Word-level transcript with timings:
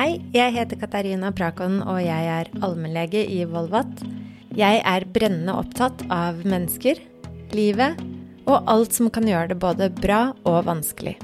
Hei, 0.00 0.14
jeg 0.32 0.54
heter 0.54 0.78
Katarina 0.80 1.28
Prakon, 1.36 1.82
og 1.84 1.98
jeg 2.00 2.28
er 2.32 2.48
allmennlege 2.64 3.20
i 3.20 3.42
Volvat. 3.44 3.98
Jeg 4.56 4.78
er 4.88 5.04
brennende 5.12 5.52
opptatt 5.60 6.00
av 6.08 6.38
mennesker, 6.48 6.96
livet 7.52 8.00
og 8.48 8.70
alt 8.72 8.96
som 8.96 9.10
kan 9.12 9.28
gjøre 9.28 9.50
det 9.50 9.58
både 9.60 9.90
bra 9.98 10.22
og 10.48 10.62
vanskelig. 10.70 11.18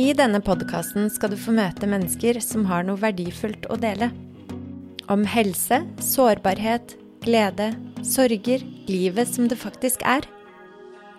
I 0.00 0.06
denne 0.16 0.40
podkasten 0.40 1.12
skal 1.12 1.34
du 1.34 1.36
få 1.36 1.52
møte 1.58 1.84
mennesker 1.84 2.40
som 2.40 2.64
har 2.70 2.88
noe 2.88 2.96
verdifullt 3.02 3.68
å 3.68 3.76
dele. 3.76 4.08
Om 5.12 5.28
helse, 5.28 5.82
sårbarhet, 6.00 6.96
glede, 7.28 7.74
sorger, 8.00 8.64
livet 8.88 9.28
som 9.28 9.52
det 9.52 9.60
faktisk 9.60 10.00
er. 10.08 10.24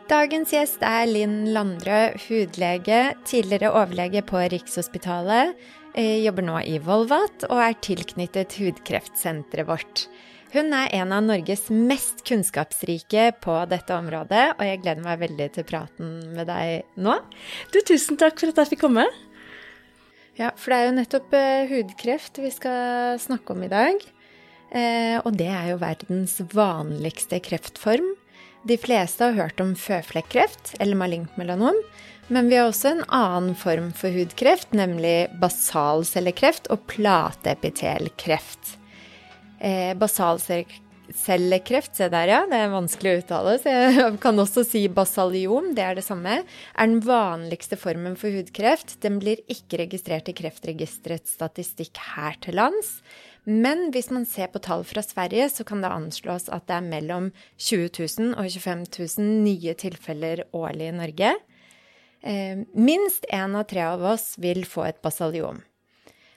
Dagens 0.09 0.49
gjest 0.55 0.81
er 0.81 1.05
Linn 1.05 1.51
Landrød, 1.53 2.17
hudlege, 2.25 3.11
tidligere 3.29 3.69
overlege 3.77 4.23
på 4.25 4.41
Rikshospitalet, 4.49 5.53
eh, 6.00 6.23
jobber 6.23 6.47
nå 6.47 6.57
i 6.63 6.79
Volvat 6.84 7.46
og 7.50 7.60
er 7.61 7.78
tilknyttet 7.83 8.55
hudkreftsenteret 8.61 9.68
vårt. 9.68 10.07
Hun 10.50 10.71
er 10.73 10.89
en 10.97 11.11
av 11.14 11.21
Norges 11.28 11.68
mest 11.69 12.23
kunnskapsrike 12.25 13.28
på 13.43 13.56
dette 13.69 13.93
området, 13.93 14.46
og 14.56 14.64
jeg 14.65 14.79
gleder 14.82 15.06
meg 15.06 15.20
veldig 15.21 15.50
til 15.54 15.68
praten 15.70 16.14
med 16.33 16.50
deg 16.50 16.87
nå. 16.97 17.20
Du, 17.70 17.78
tusen 17.86 18.18
takk 18.18 18.39
for 18.42 18.50
at 18.50 18.64
jeg 18.64 18.71
fikk 18.71 18.87
komme. 18.87 19.06
Ja, 20.39 20.50
for 20.57 20.71
det 20.71 20.79
er 20.79 20.87
jo 20.87 20.96
nettopp 20.97 21.36
uh, 21.36 21.70
hudkreft 21.70 22.39
vi 22.42 22.50
skal 22.56 23.20
snakke 23.21 23.54
om 23.54 23.61
i 23.68 23.70
dag. 23.70 24.01
Uh, 24.73 25.18
og 25.21 25.36
det 25.37 25.51
er 25.51 25.73
jo 25.73 25.81
verdens 25.84 26.39
vanligste 26.56 27.42
kreftform. 27.45 28.09
De 28.65 28.79
fleste 28.79 29.28
har 29.28 29.37
hørt 29.37 29.61
om 29.61 29.75
føflekkreft 29.78 30.79
eller 30.79 30.97
malignt 30.97 31.37
melanom. 31.39 31.78
Men 32.30 32.45
vi 32.50 32.59
har 32.59 32.67
også 32.69 32.92
en 32.92 33.08
annen 33.09 33.56
form 33.58 33.88
for 33.97 34.14
hudkreft, 34.14 34.75
nemlig 34.78 35.31
basalcellekreft 35.42 36.67
og 36.70 36.83
plateepitelkreft. 36.92 38.75
Eh, 39.58 39.95
basalcellekreft, 39.98 41.95
se 41.98 42.09
der 42.14 42.30
ja, 42.30 42.44
det 42.45 42.59
er 42.59 42.70
vanskelig 42.70 43.16
å 43.16 43.23
uttale, 43.23 43.56
så 43.58 43.73
jeg 43.73 44.22
kan 44.22 44.44
også 44.45 44.62
si 44.68 44.84
basaliom, 44.94 45.73
det 45.73 45.88
er 45.88 45.98
det 45.98 46.06
samme, 46.06 46.44
er 46.45 46.92
den 46.94 47.02
vanligste 47.02 47.81
formen 47.81 48.14
for 48.14 48.30
hudkreft. 48.30 49.00
Den 49.02 49.18
blir 49.18 49.42
ikke 49.50 49.81
registrert 49.81 50.30
i 50.30 50.38
Kreftregisterets 50.38 51.34
statistikk 51.34 51.98
her 52.14 52.38
til 52.46 52.62
lands. 52.62 53.00
Men 53.50 53.88
hvis 53.90 54.14
man 54.14 54.30
ser 54.30 54.53
på 54.53 54.62
tall 54.62 54.86
fra 54.86 55.02
Sverige, 55.02 55.50
så 55.50 55.66
kan 55.66 55.81
det 55.81 55.90
anslås 55.90 56.46
at 56.53 56.70
det 56.70 56.78
er 56.78 56.90
mellom 56.94 57.34
20 57.58 57.90
000 57.90 58.36
og 58.38 58.46
25 58.53 58.86
000 59.18 59.31
nye 59.50 59.73
tilfeller 59.81 60.46
årlig 60.53 60.94
i 60.94 61.00
Norge. 61.02 61.40
Eh, 62.22 62.58
minst 62.75 63.25
én 63.30 63.56
av 63.56 63.67
tre 63.70 63.86
av 63.88 64.03
oss 64.03 64.34
vil 64.38 64.66
få 64.67 64.88
et 64.89 65.02
basaliom. 65.02 65.62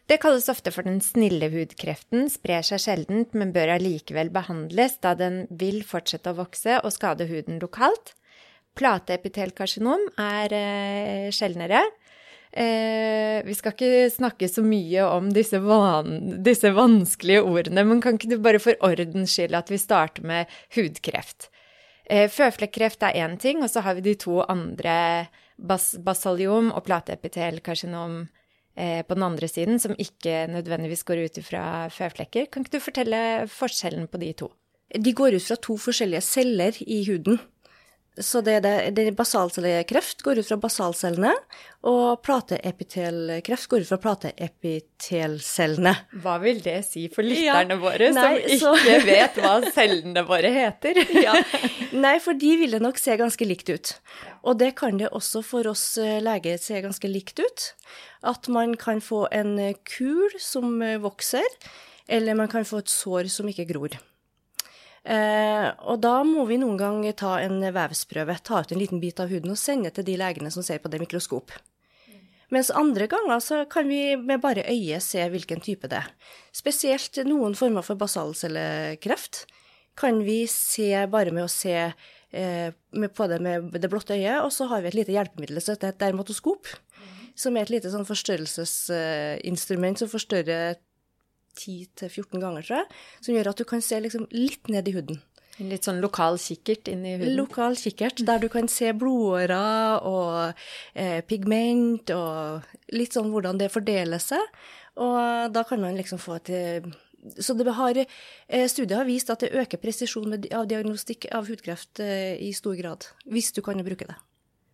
Det 0.07 0.19
kalles 0.23 0.49
ofte 0.51 0.73
for 0.75 0.87
den 0.87 1.01
snille 1.01 1.49
hudkreften, 1.53 2.27
sprer 2.31 2.65
seg 2.67 2.83
sjeldent, 2.83 3.35
men 3.39 3.55
bør 3.55 3.77
allikevel 3.77 4.33
behandles, 4.35 4.99
da 5.01 5.15
den 5.19 5.47
vil 5.49 5.81
fortsette 5.87 6.35
å 6.35 6.39
vokse 6.43 6.81
og 6.83 6.93
skade 6.93 7.29
huden 7.31 7.63
lokalt. 7.63 8.15
Plateepitelkarsinom 8.79 10.09
er 10.21 10.55
eh, 10.57 11.29
sjeldnere. 11.35 11.85
Eh, 12.53 13.41
vi 13.47 13.55
skal 13.57 13.73
ikke 13.73 14.11
snakke 14.13 14.49
så 14.51 14.65
mye 14.65 15.07
om 15.09 15.31
disse, 15.33 15.57
van 15.65 16.43
disse 16.45 16.69
vanskelige 16.77 17.45
ordene, 17.49 17.85
men 17.89 18.03
kan 18.05 18.19
ikke 18.19 18.35
du 18.35 18.39
bare 18.45 18.61
for 18.61 18.77
ordens 18.85 19.33
skyld 19.33 19.57
at 19.57 19.73
vi 19.73 19.81
starter 19.81 20.27
med 20.29 20.51
hudkreft? 20.77 21.49
Eh, 22.05 22.29
føflekkreft 22.29 23.07
er 23.09 23.17
én 23.25 23.39
ting, 23.41 23.63
og 23.65 23.71
så 23.73 23.81
har 23.87 23.97
vi 23.97 24.05
de 24.11 24.17
to 24.21 24.43
andre, 24.45 25.31
bas 25.59 25.93
basalium 26.05 26.71
og 26.73 26.85
plateepitelkarsinom 26.87 28.25
Eh, 28.73 29.03
på 29.05 29.15
den 29.15 29.25
andre 29.27 29.49
siden, 29.49 29.77
som 29.79 29.93
ikke 30.01 30.47
nødvendigvis 30.49 31.05
går 31.05 31.27
ut 31.27 31.39
fra 31.45 31.89
føflekker. 31.93 32.47
Kan 32.49 32.65
ikke 32.65 32.79
du 32.79 32.81
fortelle 32.81 33.19
forskjellen 33.53 34.07
på 34.09 34.21
de 34.23 34.33
to? 34.33 34.49
De 34.97 35.13
går 35.13 35.37
ut 35.37 35.45
fra 35.45 35.59
to 35.61 35.77
forskjellige 35.77 36.25
celler 36.25 36.79
i 36.81 37.03
huden. 37.05 37.37
Så 38.21 38.43
det, 38.45 38.59
det, 38.61 38.91
det 38.93 39.07
basalcellekreft 39.17 40.21
går 40.23 40.43
ut 40.43 40.49
fra 40.51 40.59
basalcellene, 40.61 41.31
og 41.89 42.21
plateepitelkreft 42.21 43.71
går 43.73 43.87
ut 43.87 43.89
fra 43.89 43.99
plateepitelcellene. 44.03 45.95
Hva 46.21 46.35
vil 46.43 46.61
det 46.61 46.83
si 46.91 47.07
for 47.15 47.25
lytterne 47.25 47.79
ja, 47.79 47.81
våre, 47.81 48.11
nei, 48.13 48.35
som 48.61 48.77
ikke 48.77 48.99
så... 49.01 49.07
vet 49.09 49.41
hva 49.41 49.55
cellene 49.73 50.27
våre 50.29 50.53
heter? 50.53 51.01
ja. 51.27 51.39
Nei, 51.97 52.19
for 52.21 52.37
de 52.37 52.53
vil 52.61 52.77
det 52.77 52.83
nok 52.85 53.01
se 53.01 53.17
ganske 53.17 53.49
likt 53.49 53.73
ut. 53.73 53.97
Og 54.45 54.61
det 54.61 54.75
kan 54.77 55.01
det 55.01 55.09
også 55.17 55.41
for 55.47 55.73
oss 55.73 55.87
eh, 55.97 56.21
leger 56.21 56.61
se 56.61 56.85
ganske 56.85 57.09
likt 57.09 57.41
ut. 57.41 57.69
At 58.29 58.45
man 58.53 58.77
kan 58.77 59.01
få 59.01 59.25
en 59.33 59.57
kul 59.89 60.37
som 60.37 60.85
vokser, 61.01 61.49
eller 62.13 62.37
man 62.37 62.53
kan 62.53 62.69
få 62.69 62.85
et 62.85 62.93
sår 62.93 63.33
som 63.33 63.49
ikke 63.49 63.71
gror. 63.73 63.97
Eh, 65.03 65.69
og 65.83 65.99
da 66.03 66.21
må 66.27 66.45
vi 66.47 66.61
noen 66.63 66.79
gang 66.79 67.03
ta 67.19 67.35
en 67.43 67.59
vevsprøve, 67.75 68.37
ta 68.47 68.63
ut 68.63 68.73
en 68.73 68.79
liten 68.79 69.03
bit 69.03 69.19
av 69.23 69.33
huden 69.33 69.55
og 69.55 69.59
sende 69.59 69.91
til 69.91 70.07
de 70.07 70.17
legene 70.21 70.51
som 70.55 70.63
ser 70.63 70.79
på 70.83 70.91
det 70.93 71.01
mikroskop. 71.03 71.51
Mens 72.53 72.71
andre 72.77 73.07
ganger 73.09 73.41
så 73.41 73.65
kan 73.71 73.89
vi 73.89 74.17
med 74.21 74.43
bare 74.43 74.67
øyet 74.69 75.03
se 75.03 75.25
hvilken 75.33 75.61
type 75.65 75.89
det 75.89 76.03
er. 76.03 76.11
Spesielt 76.53 77.17
noen 77.25 77.57
former 77.57 77.83
for 77.87 77.97
basalcellekreft 77.99 79.47
kan 79.99 80.21
vi 80.25 80.47
se 80.51 81.07
bare 81.11 81.33
med 81.33 81.45
å 81.47 81.51
se 81.51 81.73
eh, 81.73 82.71
på 83.17 83.29
det 83.29 83.41
med 83.45 83.73
det 83.81 83.91
blotte 83.93 84.15
øyet, 84.15 84.45
og 84.45 84.53
så 84.53 84.69
har 84.71 84.85
vi 84.85 84.89
et 84.93 84.99
lite 85.01 85.17
hjelpemiddel 85.17 85.61
som 85.65 85.75
heter 85.75 85.89
et 85.93 86.01
dermatoskop, 86.05 86.69
som 87.35 87.57
er 87.57 87.63
et 87.65 87.73
lite 87.73 87.91
sånn 87.93 88.09
forstørrelsesinstrument 88.09 89.99
som 90.01 90.09
forstørrer 90.13 90.77
10-14 91.59 92.41
ganger, 92.43 92.65
tror 92.67 92.81
jeg, 92.81 92.89
som 93.21 93.37
gjør 93.37 93.53
at 93.53 93.61
du 93.61 93.69
kan 93.69 93.85
se 93.85 94.01
liksom 94.01 94.27
litt 94.35 94.73
ned 94.73 94.89
i 94.89 94.97
huden. 94.97 95.21
En 95.61 95.69
litt 95.69 95.85
sånn 95.85 96.01
lokal 96.01 96.39
kikkert 96.41 96.89
inn 96.89 97.05
i 97.05 97.17
huden? 97.19 97.37
Lokal 97.37 97.77
kikkert, 97.79 98.25
der 98.27 98.41
du 98.41 98.49
kan 98.53 98.71
se 98.73 98.91
blodårer 98.97 100.01
og 100.09 100.63
eh, 100.97 101.21
pigment 101.29 102.11
og 102.17 102.65
litt 102.97 103.15
sånn 103.15 103.31
hvordan 103.35 103.61
det 103.61 103.73
fordeler 103.75 104.23
seg. 104.23 104.43
Og 105.03 105.53
da 105.53 105.65
kan 105.69 105.81
man 105.81 105.97
liksom 105.97 106.21
få 106.21 106.41
et 106.41 106.53
så 107.39 107.55
det 107.55 107.71
har, 107.71 107.95
eh, 108.49 108.67
Studier 108.69 108.97
har 108.97 109.05
vist 109.05 109.31
at 109.31 109.41
det 109.41 109.53
øker 109.55 109.79
presisjon 109.79 110.33
av 110.35 110.67
diagnostikk 110.67 111.29
av 111.31 111.47
hudkreft 111.47 112.01
eh, 112.01 112.35
i 112.43 112.53
stor 112.53 112.75
grad, 112.75 113.07
hvis 113.31 113.53
du 113.53 113.63
kan 113.63 113.79
bruke 113.79 114.09
det. 114.09 114.17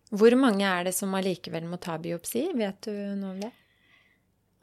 Hvor 0.09 0.33
mange 0.35 0.65
er 0.65 0.83
det 0.83 0.95
som 0.97 1.13
allikevel 1.13 1.67
må 1.69 1.77
ta 1.77 1.99
biopsi? 2.01 2.49
Vet 2.57 2.81
du 2.81 2.91
noe 3.19 3.35
om 3.35 3.39
det? 3.43 3.51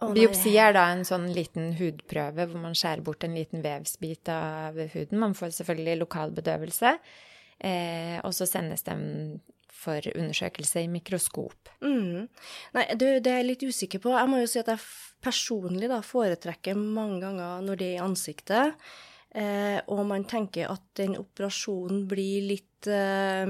Oh, 0.05 0.13
Biopsi 0.13 0.53
er 0.61 0.75
da 0.77 0.91
en 0.93 1.07
sånn 1.09 1.31
liten 1.33 1.71
hudprøve 1.79 2.45
hvor 2.51 2.61
man 2.61 2.77
skjærer 2.77 3.05
bort 3.05 3.25
en 3.25 3.37
liten 3.37 3.63
vevsbit 3.65 4.29
av 4.29 4.77
huden. 4.93 5.21
Man 5.23 5.37
får 5.39 5.55
selvfølgelig 5.57 6.03
lokal 6.03 6.35
bedøvelse, 6.37 6.93
eh, 7.65 8.19
og 8.21 8.35
så 8.37 8.49
sendes 8.51 8.85
den 8.85 9.07
for 9.77 10.05
undersøkelse 10.13 10.83
i 10.85 10.91
mikroskop. 10.93 11.71
Mm. 11.85 12.29
Nei, 12.77 12.85
det, 12.93 13.11
det, 13.25 13.33
er 13.33 13.41
jeg 13.41 13.49
litt 13.51 13.65
usikker 13.65 14.03
på. 14.05 14.13
Jeg 14.13 14.29
må 14.33 14.43
jo 14.43 14.51
si 14.51 14.61
at 14.61 14.69
jeg 14.73 14.85
personlig 15.25 15.89
da 15.93 16.03
foretrekker 16.05 16.77
mange 16.77 17.23
ganger 17.25 17.65
når 17.65 17.81
det 17.81 17.89
er 17.89 17.97
i 17.97 18.05
ansiktet, 18.05 18.87
eh, 19.33 19.79
og 19.89 20.05
man 20.13 20.29
tenker 20.29 20.73
at 20.73 20.85
den 21.01 21.17
operasjonen 21.21 22.05
blir 22.11 22.45
litt 22.53 22.91
eh, 22.93 23.49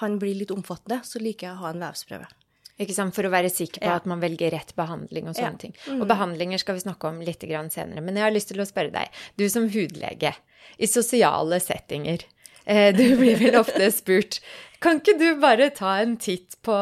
kan 0.00 0.20
bli 0.20 0.34
litt 0.38 0.52
omfattende, 0.54 1.02
så 1.04 1.20
liker 1.20 1.50
jeg 1.50 1.56
å 1.56 1.64
ha 1.64 1.72
en 1.74 1.84
vevsprøve. 1.84 2.28
For 2.80 3.26
å 3.26 3.32
være 3.32 3.50
sikker 3.52 3.82
på 3.82 3.90
ja. 3.90 3.98
at 4.00 4.06
man 4.08 4.22
velger 4.22 4.54
rett 4.54 4.74
behandling 4.78 5.28
og 5.28 5.36
sånne 5.36 5.52
ja. 5.52 5.60
ting. 5.60 5.74
Mm. 5.86 6.00
Og 6.00 6.08
behandlinger 6.10 6.62
skal 6.62 6.78
vi 6.78 6.84
snakke 6.86 7.10
om 7.10 7.20
litt 7.24 7.44
senere. 7.44 8.00
Men 8.00 8.16
jeg 8.16 8.24
har 8.24 8.34
lyst 8.34 8.48
til 8.52 8.60
å 8.60 8.68
spørre 8.68 8.94
deg, 8.94 9.22
du 9.36 9.48
som 9.52 9.68
hudlege, 9.68 10.34
i 10.80 10.88
sosiale 10.88 11.60
settinger, 11.60 12.24
eh, 12.64 12.90
du 12.96 13.04
blir 13.20 13.36
vel 13.40 13.58
ofte 13.60 13.90
spurt 13.92 14.40
kan 14.80 15.00
ikke 15.00 15.16
du 15.20 15.26
bare 15.40 15.68
ta 15.76 15.98
en 16.00 16.14
titt 16.20 16.56
på 16.64 16.76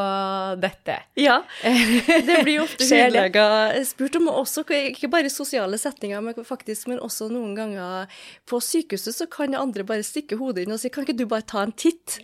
dette? 0.63 1.01
Ja, 1.19 1.41
det 2.29 2.43
blir 2.47 2.63
ofte 2.63 2.87
hudleger 2.87 3.79
spurt 3.89 4.19
om, 4.21 4.29
også, 4.31 4.63
ikke 4.93 5.11
bare 5.11 5.27
i 5.27 5.35
sosiale 5.35 5.81
settinger, 5.81 6.23
men 6.23 6.47
faktisk, 6.47 6.87
men 6.93 7.03
også 7.03 7.27
noen 7.33 7.57
ganger 7.59 8.23
på 8.49 8.63
sykehuset 8.63 9.19
så 9.19 9.27
kan 9.31 9.57
andre 9.59 9.87
bare 9.87 10.07
stikke 10.07 10.39
hodet 10.39 10.67
inn 10.67 10.77
og 10.77 10.81
si 10.83 10.93
kan 10.95 11.07
ikke 11.07 11.19
du 11.19 11.27
bare 11.27 11.47
ta 11.49 11.65
en 11.67 11.75
titt? 11.75 12.21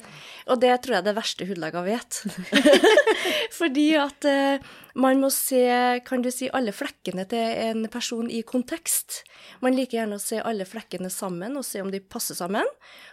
Og 0.46 0.60
det 0.62 0.70
tror 0.84 0.98
jeg 0.98 1.02
er 1.02 1.08
det 1.08 1.16
verste 1.16 1.48
hudleger 1.48 1.86
vet. 1.86 2.22
Fordi 3.58 3.88
at 3.98 4.30
eh, 4.30 4.72
man 4.94 5.18
må 5.18 5.30
se, 5.34 5.62
kan 6.06 6.22
du 6.22 6.30
si, 6.30 6.46
alle 6.54 6.72
flekkene 6.74 7.24
til 7.30 7.60
en 7.64 7.86
person 7.90 8.28
i 8.30 8.44
kontekst. 8.46 9.22
Man 9.64 9.74
liker 9.74 9.98
gjerne 9.98 10.18
å 10.20 10.22
se 10.22 10.38
alle 10.38 10.66
flekkene 10.68 11.10
sammen 11.10 11.58
og 11.58 11.66
se 11.66 11.82
om 11.82 11.90
de 11.90 11.98
passer 11.98 12.38
sammen. 12.38 12.68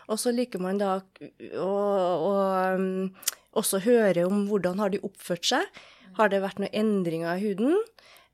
Og 0.05 0.21
så 0.21 0.33
liker 0.35 0.61
man 0.61 0.81
da 0.81 0.99
å, 1.01 1.71
å 1.71 2.35
um, 2.77 3.09
også 3.57 3.81
høre 3.87 4.27
om 4.29 4.45
hvordan 4.49 4.81
har 4.83 4.93
de 4.93 5.01
oppført 5.07 5.47
seg. 5.53 5.81
Har 6.19 6.29
det 6.29 6.43
vært 6.43 6.61
noen 6.61 6.75
endringer 6.75 7.33
i 7.33 7.49
huden? 7.49 7.79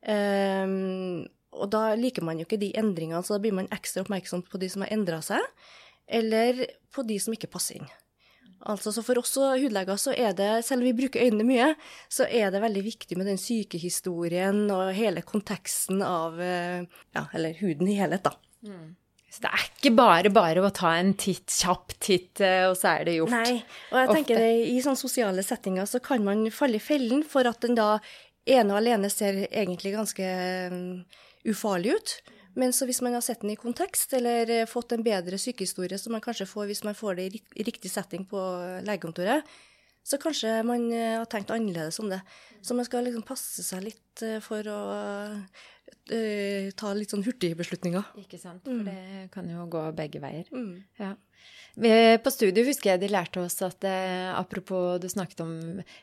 Um, 0.07 1.23
og 1.57 1.71
da 1.73 1.93
liker 1.97 2.25
man 2.27 2.41
jo 2.41 2.47
ikke 2.47 2.59
de 2.61 2.73
endringene, 2.77 3.23
så 3.23 3.37
da 3.37 3.45
blir 3.45 3.55
man 3.55 3.71
ekstra 3.73 4.03
oppmerksom 4.03 4.43
på 4.49 4.59
de 4.61 4.69
som 4.69 4.83
har 4.83 4.91
endra 4.93 5.21
seg, 5.25 5.41
eller 6.19 6.67
på 6.93 7.05
de 7.07 7.17
som 7.21 7.33
ikke 7.33 7.49
passer 7.51 7.79
inn. 7.79 7.89
Altså, 8.65 8.91
så 8.91 9.03
For 9.05 9.19
oss 9.21 9.35
hudleger 9.37 9.99
så 10.01 10.15
er 10.17 10.33
det, 10.37 10.51
selv 10.65 10.81
om 10.81 10.87
vi 10.89 10.95
bruker 10.97 11.23
øynene 11.23 11.45
mye, 11.47 11.67
så 12.09 12.25
er 12.25 12.49
det 12.51 12.63
veldig 12.63 12.83
viktig 12.87 13.17
med 13.19 13.29
den 13.29 13.37
sykehistorien 13.41 14.65
og 14.73 14.93
hele 14.97 15.21
konteksten 15.21 16.01
av 16.01 16.39
ja, 16.41 17.27
eller 17.37 17.53
huden 17.61 17.91
i 17.91 17.99
helhet, 17.99 18.25
da. 18.25 18.33
Mm. 18.65 18.95
Så 19.37 19.43
det 19.43 19.49
er 19.53 19.65
ikke 19.67 19.91
bare 19.93 20.29
bare 20.33 20.61
å 20.63 20.71
ta 20.73 20.93
en 20.97 21.11
titt, 21.19 21.51
kjapp 21.51 21.93
titt, 22.01 22.39
eh, 22.41 22.63
og 22.69 22.77
så 22.79 22.95
er 22.95 23.03
det 23.05 23.17
gjort. 23.19 23.33
Nei, 23.35 23.59
og 23.91 23.99
jeg 23.99 24.13
tenker 24.15 24.39
det, 24.41 24.53
i 24.71 24.79
sånne 24.81 24.99
sosiale 24.99 25.43
settinger 25.45 25.89
så 25.89 26.01
kan 26.03 26.23
man 26.25 26.47
falle 26.53 26.79
i 26.79 26.83
fellen 26.83 27.21
for 27.27 27.45
at 27.49 27.59
den 27.65 27.77
da 27.77 27.97
ene 28.47 28.73
og 28.73 28.79
alene 28.79 29.11
ser 29.11 29.43
egentlig 29.45 29.91
ganske 29.93 30.31
um, 30.71 30.79
ufarlig 31.45 31.97
ut. 31.99 32.15
Men 32.57 32.73
så 32.73 32.87
hvis 32.89 33.03
man 33.05 33.13
har 33.13 33.23
sett 33.25 33.43
den 33.43 33.53
i 33.53 33.59
kontekst, 33.59 34.13
eller 34.17 34.49
eh, 34.49 34.67
fått 34.69 34.95
en 34.95 35.05
bedre 35.05 35.39
sykehistorie 35.41 35.99
som 36.01 36.15
man 36.15 36.23
kanskje 36.25 36.49
får 36.49 36.69
hvis 36.71 36.83
man 36.87 36.97
får 36.97 37.19
det 37.19 37.27
i 37.29 37.65
riktig 37.67 37.91
setting 37.93 38.25
på 38.29 38.43
legekontoret, 38.87 39.45
så 40.07 40.17
kanskje 40.21 40.61
man 40.63 40.85
har 40.93 41.25
tenkt 41.27 41.51
annerledes 41.51 41.99
om 41.99 42.07
det. 42.07 42.21
Så 42.63 42.77
man 42.77 42.87
skal 42.87 43.03
liksom 43.03 43.25
passe 43.27 43.65
seg 43.65 43.81
litt 43.89 44.21
for 44.45 44.69
å 44.71 44.77
uh, 46.11 46.67
ta 46.77 46.93
litt 46.97 47.13
sånn 47.13 47.25
hurtigbeslutninger. 47.27 48.11
Ikke 48.23 48.39
sant, 48.41 48.63
for 48.65 48.81
mm. 48.81 48.85
det 48.87 49.29
kan 49.33 49.49
jo 49.51 49.67
gå 49.71 49.85
begge 49.97 50.23
veier. 50.23 50.49
Mm. 50.51 50.75
Ja. 51.01 51.15
På 51.77 52.31
studiet 52.33 52.65
husker 52.65 52.95
jeg 52.95 53.03
de 53.03 53.09
lærte 53.13 53.43
oss 53.43 53.59
at 53.61 53.85
eh, 53.85 54.31
apropos 54.33 54.97
du 54.97 55.05
snakket 55.11 55.43
om 55.43 55.51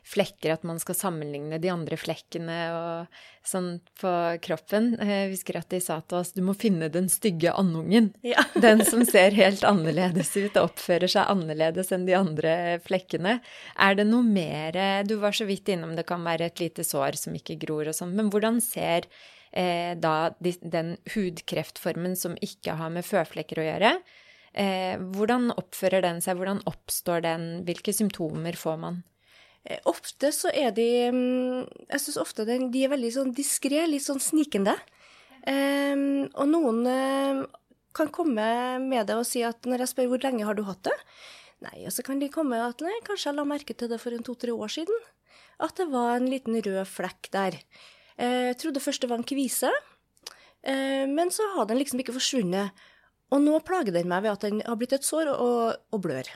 flekker, 0.07 0.53
at 0.53 0.63
man 0.63 0.79
skal 0.79 0.95
sammenligne 0.95 1.59
de 1.59 1.71
andre 1.73 1.97
flekkene 1.99 2.59
og 2.71 3.17
sånn 3.43 3.81
på 3.99 4.13
kroppen. 4.45 4.93
Eh, 5.03 5.11
jeg 5.25 5.33
husker 5.33 5.59
at 5.59 5.67
de 5.75 5.81
sa 5.83 5.99
til 5.99 6.21
oss 6.21 6.31
du 6.31 6.39
må 6.47 6.55
finne 6.55 6.87
den 6.93 7.11
stygge 7.11 7.51
andungen. 7.51 8.13
Ja. 8.23 8.45
den 8.65 8.85
som 8.87 9.03
ser 9.03 9.35
helt 9.35 9.67
annerledes 9.67 10.31
ut 10.37 10.55
og 10.55 10.71
oppfører 10.71 11.11
seg 11.11 11.27
annerledes 11.35 11.91
enn 11.91 12.07
de 12.07 12.15
andre 12.15 12.55
flekkene. 12.87 13.41
Er 13.75 13.99
det 13.99 14.07
noe 14.07 14.23
mer 14.23 14.79
Du 15.03 15.17
var 15.19 15.35
så 15.35 15.43
vidt 15.47 15.67
innom 15.75 15.97
det 15.99 16.07
kan 16.07 16.23
være 16.23 16.47
et 16.47 16.63
lite 16.63 16.87
sår 16.87 17.19
som 17.19 17.35
ikke 17.35 17.59
gror 17.59 17.91
og 17.91 17.99
sånn, 17.99 18.15
men 18.15 18.31
hvordan 18.31 18.63
ser 18.63 19.11
eh, 19.55 19.95
da 19.97 20.35
den 20.39 20.95
hudkreftformen 21.15 22.15
som 22.19 22.37
ikke 22.43 22.77
har 22.79 22.93
med 22.93 23.07
føflekker 23.07 23.61
å 23.61 23.67
gjøre. 23.69 23.91
Eh, 24.55 24.95
hvordan 25.15 25.51
oppfører 25.55 26.05
den 26.05 26.21
seg, 26.23 26.37
hvordan 26.39 26.61
oppstår 26.69 27.25
den, 27.25 27.47
hvilke 27.67 27.95
symptomer 27.95 28.55
får 28.59 28.79
man? 28.79 29.01
Eh, 29.65 29.81
ofte 29.89 30.31
så 30.35 30.51
er 30.53 30.71
de 30.77 30.87
mm, 31.11 31.65
Jeg 31.89 32.03
syns 32.03 32.21
ofte 32.21 32.45
de 32.47 32.83
er 32.83 32.91
veldig 32.93 33.11
sånn 33.17 33.33
diskré, 33.35 33.83
litt 33.89 34.05
sånn 34.05 34.21
snikende. 34.23 34.77
Um, 35.45 36.25
og 36.41 36.47
noen 36.49 36.79
uh, 36.89 37.43
kan 37.93 38.09
komme 38.09 38.45
med 38.81 39.05
det 39.05 39.13
og 39.13 39.27
si 39.29 39.43
at 39.45 39.67
når 39.69 39.83
jeg 39.83 39.91
spør 39.91 40.07
hvor 40.09 40.23
lenge 40.23 40.47
har 40.47 40.57
du 40.57 40.63
hatt 40.65 40.81
det, 40.87 40.95
nei, 41.61 41.83
og 41.85 41.93
så 41.93 42.01
kan 42.07 42.17
de 42.17 42.31
komme 42.33 42.57
at 42.65 42.81
nei, 42.81 42.95
kanskje 43.05 43.29
jeg 43.29 43.37
la 43.37 43.45
merke 43.45 43.75
til 43.77 43.91
det 43.91 43.99
for 44.01 44.15
en 44.15 44.25
to-tre 44.25 44.55
år 44.55 44.73
siden. 44.73 45.03
At 45.61 45.77
det 45.77 45.85
var 45.91 46.15
en 46.15 46.25
liten 46.31 46.57
rød 46.57 46.81
flekk 46.89 47.29
der. 47.35 47.59
Jeg 48.15 48.49
eh, 48.51 48.57
trodde 48.59 48.83
først 48.83 49.03
det 49.03 49.11
var 49.11 49.19
en 49.19 49.27
kvise, 49.27 49.71
eh, 50.63 51.03
men 51.11 51.31
så 51.33 51.47
har 51.55 51.67
den 51.67 51.81
liksom 51.81 51.99
ikke 51.99 52.15
forsvunnet. 52.15 52.85
Og 53.33 53.41
nå 53.41 53.59
plager 53.65 53.95
den 53.95 54.07
meg 54.11 54.23
ved 54.23 54.35
at 54.35 54.45
den 54.45 54.61
har 54.63 54.77
blitt 54.79 54.95
et 54.95 55.05
sår 55.05 55.33
og, 55.33 55.79
og 55.91 56.03
blør. 56.03 56.29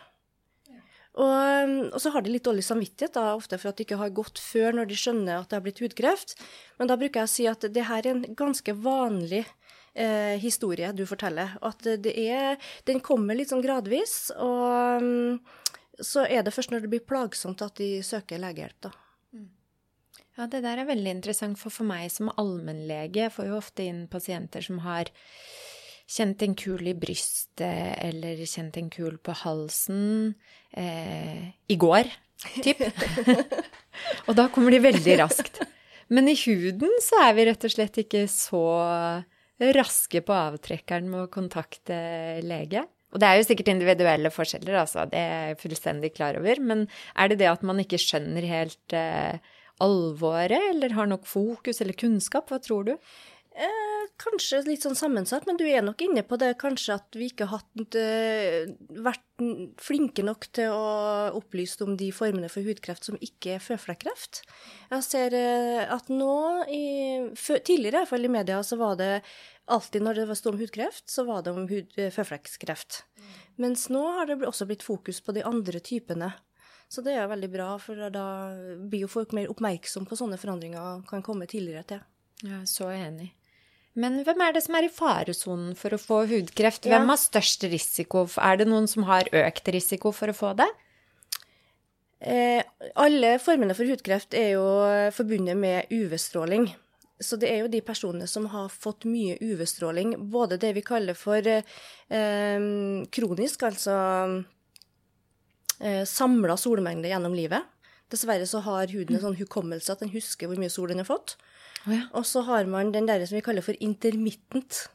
Og, 1.19 1.71
og, 1.89 1.97
så 1.99 2.11
har 2.13 2.23
de 2.23 2.31
litt 2.31 2.45
dårlig 2.45 2.63
samvittighet, 2.63 3.15
da, 3.17 3.33
ofte 3.35 3.57
for 3.59 3.71
at 3.71 3.79
det 3.79 3.87
ikke 3.87 3.99
har 3.99 4.13
gått 4.15 4.39
før 4.39 4.77
når 4.77 4.89
de 4.89 4.97
skjønner 4.99 5.39
at 5.39 5.49
det 5.49 5.57
har 5.57 5.63
blitt 5.65 5.81
hudkreft. 5.83 6.35
Men 6.79 6.91
da 6.91 6.97
bruker 6.99 7.21
jeg 7.21 7.29
å 7.29 7.33
si 7.33 7.47
at 7.49 7.65
det 7.65 7.87
her 7.89 8.05
er 8.05 8.13
en 8.13 8.37
ganske 8.39 8.75
vanlig 8.79 9.43
eh, 9.93 10.37
historie 10.41 10.91
du 10.95 11.03
forteller. 11.09 11.57
At 11.65 11.83
det 11.83 12.13
er 12.13 12.59
Den 12.87 13.03
kommer 13.03 13.35
litt 13.35 13.51
sånn 13.51 13.65
gradvis, 13.65 14.31
og 14.37 15.03
um, 15.03 15.39
så 15.99 16.23
er 16.29 16.45
det 16.45 16.55
først 16.55 16.71
når 16.71 16.85
det 16.85 16.93
blir 16.93 17.07
plagsomt 17.07 17.61
at 17.65 17.75
de 17.81 17.99
søker 18.05 18.39
legehjelp, 18.39 18.79
da. 18.87 18.93
Ja, 20.37 20.47
det 20.47 20.61
der 20.63 20.81
er 20.81 20.87
veldig 20.87 21.17
interessant, 21.17 21.59
for 21.59 21.73
for 21.73 21.87
meg 21.87 22.07
som 22.13 22.31
allmennlege 22.39 23.29
får 23.33 23.49
jo 23.49 23.57
ofte 23.59 23.87
inn 23.89 24.05
pasienter 24.11 24.63
som 24.63 24.81
har 24.85 25.11
kjent 26.09 26.41
en 26.41 26.55
kul 26.57 26.87
i 26.89 26.95
brystet 26.97 27.99
eller 28.01 28.39
kjent 28.49 28.79
en 28.81 28.89
kul 28.93 29.19
på 29.21 29.35
halsen 29.43 30.33
eh, 30.73 31.51
i 31.69 31.77
går, 31.77 32.09
typ. 32.63 32.81
og 34.27 34.31
da 34.39 34.47
kommer 34.53 34.73
de 34.73 34.81
veldig 34.87 35.19
raskt. 35.21 35.61
Men 36.09 36.31
i 36.31 36.37
huden 36.39 36.95
så 37.05 37.19
er 37.27 37.35
vi 37.37 37.45
rett 37.49 37.67
og 37.67 37.73
slett 37.75 37.99
ikke 38.01 38.23
så 38.31 38.63
raske 39.59 40.23
på 40.25 40.33
avtrekkeren 40.33 41.09
med 41.11 41.27
å 41.27 41.31
kontakte 41.31 41.99
lege. 42.41 42.85
Og 43.09 43.21
det 43.21 43.27
er 43.27 43.39
jo 43.39 43.45
sikkert 43.47 43.71
individuelle 43.73 44.29
forskjeller, 44.33 44.75
altså, 44.83 45.05
det 45.09 45.19
er 45.19 45.47
jeg 45.49 45.61
fullstendig 45.63 46.11
klar 46.13 46.37
over. 46.37 46.61
Men 46.61 46.85
er 47.17 47.31
det 47.31 47.39
det 47.41 47.49
at 47.49 47.65
man 47.65 47.81
ikke 47.81 48.01
skjønner 48.01 48.45
helt 48.45 48.95
eh, 48.97 49.41
alvoret, 49.83 50.71
eller 50.73 50.95
har 50.97 51.09
nok 51.09 51.27
fokus 51.27 51.81
eller 51.81 51.97
kunnskap? 51.97 52.51
Hva 52.51 52.61
tror 52.63 52.91
du? 52.91 52.95
Eh, 53.59 53.99
kanskje 54.19 54.61
litt 54.67 54.83
sånn 54.85 54.95
sammensatt, 54.95 55.47
men 55.47 55.57
du 55.59 55.65
er 55.67 55.83
nok 55.83 55.99
inne 56.05 56.21
på 56.27 56.37
det 56.39 56.53
kanskje 56.61 56.95
at 56.95 57.17
vi 57.17 57.29
ikke 57.31 57.47
har 57.51 57.63
uh, 57.63 58.71
vært 59.03 59.43
flinke 59.79 60.23
nok 60.23 60.47
til 60.55 60.71
å 60.75 61.35
opplyse 61.39 61.83
om 61.83 61.95
de 61.99 62.07
formene 62.15 62.47
for 62.51 62.63
hudkreft 62.63 63.07
som 63.07 63.19
ikke 63.23 63.57
er 63.57 63.63
føflekkreft. 63.63 64.43
Jeg 64.93 65.07
ser 65.07 65.35
uh, 65.35 65.83
at 65.95 66.11
nå, 66.11 66.35
i, 66.71 66.83
tidligere 67.35 67.89
i 67.89 67.99
hvert 68.01 68.11
fall 68.11 68.27
i 68.27 68.33
media, 68.37 68.61
så 68.63 68.79
var 68.79 68.99
det 68.99 69.13
alltid 69.69 70.05
når 70.05 70.21
det 70.21 70.39
sto 70.39 70.53
om 70.53 70.59
hudkreft, 70.61 71.07
så 71.11 71.25
var 71.27 71.43
det 71.43 71.55
om 71.55 71.67
hud, 71.71 71.95
uh, 71.99 72.11
føflekkskreft. 72.15 73.03
Mm. 73.19 73.33
Mens 73.65 73.89
nå 73.91 74.05
har 74.19 74.29
det 74.29 74.39
også 74.47 74.69
blitt 74.69 74.87
fokus 74.87 75.23
på 75.23 75.35
de 75.35 75.43
andre 75.47 75.83
typene. 75.83 76.31
Så 76.89 77.03
det 77.05 77.13
er 77.13 77.29
veldig 77.29 77.49
bra, 77.53 77.73
for 77.81 78.09
da 78.09 78.25
blir 78.89 79.05
jo 79.05 79.11
folk 79.11 79.35
mer 79.37 79.51
oppmerksom 79.51 80.07
på 80.09 80.17
sånne 80.17 80.39
forandringer 80.41 80.81
og 80.81 81.03
kan 81.09 81.21
komme 81.25 81.45
tidligere 81.49 81.85
til. 81.91 82.01
Ja, 82.49 82.63
så 82.65 82.89
enig. 82.89 83.29
Men 83.99 84.21
hvem 84.25 84.41
er 84.41 84.55
det 84.55 84.63
som 84.65 84.77
er 84.77 84.87
i 84.87 84.93
faresonen 84.93 85.75
for 85.77 85.93
å 85.93 86.01
få 86.01 86.23
hudkreft? 86.29 86.87
Hvem 86.87 87.03
ja. 87.03 87.09
har 87.11 87.19
størst 87.19 87.65
risiko? 87.69 88.25
Er 88.41 88.61
det 88.61 88.69
noen 88.69 88.87
som 88.89 89.05
har 89.09 89.29
økt 89.35 89.69
risiko 89.75 90.13
for 90.15 90.31
å 90.31 90.37
få 90.37 90.53
det? 90.57 90.69
Eh, 92.19 92.61
alle 92.99 93.37
formene 93.43 93.75
for 93.77 93.89
hudkreft 93.89 94.35
er 94.37 94.53
jo 94.55 94.67
forbundet 95.15 95.57
med 95.59 95.91
UV-stråling. 95.93 96.69
Så 97.19 97.35
det 97.39 97.49
er 97.51 97.65
jo 97.65 97.71
de 97.71 97.81
personene 97.83 98.27
som 98.31 98.45
har 98.53 98.69
fått 98.71 99.05
mye 99.09 99.35
UV-stråling, 99.43 100.15
både 100.31 100.57
det 100.61 100.71
vi 100.77 100.85
kaller 100.85 101.17
for 101.19 101.43
eh, 101.43 101.65
kronisk, 103.11 103.65
altså 103.67 103.97
eh, 105.79 106.03
samla 106.07 106.57
solmengde 106.59 107.11
gjennom 107.11 107.35
livet. 107.35 107.67
Dessverre 108.09 108.47
så 108.49 108.61
har 108.65 108.89
huden 108.89 109.17
en 109.17 109.25
sånn 109.27 109.37
hukommelse 109.37 109.93
at 109.93 110.01
den 110.03 110.13
husker 110.13 110.49
hvor 110.49 110.59
mye 110.59 110.71
sol 110.73 110.89
den 110.91 111.01
har 111.03 111.09
fått. 111.09 111.35
Oh, 111.85 111.93
ja. 111.93 112.05
Og 112.17 112.25
så 112.27 112.43
har 112.47 112.69
man 112.69 112.93
den 112.95 113.07
der 113.09 113.21
som 113.25 113.37
vi 113.37 113.45
kaller 113.45 113.65
for 113.65 113.77
intermittent. 113.79 114.87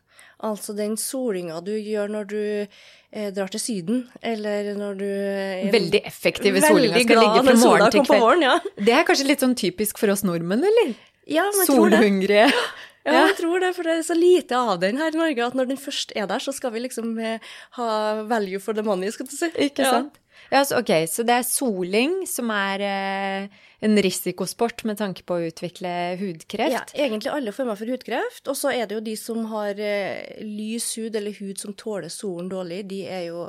Altså 0.44 0.74
den 0.76 0.96
solinga 1.00 1.60
du 1.64 1.72
gjør 1.78 2.10
når 2.10 2.26
du 2.28 2.40
eh, 2.66 3.30
drar 3.32 3.52
til 3.54 3.62
Syden, 3.62 4.00
eller 4.20 4.72
når 4.76 4.98
du 4.98 5.06
eh, 5.06 5.70
Veldig 5.72 6.02
effektive 6.04 6.60
solinga 6.64 6.98
skal 6.98 7.22
ligge 7.22 7.44
fra 7.46 7.58
morgen 7.62 7.94
til 7.94 8.06
kveld. 8.08 8.24
Våren, 8.24 8.44
ja. 8.44 8.56
Det 8.76 8.96
er 8.98 9.06
kanskje 9.06 9.28
litt 9.30 9.44
sånn 9.44 9.54
typisk 9.58 10.02
for 10.02 10.12
oss 10.12 10.24
nordmenn, 10.26 10.66
eller? 10.66 10.96
Ja, 11.30 11.46
man 11.54 11.70
Solhungrige. 11.70 12.50
Ja, 13.04 13.26
jeg 13.28 13.34
tror 13.36 13.60
det, 13.60 13.74
for 13.76 13.84
det 13.84 13.98
er 13.98 14.04
så 14.06 14.14
lite 14.16 14.56
av 14.56 14.78
den 14.80 14.96
her 14.96 15.12
i 15.12 15.18
Norge 15.20 15.44
at 15.44 15.56
når 15.58 15.66
den 15.74 15.76
først 15.76 16.14
er 16.16 16.24
der, 16.24 16.40
så 16.40 16.54
skal 16.56 16.72
vi 16.72 16.80
liksom 16.86 17.10
eh, 17.20 17.50
ha 17.76 17.88
value 18.30 18.56
for 18.64 18.72
the 18.72 18.80
money, 18.86 19.10
skal 19.12 19.28
du 19.28 19.34
si. 19.36 19.50
Ikke 19.60 19.84
sant? 19.84 20.16
Ja, 20.16 20.23
så, 20.64 20.80
ok, 20.80 20.92
så 21.10 21.24
det 21.26 21.36
er 21.38 21.46
soling 21.48 22.16
som 22.28 22.50
er 22.54 22.84
eh, 22.84 23.60
en 23.84 24.00
risikosport 24.06 24.84
med 24.88 25.00
tanke 25.00 25.24
på 25.26 25.36
å 25.36 25.48
utvikle 25.48 25.92
hudkreft? 26.20 26.94
Ja, 26.94 27.06
egentlig 27.06 27.32
alle 27.32 27.52
former 27.56 27.78
for 27.80 27.90
hudkreft. 27.90 28.48
Og 28.50 28.58
så 28.58 28.72
er 28.74 28.88
det 28.88 28.98
jo 28.98 29.04
de 29.04 29.16
som 29.20 29.44
har 29.52 29.80
eh, 29.80 30.40
lys 30.44 30.92
hud 30.98 31.16
eller 31.18 31.36
hud 31.38 31.60
som 31.60 31.76
tåler 31.76 32.12
solen 32.12 32.50
dårlig, 32.52 32.84
de 32.90 33.04
jo, 33.26 33.46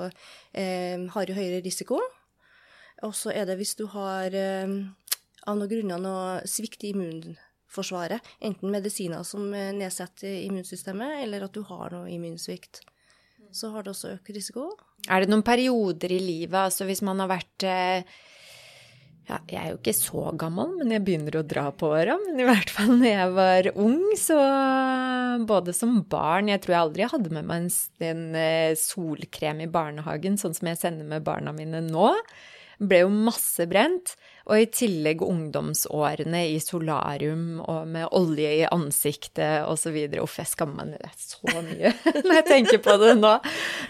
eh, 0.54 1.08
har 1.15 1.32
jo 1.32 1.38
høyere 1.38 1.63
risiko. 1.65 2.01
Og 3.04 3.15
så 3.15 3.34
er 3.36 3.48
det 3.50 3.58
hvis 3.60 3.75
du 3.80 3.86
har 3.92 4.34
eh, 4.36 4.77
av 5.46 5.60
noen 5.60 5.72
grunner 5.72 6.01
noe 6.01 6.42
svikt 6.50 6.86
i 6.86 6.92
immunforsvaret, 6.96 8.24
enten 8.46 8.74
medisiner 8.74 9.24
som 9.27 9.48
eh, 9.54 9.72
nedsetter 9.75 10.42
immunsystemet, 10.46 11.22
eller 11.25 11.48
at 11.48 11.56
du 11.56 11.63
har 11.70 11.94
noe 11.94 12.12
immunsvikt, 12.12 12.82
så 13.56 13.72
har 13.72 13.86
det 13.86 13.94
også 13.94 14.15
økt 14.18 14.34
risiko. 14.36 14.70
Er 15.10 15.22
det 15.22 15.32
noen 15.32 15.46
perioder 15.46 16.14
i 16.16 16.22
livet, 16.22 16.58
altså 16.68 16.88
hvis 16.88 17.04
man 17.06 17.20
har 17.22 17.30
vært 17.30 17.66
eh, 17.70 18.16
ja, 19.26 19.40
jeg 19.50 19.58
er 19.58 19.70
jo 19.72 19.78
ikke 19.80 19.94
så 19.98 20.24
gammel, 20.38 20.76
men 20.78 20.92
jeg 20.94 21.02
begynner 21.06 21.40
å 21.40 21.46
dra 21.46 21.66
på 21.74 21.90
åra. 21.98 22.18
Men 22.28 22.42
i 22.42 22.46
hvert 22.46 22.70
fall 22.74 22.92
når 22.94 23.08
jeg 23.10 23.32
var 23.34 23.70
ung, 23.74 24.02
så 24.22 24.38
både 25.50 25.74
som 25.74 25.98
barn 26.10 26.52
Jeg 26.52 26.62
tror 26.62 26.76
jeg 26.76 26.84
aldri 26.84 27.08
hadde 27.10 27.32
med 27.34 27.48
meg 27.50 27.64
en, 27.64 27.72
en 28.10 28.26
eh, 28.38 28.76
solkrem 28.78 29.64
i 29.66 29.72
barnehagen, 29.72 30.38
sånn 30.42 30.54
som 30.58 30.70
jeg 30.70 30.82
sender 30.82 31.10
med 31.10 31.26
barna 31.26 31.56
mine 31.58 31.82
nå. 31.88 32.12
Ble 32.79 33.03
jo 33.05 33.10
masse 33.13 33.65
brent. 33.72 34.15
Og 34.46 34.60
i 34.62 34.67
tillegg 34.70 35.24
ungdomsårene 35.25 36.44
i 36.53 36.60
solarium 36.62 37.62
og 37.63 37.88
med 37.89 38.08
olje 38.13 38.51
i 38.60 38.65
ansiktet 38.70 39.63
osv. 39.65 39.96
Uff, 40.22 40.36
jeg 40.41 40.51
skammer 40.51 40.86
meg 40.91 41.15
så 41.17 41.41
mye 41.65 41.94
når 42.25 42.34
jeg 42.39 42.48
tenker 42.51 42.82
på 42.86 42.98
det 43.01 43.15
nå. 43.17 43.34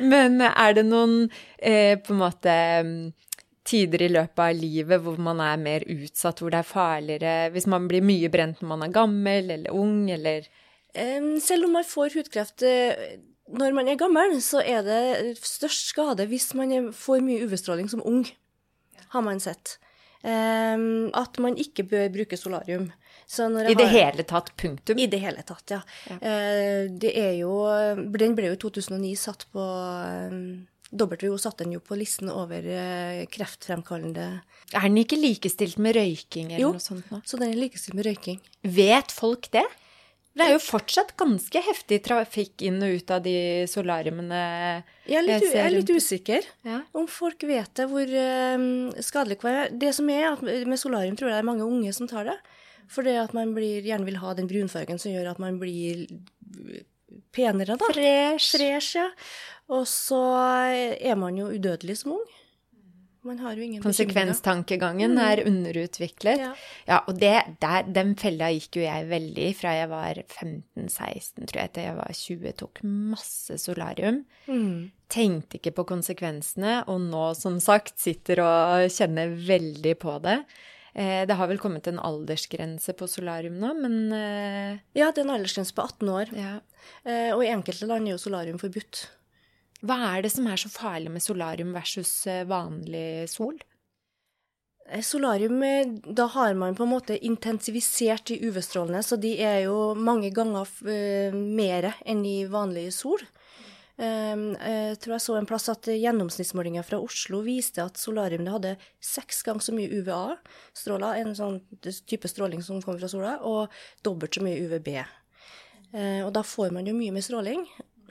Men 0.05 0.39
er 0.47 0.77
det 0.77 0.85
noen 0.87 1.25
eh, 1.59 1.97
på 1.99 2.13
en 2.15 2.21
måte 2.21 2.55
tider 3.65 4.03
i 4.05 4.11
løpet 4.13 4.41
av 4.45 4.53
livet 4.59 5.01
hvor 5.01 5.17
man 5.17 5.39
er 5.41 5.57
mer 5.57 5.83
utsatt, 5.89 6.39
hvor 6.43 6.53
det 6.53 6.59
er 6.61 6.67
farligere 6.69 7.31
Hvis 7.55 7.65
man 7.71 7.87
blir 7.89 8.03
mye 8.05 8.29
brent 8.29 8.59
når 8.61 8.69
man 8.75 8.83
er 8.85 8.93
gammel 8.93 9.49
eller 9.57 9.73
ung, 9.73 10.03
eller 10.13 10.45
Selv 11.41 11.65
om 11.65 11.73
man 11.79 11.87
får 11.87 12.13
hudkreft 12.19 12.61
eh, 12.63 13.17
når 13.57 13.73
man 13.77 13.89
er 13.89 13.97
gammel, 13.99 14.37
så 14.41 14.61
er 14.65 14.85
det 14.85 15.35
størst 15.45 15.91
skade 15.91 16.25
hvis 16.31 16.47
man 16.57 16.71
er- 16.73 16.91
får 16.95 17.19
mye 17.25 17.43
UV-stråling 17.45 17.89
som 17.91 18.01
ung, 18.05 18.23
har 19.15 19.23
man 19.25 19.39
sett. 19.43 19.77
Um, 20.25 21.11
At 21.13 21.37
man 21.43 21.55
ikke 21.61 21.83
bør 21.87 22.07
bruke 22.13 22.37
solarium. 22.39 22.91
I 23.25 23.73
det 23.73 23.87
har- 23.87 23.93
hele 24.13 24.23
tatt, 24.23 24.51
punktum. 24.57 24.99
I 25.01 25.07
det 25.09 25.19
hele 25.21 25.41
tatt, 25.45 25.71
ja. 25.71 25.79
Eh, 26.21 26.87
Det 26.93 27.11
er 27.17 27.33
jo 27.39 27.51
Den 28.11 28.35
ble 28.37 28.51
jo 28.51 28.53
i 28.53 28.61
2009 28.61 29.15
satt 29.17 29.45
på 29.53 29.61
um, 30.29 30.67
WHO 30.93 31.37
satte 31.41 31.63
den 31.65 31.73
jo 31.73 31.79
på 31.81 31.97
listen 31.97 32.29
over 32.29 32.61
eh, 32.61 33.25
kreftfremkallende 33.25 34.27
Er 34.73 34.85
den 34.85 34.97
ikke 35.01 35.17
likestilt 35.17 35.77
med 35.81 35.95
røyking 35.97 36.51
eller 36.53 36.61
Jo. 36.61 36.71
noe 36.73 36.79
sånt 36.83 37.09
nå? 37.11 37.21
Så 37.25 37.39
den 37.39 37.49
er 37.51 37.57
likestilt 37.57 37.95
med 37.97 38.05
røyking. 38.05 38.39
Vet 38.63 39.11
folk 39.11 39.49
det? 39.51 39.65
Det 40.35 40.43
er 40.43 40.51
jo 40.51 40.59
fortsatt 40.59 41.13
ganske 41.15 41.61
heftig 41.63 42.01
trafikk 42.03 42.65
inn 42.67 42.81
og 42.83 42.97
ut 42.97 43.11
av 43.15 43.21
de 43.23 43.35
solariumene. 43.71 44.83
Jeg 45.07 45.21
er 45.21 45.23
litt, 45.23 45.45
Jeg 45.47 45.63
er 45.63 45.71
litt 45.71 45.89
usikker 45.95 46.43
Ja. 46.67 46.81
om 46.93 47.07
folk 47.07 47.41
vet 47.47 47.71
det, 47.79 47.85
hvor 47.87 48.03
eh, 48.03 48.65
skadelig 48.99 49.39
det 49.39 49.53
er. 49.53 49.69
Det 49.71 49.93
som 49.95 50.09
er 50.11 50.33
at 50.33 50.41
med 50.43 50.77
solarium 50.81 51.15
tror 51.15 51.29
jeg 51.31 51.37
det 51.37 51.43
er 51.43 51.51
mange 51.53 51.63
unge 51.63 51.93
som 51.95 52.07
tar 52.11 52.25
det. 52.25 52.37
Fordi 52.91 53.15
at 53.17 53.33
man 53.33 53.55
blir, 53.55 53.81
gjerne 53.81 54.05
vil 54.05 54.19
ha 54.21 54.33
den 54.35 54.47
brunfargen 54.47 54.99
som 54.99 55.11
gjør 55.15 55.31
at 55.31 55.39
man 55.39 55.57
blir 55.57 56.03
penere, 57.31 57.77
da. 57.79 57.87
Fresh. 57.93 58.57
Fresh, 58.57 58.95
ja. 58.99 59.09
Og 59.71 59.87
så 59.87 60.19
er 60.99 61.15
man 61.15 61.37
jo 61.39 61.47
udødelig 61.47 61.97
som 62.03 62.11
ung. 62.11 62.25
Man 62.27 62.27
har 62.27 62.27
jo 62.27 62.27
ingen 62.27 62.33
bekymringer. 62.35 63.14
Konsekvenstankegangen 63.83 65.17
er 65.21 65.41
underutviklet. 65.47 66.41
Ja. 66.41 66.51
Ja, 66.87 66.99
og 67.09 67.17
det, 67.21 67.33
der, 67.63 67.87
den 67.89 68.13
fella 68.19 68.51
gikk 68.53 68.79
jo 68.79 68.85
jeg 68.85 69.07
veldig 69.09 69.49
fra 69.57 69.73
jeg 69.75 69.89
var 69.91 70.21
15-16, 70.23 71.47
tror 71.49 71.61
jeg, 71.63 71.73
til 71.75 71.87
jeg 71.87 71.97
var 71.97 72.13
20. 72.21 72.53
Tok 72.61 72.83
masse 72.85 73.57
solarium. 73.61 74.21
Mm. 74.45 74.91
Tenkte 75.11 75.59
ikke 75.59 75.75
på 75.79 75.87
konsekvensene, 75.95 76.79
og 76.91 77.01
nå, 77.09 77.25
som 77.37 77.59
sagt, 77.63 77.97
sitter 78.01 78.43
og 78.45 78.87
kjenner 78.93 79.33
veldig 79.49 79.97
på 80.01 80.17
det. 80.25 80.39
Eh, 80.95 81.25
det 81.27 81.35
har 81.35 81.49
vel 81.51 81.59
kommet 81.59 81.89
en 81.91 81.99
aldersgrense 81.99 82.93
på 82.95 83.07
solarium 83.11 83.57
nå, 83.59 83.73
men 83.81 83.97
eh, 84.15 84.77
Ja, 84.95 85.09
det 85.11 85.23
er 85.23 85.27
en 85.27 85.35
aldersgrense 85.35 85.75
på 85.75 85.83
18 85.83 86.13
år. 86.21 86.31
ja. 86.39 86.55
Eh, 87.01 87.31
og 87.33 87.41
i 87.41 87.49
enkelte 87.49 87.87
land 87.89 88.05
er 88.07 88.13
jo 88.13 88.21
solarium 88.21 88.59
forbudt. 88.61 89.07
Hva 89.83 89.97
er 90.13 90.23
det 90.23 90.31
som 90.31 90.47
er 90.47 90.59
så 90.59 90.71
farlig 90.71 91.11
med 91.11 91.23
solarium 91.23 91.73
versus 91.75 92.11
eh, 92.31 92.45
vanlig 92.47 93.27
sol? 93.31 93.57
Eh, 94.87 95.03
Solarium, 95.03 95.61
eh, 95.63 95.87
da 96.07 96.29
har 96.31 96.53
man 96.55 96.77
på 96.77 96.85
en 96.85 96.93
måte 96.93 97.17
intensivisert 97.17 98.27
de 98.31 98.39
UV-strålene, 98.39 99.03
så 99.03 99.19
de 99.19 99.35
er 99.43 99.65
jo 99.65 99.93
mange 99.97 100.31
ganger 100.35 100.69
mer 101.35 101.91
enn 102.05 102.23
i 102.25 102.37
vanlig 102.49 102.91
sol. 102.95 103.23
Um, 103.95 104.49
jeg 104.59 104.97
tror 104.99 105.13
jeg 105.13 105.23
så 105.23 105.35
en 105.39 105.45
plass 105.47 105.69
at 105.71 105.87
gjennomsnittsmålinger 105.87 106.83
fra 106.83 106.97
Oslo 106.99 107.37
viste 107.45 107.79
at 107.79 107.95
solarium 107.95 108.43
hadde 108.51 108.73
seks 108.99 109.39
ganger 109.47 109.63
så 109.63 109.75
mye 109.75 110.01
UVA-stråler, 110.01 111.21
en 111.21 111.31
sånn 111.37 111.61
type 111.79 112.27
stråling 112.27 112.59
som 112.65 112.81
kommer 112.83 112.99
fra 112.99 113.11
sola, 113.13 113.37
og 113.47 113.71
dobbelt 114.03 114.35
så 114.35 114.43
mye 114.43 114.59
UVB. 114.67 114.91
Og 116.27 116.33
da 116.35 116.43
får 116.43 116.75
man 116.75 116.89
jo 116.89 116.97
mye 116.97 117.15
mer 117.15 117.23
stråling. 117.23 117.63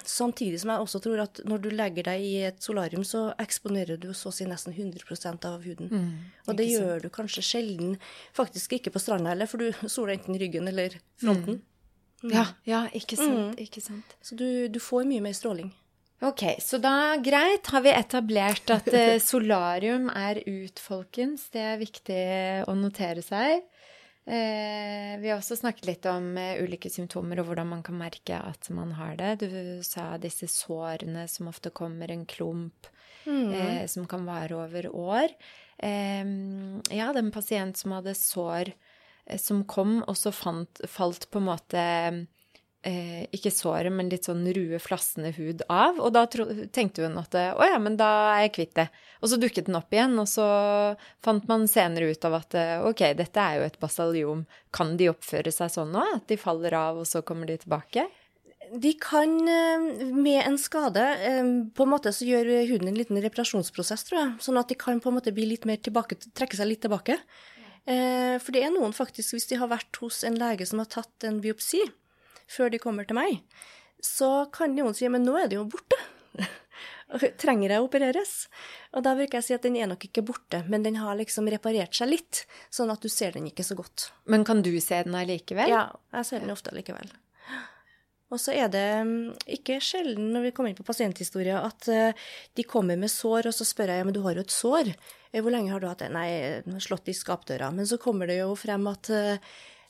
Samtidig 0.08 0.60
som 0.62 0.72
jeg 0.72 0.84
også 0.84 1.00
tror 1.04 1.22
at 1.24 1.40
når 1.48 1.62
du 1.64 1.68
legger 1.74 2.08
deg 2.10 2.24
i 2.24 2.32
et 2.50 2.62
solarium, 2.62 3.04
så 3.04 3.26
eksponerer 3.40 4.00
du 4.00 4.10
så 4.16 4.30
å 4.30 4.34
si 4.34 4.46
nesten 4.48 4.74
100% 4.74 5.46
av 5.48 5.62
huden. 5.64 5.92
og 6.46 6.56
det 6.58 6.68
gjør 6.70 7.04
du 7.04 7.08
kanskje 7.14 7.44
sjelden, 7.44 7.96
faktisk 8.36 8.76
ikke 8.78 8.92
på 8.94 9.02
stranda 9.02 9.32
heller, 9.32 9.50
for 9.50 9.58
du 9.62 9.72
soler 9.94 10.18
enten 10.18 10.38
ryggen 10.40 10.68
eller 10.68 10.98
fronten. 11.20 11.62
Ja, 12.24 12.46
ja, 12.64 12.86
ikke 12.96 13.18
sant, 13.20 13.58
ikke 13.60 13.82
sant. 13.84 14.14
Så 14.24 14.36
du, 14.36 14.68
du 14.72 14.80
får 14.80 15.04
mye 15.08 15.20
mer 15.24 15.34
stråling. 15.36 15.72
Ok, 16.24 16.44
så 16.62 16.78
da 16.80 17.16
greit, 17.20 17.66
har 17.68 17.82
vi 17.84 17.90
etablert 17.92 18.70
at 18.72 18.86
eh, 18.96 19.18
solarium 19.20 20.06
er 20.08 20.40
ut, 20.46 20.80
folkens. 20.80 21.50
Det 21.52 21.60
er 21.60 21.80
viktig 21.80 22.20
å 22.70 22.76
notere 22.78 23.20
seg. 23.24 23.66
Eh, 24.24 25.18
vi 25.20 25.28
har 25.28 25.36
også 25.36 25.58
snakket 25.60 25.88
litt 25.88 26.06
om 26.08 26.30
eh, 26.40 26.62
ulike 26.64 26.88
symptomer 26.88 27.42
og 27.42 27.50
hvordan 27.50 27.68
man 27.74 27.82
kan 27.84 27.98
merke 28.00 28.38
at 28.38 28.70
man 28.72 28.94
har 28.96 29.18
det. 29.20 29.44
Du 29.44 29.84
sa 29.84 30.14
disse 30.20 30.48
sårene 30.48 31.26
som 31.28 31.50
ofte 31.50 31.72
kommer, 31.74 32.08
en 32.10 32.24
klump 32.24 32.88
eh, 33.28 33.84
som 33.90 34.08
kan 34.08 34.24
vare 34.24 34.56
over 34.56 34.88
år. 34.88 35.34
Eh, 35.76 36.24
ja, 36.24 37.10
det 37.12 37.20
er 37.20 37.24
en 37.26 37.34
pasient 37.34 37.76
som 37.80 37.96
hadde 37.98 38.16
sår 38.16 38.72
eh, 38.72 39.40
som 39.40 39.60
kom, 39.68 39.98
og 40.08 40.16
så 40.16 40.32
fant, 40.32 40.84
falt 40.88 41.28
på 41.28 41.42
en 41.42 41.50
måte 41.50 41.84
eh, 42.84 43.24
ikke 43.34 43.52
såret, 43.52 43.92
men 43.92 44.10
litt 44.12 44.28
sånn 44.28 44.44
rue, 44.54 44.78
flassende 44.82 45.32
hud 45.36 45.64
av. 45.72 45.98
Og 46.02 46.12
da 46.14 46.24
tro, 46.30 46.46
tenkte 46.74 47.06
hun 47.06 47.16
at 47.20 47.36
eh, 47.38 47.52
å 47.56 47.68
ja, 47.68 47.78
men 47.82 47.96
da 48.00 48.08
er 48.34 48.46
jeg 48.46 48.54
kvitt 48.58 48.74
det. 48.78 48.88
Og 49.24 49.32
så 49.32 49.38
dukket 49.40 49.68
den 49.68 49.78
opp 49.78 49.94
igjen, 49.94 50.16
og 50.20 50.28
så 50.30 50.46
fant 51.24 51.48
man 51.50 51.66
senere 51.70 52.12
ut 52.12 52.28
av 52.28 52.38
at 52.40 52.58
eh, 52.60 52.76
ok, 52.84 53.06
dette 53.18 53.46
er 53.46 53.60
jo 53.60 53.68
et 53.68 53.80
basaliom. 53.82 54.44
Kan 54.74 54.98
de 55.00 55.10
oppføre 55.12 55.54
seg 55.54 55.72
sånn 55.72 55.94
nå? 55.94 56.04
At 56.18 56.28
de 56.30 56.38
faller 56.40 56.76
av, 56.78 57.00
og 57.02 57.08
så 57.08 57.24
kommer 57.26 57.50
de 57.50 57.58
tilbake? 57.64 58.06
De 58.74 58.94
kan, 59.00 59.32
eh, 59.48 59.88
med 60.12 60.42
en 60.44 60.60
skade, 60.60 61.08
på 61.76 61.86
en 61.88 61.92
måte 61.92 62.12
så 62.14 62.28
gjør 62.28 62.52
huden 62.70 62.92
en 62.92 63.00
liten 63.00 63.20
reparasjonsprosess, 63.24 64.06
tror 64.08 64.20
jeg. 64.20 64.38
Sånn 64.46 64.60
at 64.60 64.70
de 64.70 64.78
kan 64.78 65.02
på 65.02 65.12
en 65.12 65.18
måte 65.20 65.34
bli 65.34 65.48
litt 65.50 65.68
mer 65.68 65.80
tilbake, 65.80 66.20
trekke 66.36 66.60
seg 66.60 66.72
litt 66.72 66.84
tilbake. 66.84 67.20
For 67.84 68.48
det 68.56 68.62
er 68.64 68.70
noen 68.72 68.94
faktisk, 68.96 69.34
hvis 69.34 69.44
de 69.50 69.58
har 69.60 69.68
vært 69.68 69.98
hos 70.00 70.22
en 70.24 70.38
lege 70.40 70.64
som 70.64 70.80
har 70.80 70.88
tatt 70.88 71.26
en 71.28 71.36
biopsi 71.44 71.82
før 72.50 72.72
de 72.74 72.82
kommer 72.82 73.08
til 73.08 73.18
meg, 73.18 73.40
så 74.04 74.46
kan 74.52 74.74
noen 74.76 74.96
si 74.96 75.08
men 75.08 75.24
nå 75.24 75.36
er 75.40 75.48
det 75.50 75.58
jo 75.58 75.66
borte. 75.70 75.98
Trenger 77.40 77.70
jeg 77.70 77.80
å 77.82 77.86
opereres? 77.86 78.32
Og 78.96 79.04
da 79.06 79.14
bruker 79.16 79.38
jeg 79.38 79.44
å 79.44 79.46
si 79.48 79.56
at 79.56 79.66
den 79.66 79.76
er 79.78 79.90
nok 79.90 80.06
ikke 80.08 80.24
borte, 80.26 80.64
men 80.68 80.84
den 80.84 80.98
har 81.00 81.16
liksom 81.18 81.48
reparert 81.52 81.94
seg 81.96 82.10
litt, 82.10 82.44
sånn 82.74 82.92
at 82.92 83.04
du 83.04 83.10
ser 83.12 83.36
den 83.36 83.48
ikke 83.50 83.66
så 83.66 83.76
godt. 83.78 84.10
Men 84.30 84.46
kan 84.46 84.64
du 84.64 84.72
se 84.80 85.02
den 85.06 85.16
allikevel? 85.18 85.70
Ja, 85.70 85.86
jeg 86.16 86.28
ser 86.30 86.44
den 86.44 86.54
ofte 86.54 86.74
likevel. 86.74 87.12
Og 88.32 88.40
så 88.40 88.54
er 88.56 88.70
det 88.72 88.86
mm, 89.06 89.34
ikke 89.58 89.76
sjelden 89.84 90.32
når 90.34 90.48
vi 90.48 90.52
kommer 90.56 90.72
inn 90.72 90.78
på 90.78 90.86
pasienthistorier, 90.86 91.60
at 91.60 91.86
eh, 91.92 92.24
de 92.56 92.64
kommer 92.66 92.98
med 92.98 93.12
sår, 93.12 93.50
og 93.50 93.54
så 93.54 93.66
spør 93.68 93.92
jeg 93.92 94.00
ja, 94.00 94.06
men 94.08 94.16
du 94.16 94.22
har 94.24 94.34
jo 94.34 94.42
et 94.42 94.54
sår. 94.54 94.90
Eh, 95.30 95.42
Hvor 95.44 95.54
lenge 95.54 95.70
har 95.70 95.82
du 95.82 95.86
hatt 95.86 96.02
det? 96.02 96.10
Nei, 96.14 96.80
slått 96.82 97.12
i 97.12 97.14
skapdøra. 97.14 97.68
Men 97.76 97.86
så 97.86 98.00
kommer 98.02 98.30
det 98.30 98.40
jo 98.40 98.56
frem 98.58 98.88
at 98.90 99.12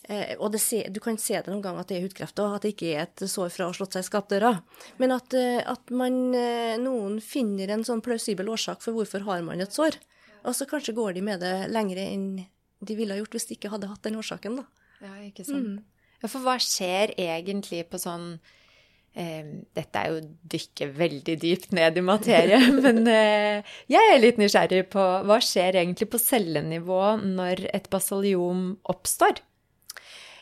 eh, 0.09 0.35
Og 0.39 0.57
se, 0.61 0.83
du 0.91 1.01
kan 1.01 1.19
se 1.19 1.35
det 1.35 1.51
noen 1.53 1.63
gang 1.65 1.79
at 1.81 1.89
det 1.91 1.99
er 1.99 2.07
hudkreft, 2.07 2.39
og 2.43 2.57
at 2.57 2.65
det 2.67 2.75
ikke 2.75 2.95
er 2.95 3.05
et 3.07 3.27
sår 3.31 3.53
fra 3.55 3.67
å 3.67 3.73
ha 3.73 3.77
slått 3.77 3.97
seg 3.97 4.05
i 4.05 4.09
skapdøra. 4.09 4.55
Men 5.03 5.15
at, 5.17 5.35
eh, 5.35 5.61
at 5.61 5.91
man, 5.91 6.35
eh, 6.35 6.75
noen 6.81 7.21
finner 7.25 7.71
en 7.71 7.85
sånn 7.87 8.05
plausibel 8.05 8.49
årsak 8.53 8.83
for 8.85 8.97
hvorfor 8.97 9.25
har 9.29 9.43
man 9.47 9.61
et 9.65 9.73
sår. 9.73 10.01
Og 10.45 10.55
så 10.55 10.67
kanskje 10.69 10.97
går 10.97 11.15
de 11.17 11.23
med 11.25 11.41
det 11.41 11.55
lengre 11.73 12.05
enn 12.05 12.45
de 12.85 12.97
ville 12.99 13.15
ha 13.15 13.21
gjort 13.21 13.37
hvis 13.37 13.49
de 13.49 13.57
ikke 13.57 13.73
hadde 13.73 13.89
hatt 13.89 14.05
den 14.05 14.19
årsaken, 14.21 14.61
da. 14.61 14.67
Ja, 15.05 15.15
ikke 15.25 15.47
sant. 15.47 15.81
Ja, 16.21 16.29
for 16.29 16.45
hva 16.45 16.57
skjer 16.63 17.13
egentlig 17.21 17.83
på 17.93 18.01
sånn 18.01 18.39
eh, 19.17 19.45
Dette 19.77 20.01
er 20.01 20.15
jo 20.15 20.21
dykke 20.55 20.89
veldig 20.97 21.35
dypt 21.43 21.75
ned 21.77 21.99
i 22.01 22.05
materie, 22.05 22.61
men 22.85 23.03
eh, 23.11 23.75
jeg 23.93 24.13
er 24.13 24.23
litt 24.23 24.41
nysgjerrig 24.41 24.87
på 24.93 25.05
hva 25.29 25.41
skjer 25.45 25.81
egentlig 25.83 26.09
på 26.13 26.21
cellenivå 26.23 27.03
når 27.25 27.67
et 27.77 27.91
basaliom 27.93 28.71
oppstår? 28.91 29.43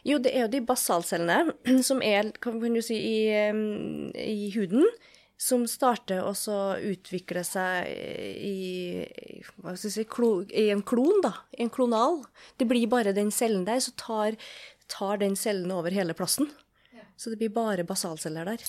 Jo, 0.07 0.19
det 0.19 0.33
er 0.35 0.47
jo 0.47 0.53
de 0.53 0.63
basalcellene 0.67 1.55
som 1.89 2.03
er, 2.03 2.33
kan 2.43 2.59
du 2.61 2.83
si, 2.83 2.99
i, 2.99 3.19
i 4.19 4.51
huden, 4.57 4.87
som 5.43 5.65
starter 5.67 6.23
å 6.23 6.35
så 6.39 6.77
utvikle 6.79 7.43
seg 7.47 7.89
i, 7.91 9.03
hva 9.59 9.75
skal 9.75 9.89
jeg 9.89 9.95
si, 9.97 10.05
klo, 10.11 10.35
i 10.47 10.69
en 10.75 10.85
klon, 10.87 11.23
da. 11.25 11.33
I 11.59 11.65
en 11.67 11.73
klonal. 11.73 12.21
Det 12.59 12.69
blir 12.71 12.87
bare 12.91 13.15
den 13.17 13.33
cellen 13.35 13.65
der, 13.67 13.83
så 13.83 13.95
tar, 13.99 14.39
tar 14.93 15.19
den 15.23 15.35
cellen 15.39 15.73
over 15.75 15.95
hele 15.95 16.15
plassen. 16.19 16.51
Så 17.19 17.31
det 17.31 17.41
blir 17.43 17.53
bare 17.55 17.87
basalceller 17.87 18.47
der. 18.53 18.63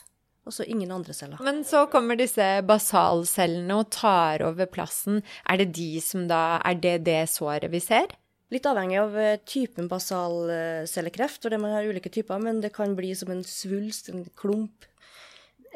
Og 0.43 0.51
så 0.53 0.65
ingen 0.67 0.91
andre 0.91 1.13
celler. 1.15 1.39
Men 1.45 1.61
så 1.65 1.85
kommer 1.91 2.17
disse 2.19 2.45
basalcellene 2.67 3.77
og 3.79 3.93
tar 3.95 4.43
over 4.43 4.67
plassen. 4.69 5.21
Er 5.49 5.61
det 5.61 5.71
de 5.77 6.01
som 6.03 6.27
da 6.27 6.59
Er 6.67 6.75
det 6.75 6.97
det 7.07 7.21
såret 7.31 7.71
vi 7.71 7.79
ser? 7.79 8.11
Litt 8.53 8.67
avhengig 8.69 8.99
av 9.01 9.17
eh, 9.17 9.39
typen 9.49 9.89
basalcellekreft, 9.89 11.41
for 11.41 11.53
det 11.53 11.61
man 11.61 11.73
har 11.73 11.87
ulike 11.89 12.11
typer, 12.13 12.41
men 12.43 12.61
det 12.61 12.73
kan 12.75 12.93
bli 12.97 13.13
som 13.17 13.31
en 13.33 13.43
svulst, 13.47 14.11
en 14.13 14.27
klump. 14.37 14.85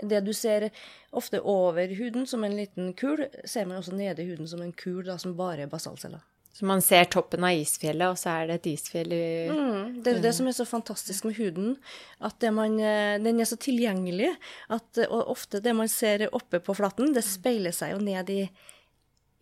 Det 0.03 0.19
du 0.22 0.34
ser 0.38 0.69
ofte 1.10 1.41
over 1.41 1.89
huden 1.98 2.27
som 2.29 2.43
en 2.46 2.53
liten 2.57 2.91
kul, 2.93 3.25
ser 3.46 3.65
man 3.65 3.79
også 3.79 3.96
nede 3.98 4.22
i 4.22 4.27
huden 4.29 4.50
som 4.50 4.62
en 4.62 4.75
kul 4.77 5.07
da, 5.07 5.17
som 5.17 5.34
bare 5.39 5.65
er 5.65 5.72
basalceller. 5.72 6.22
Så 6.57 6.65
man 6.65 6.81
ser 6.81 7.05
toppen 7.13 7.46
av 7.46 7.53
isfjellet, 7.53 8.10
og 8.10 8.17
så 8.17 8.31
er 8.34 8.48
det 8.50 8.55
et 8.57 8.69
isfjell 8.72 9.12
i 9.13 9.25
Mm, 9.53 10.00
det 10.01 10.15
er 10.15 10.22
det 10.24 10.31
som 10.34 10.48
er 10.50 10.55
så 10.57 10.65
fantastisk 10.65 11.27
med 11.29 11.38
huden, 11.38 11.75
at 12.17 12.39
det 12.41 12.50
man, 12.53 12.79
eh, 12.81 13.17
den 13.22 13.39
er 13.39 13.46
så 13.46 13.60
tilgjengelig 13.62 14.31
at 14.74 14.98
eh, 14.98 15.05
og 15.05 15.29
ofte 15.36 15.62
det 15.62 15.75
man 15.77 15.89
ser 15.89 16.25
oppe 16.34 16.57
på 16.60 16.74
flaten, 16.74 17.13
det 17.13 17.25
speiler 17.25 17.75
seg 17.77 17.93
jo 17.93 18.00
ned 18.01 18.29
i, 18.34 18.39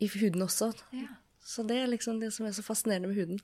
i 0.04 0.12
huden 0.12 0.44
også. 0.44 0.74
Så 1.46 1.64
det 1.68 1.78
er 1.78 1.92
liksom 1.92 2.18
det 2.22 2.32
som 2.34 2.48
er 2.48 2.56
så 2.58 2.66
fascinerende 2.66 3.12
med 3.12 3.20
huden. 3.20 3.42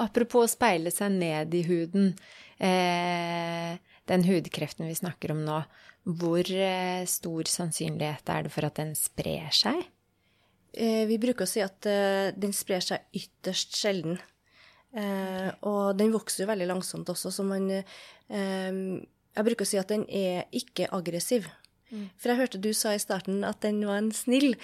Apropos 0.00 0.46
å 0.46 0.52
speile 0.54 0.90
seg 0.92 1.12
ned 1.18 1.52
i 1.52 1.60
huden. 1.66 2.14
Eh, 2.56 3.76
den 4.08 4.24
hudkreften 4.24 4.88
vi 4.88 4.96
snakker 4.96 5.34
om 5.34 5.42
nå, 5.44 5.58
hvor 6.18 6.48
eh, 6.48 7.04
stor 7.10 7.50
sannsynlighet 7.50 8.32
er 8.32 8.46
det 8.46 8.54
for 8.54 8.66
at 8.66 8.80
den 8.80 8.94
sprer 8.98 9.52
seg? 9.54 9.84
Eh, 10.72 11.04
vi 11.10 11.20
bruker 11.20 11.44
å 11.44 11.50
si 11.50 11.60
at 11.60 11.84
eh, 11.90 12.32
den 12.32 12.56
sprer 12.56 12.80
seg 12.84 13.04
ytterst 13.20 13.76
sjelden. 13.76 14.16
Eh, 14.96 15.50
og 15.68 15.98
den 16.00 16.12
vokser 16.12 16.44
jo 16.44 16.50
veldig 16.50 16.68
langsomt 16.72 17.08
også, 17.12 17.30
så 17.32 17.44
man 17.48 17.68
eh, 17.72 17.84
Jeg 18.28 19.46
bruker 19.46 19.64
å 19.64 19.68
si 19.68 19.78
at 19.80 19.92
den 19.92 20.08
er 20.08 20.48
ikke 20.52 20.88
aggressiv. 20.92 21.48
Mm. 21.92 22.04
For 22.16 22.32
jeg 22.32 22.40
hørte 22.40 22.60
du 22.64 22.70
sa 22.76 22.94
i 22.96 23.00
starten 23.00 23.42
at 23.44 23.58
den 23.60 23.82
var 23.84 23.98
en 24.00 24.08
snill 24.16 24.54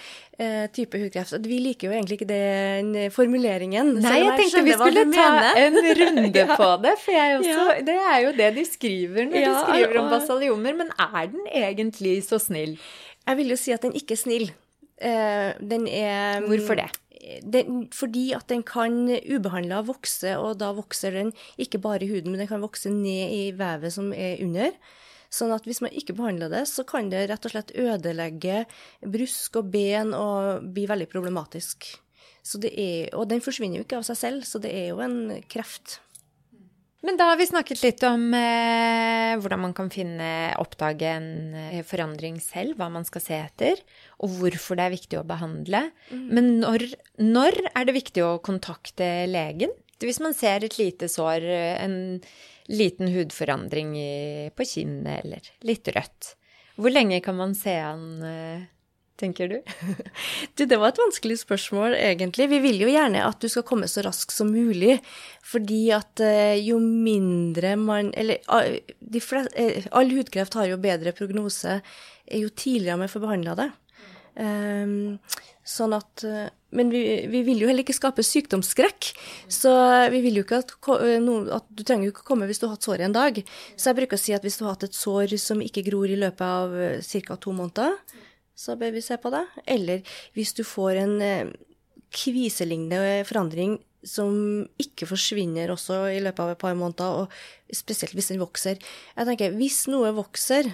eh, 0.41 0.65
type 0.73 0.97
hudkreft. 0.97 1.35
Og 1.37 1.45
vi 1.45 1.59
liker 1.61 1.89
jo 1.89 1.93
egentlig 1.93 2.17
ikke 2.17 2.29
den 2.31 2.95
formuleringen. 3.13 3.91
Nei, 3.99 4.15
jeg, 4.17 4.25
jeg 4.25 4.39
tenkte 4.39 4.63
vi 4.65 4.77
skulle 4.79 5.03
ta 5.13 5.27
en 5.61 5.77
runde 6.01 6.41
ja. 6.41 6.55
på 6.57 6.69
det. 6.85 6.95
For 7.03 7.13
jeg 7.13 7.35
også, 7.37 7.67
ja. 7.69 7.75
det 7.91 7.97
er 8.01 8.17
jo 8.25 8.31
det 8.39 8.49
de 8.57 8.63
skriver 8.65 9.29
når 9.29 9.43
ja, 9.43 9.51
de 9.51 9.59
skriver 9.67 10.01
om 10.01 10.09
basaliomer. 10.15 10.79
Men 10.81 10.89
er 10.97 11.29
den 11.35 11.51
egentlig 11.53 12.15
så 12.25 12.41
snill? 12.41 12.79
Jeg 13.29 13.37
vil 13.37 13.53
jo 13.53 13.59
si 13.61 13.75
at 13.75 13.85
den 13.85 13.93
ikke 13.97 14.17
er 14.17 14.23
snill. 14.23 14.49
Eh, 14.97 15.51
den 15.61 15.85
er 15.87 16.41
Hvorfor 16.49 16.81
det? 16.81 16.89
Den, 17.45 17.83
fordi 17.93 18.31
at 18.33 18.47
den 18.49 18.63
kan 18.65 19.03
ubehandla 19.05 19.83
vokse, 19.85 20.33
og 20.39 20.57
da 20.57 20.71
vokser 20.73 21.13
den 21.13 21.29
ikke 21.61 21.77
bare 21.83 22.01
i 22.01 22.09
huden, 22.09 22.31
men 22.31 22.41
den 22.41 22.49
kan 22.49 22.63
vokse 22.63 22.89
ned 22.89 23.35
i 23.35 23.43
vevet 23.59 23.93
som 23.93 24.09
er 24.15 24.41
under. 24.41 24.73
Sånn 25.29 25.53
at 25.53 25.67
hvis 25.69 25.81
man 25.85 25.93
ikke 25.93 26.15
behandler 26.17 26.49
det, 26.51 26.63
så 26.69 26.85
kan 26.87 27.11
det 27.11 27.27
rett 27.29 27.45
og 27.45 27.53
slett 27.53 27.73
ødelegge 27.77 28.63
brusk 29.05 29.61
og 29.61 29.71
ben 29.73 30.15
og 30.17 30.69
bli 30.73 30.87
veldig 30.89 31.09
problematisk. 31.11 31.91
Er, 32.49 33.11
og 33.13 33.27
den 33.29 33.43
forsvinner 33.45 33.77
jo 33.77 33.85
ikke 33.85 33.99
av 33.99 34.07
seg 34.07 34.17
selv, 34.17 34.45
så 34.47 34.61
det 34.63 34.71
er 34.73 34.87
jo 34.89 35.03
en 35.05 35.19
kreft. 35.51 35.99
Men 37.05 37.15
da 37.15 37.29
har 37.29 37.37
vi 37.39 37.47
snakket 37.47 37.79
litt 37.83 38.01
om 38.03 38.25
eh, 38.35 39.37
hvordan 39.39 39.61
man 39.63 39.75
kan 39.75 39.91
finne, 39.93 40.29
oppdage 40.59 41.07
en 41.07 41.29
eh, 41.55 41.83
forandring 41.87 42.41
selv, 42.43 42.75
hva 42.79 42.89
man 42.91 43.05
skal 43.07 43.23
se 43.23 43.37
etter, 43.39 43.79
og 44.19 44.33
hvorfor 44.41 44.79
det 44.79 44.87
er 44.87 44.95
viktig 44.97 45.19
å 45.21 45.27
behandle. 45.27 45.85
Mm. 46.09 46.25
Men 46.35 46.49
når, 46.65 46.89
når, 47.21 47.61
er 47.71 47.87
det 47.87 47.95
viktig 48.01 48.25
å 48.25 48.33
kontakte 48.43 49.07
legen? 49.31 49.71
Hvis 49.99 50.21
man 50.23 50.35
ser 50.37 50.63
et 50.63 50.77
lite 50.79 51.09
sår, 51.11 51.43
en 51.83 51.95
liten 52.69 53.09
hudforandring 53.11 53.95
på 54.55 54.67
kinnet 54.67 55.23
eller 55.23 55.49
litt 55.65 55.89
rødt. 55.95 56.35
Hvor 56.79 56.93
lenge 56.93 57.19
kan 57.23 57.35
man 57.35 57.55
se 57.57 57.73
an, 57.83 58.03
eh, 58.23 58.61
tenker 59.19 59.49
du? 59.51 59.57
du, 60.55 60.63
det 60.63 60.77
var 60.79 60.93
et 60.93 61.01
vanskelig 61.01 61.41
spørsmål, 61.41 61.97
egentlig. 61.97 62.47
Vi 62.53 62.61
vil 62.63 62.79
jo 62.85 62.91
gjerne 62.91 63.25
at 63.27 63.41
du 63.43 63.49
skal 63.51 63.65
komme 63.67 63.89
så 63.91 64.03
raskt 64.05 64.31
som 64.31 64.51
mulig. 64.53 64.99
Fordi 65.43 65.81
at 65.95 66.23
eh, 66.23 66.55
jo 66.63 66.79
mindre 66.79 67.75
man 67.79 68.13
Eller 68.15 68.39
flest, 69.19 69.51
all 69.91 70.13
hudkreft 70.13 70.55
har 70.55 70.69
jo 70.69 70.79
bedre 70.79 71.15
prognose 71.17 71.81
jo 72.29 72.49
tidligere 72.53 72.99
man 73.01 73.11
får 73.11 73.23
behandla 73.25 73.55
det. 73.57 73.69
Um, 74.39 75.17
sånn 75.65 75.95
at 75.97 76.23
men 76.75 76.91
vi, 76.93 77.01
vi, 77.29 77.41
vil 77.47 77.63
jo 77.63 77.69
heller 77.69 77.81
ikke 77.81 77.97
skape 77.97 78.25
sykdomsskrekk. 78.25 79.11
Så 79.49 79.71
vi 80.13 80.21
vil 80.25 80.39
jo 80.39 80.45
ikke 80.45 80.61
at, 80.61 80.73
at, 80.75 81.69
Du 81.73 81.83
trenger 81.83 82.09
jo 82.09 82.13
ikke 82.13 82.27
komme 82.27 82.49
hvis 82.49 82.61
du 82.61 82.67
har 82.67 82.75
hatt 82.75 82.85
sår 82.85 83.01
i 83.01 83.07
en 83.07 83.15
dag. 83.15 83.39
Så 83.75 83.89
jeg 83.89 83.99
bruker 84.01 84.19
å 84.19 84.21
si 84.21 84.35
at 84.37 84.45
hvis 84.45 84.59
du 84.59 84.65
har 84.67 84.75
hatt 84.75 84.85
et 84.89 84.97
sår 84.97 85.33
som 85.41 85.63
ikke 85.65 85.85
gror 85.89 86.11
i 86.11 86.19
løpet 86.19 86.45
av 86.45 86.75
eh, 86.77 87.13
ca. 87.25 87.39
to 87.41 87.55
måneder, 87.57 87.97
så 88.59 88.75
bør 88.79 88.93
vi 88.93 89.05
se 89.05 89.17
på 89.17 89.31
det. 89.33 89.45
Eller 89.65 90.17
hvis 90.37 90.53
du 90.57 90.61
får 90.67 91.01
en 91.01 91.15
eh, 91.25 91.53
kviselignende 92.13 93.23
forandring 93.29 93.79
som 94.05 94.67
ikke 94.79 95.09
forsvinner 95.09 95.73
også 95.73 96.05
i 96.13 96.19
løpet 96.23 96.43
av 96.43 96.53
et 96.53 96.61
par 96.61 96.77
måneder, 96.77 97.25
og 97.25 97.75
spesielt 97.75 98.15
hvis 98.15 98.31
den 98.31 98.39
vokser. 98.39 98.77
Jeg 99.17 99.27
tenker, 99.27 99.57
Hvis 99.57 99.87
noe 99.91 100.13
vokser 100.15 100.69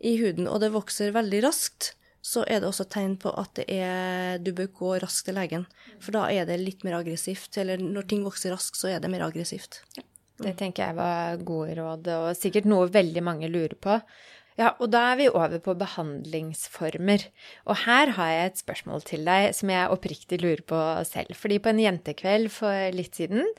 i 0.00 0.16
huden, 0.20 0.48
og 0.48 0.60
det 0.60 0.72
vokser 0.74 1.14
veldig 1.14 1.44
raskt, 1.46 1.94
så 2.24 2.42
er 2.48 2.62
det 2.62 2.70
også 2.70 2.86
tegn 2.88 3.18
på 3.20 3.28
at 3.36 3.60
er, 3.66 4.38
du 4.40 4.54
bør 4.56 4.70
gå 4.78 4.92
raskt 5.02 5.28
til 5.28 5.36
legen. 5.36 5.66
For 6.00 6.16
da 6.16 6.24
er 6.32 6.48
det 6.48 6.56
litt 6.62 6.84
mer 6.86 6.96
aggressivt. 7.02 7.58
Eller 7.60 7.82
når 7.82 8.08
ting 8.08 8.22
vokser 8.24 8.54
raskt, 8.54 8.78
så 8.80 8.88
er 8.94 9.02
det 9.02 9.10
mer 9.12 9.26
aggressivt. 9.26 9.82
Ja. 9.98 10.06
Det 10.40 10.56
tenker 10.58 10.88
jeg 10.88 10.96
var 10.98 11.36
gode 11.46 11.76
råd, 11.78 12.08
og 12.10 12.30
sikkert 12.34 12.66
noe 12.66 12.88
veldig 12.90 13.22
mange 13.22 13.50
lurer 13.52 13.76
på. 13.78 14.00
Ja, 14.58 14.72
og 14.78 14.88
da 14.94 15.02
er 15.10 15.18
vi 15.18 15.28
over 15.28 15.58
på 15.62 15.74
behandlingsformer. 15.78 17.26
Og 17.66 17.80
her 17.84 18.14
har 18.16 18.32
jeg 18.32 18.50
et 18.50 18.60
spørsmål 18.62 19.04
til 19.06 19.26
deg 19.26 19.50
som 19.58 19.72
jeg 19.74 19.90
oppriktig 19.94 20.38
lurer 20.42 20.62
på 20.66 20.80
selv. 21.06 21.34
Fordi 21.38 21.58
på 21.62 21.72
en 21.72 21.82
jentekveld 21.82 22.52
for 22.54 22.94
litt 22.94 23.18
siden 23.18 23.50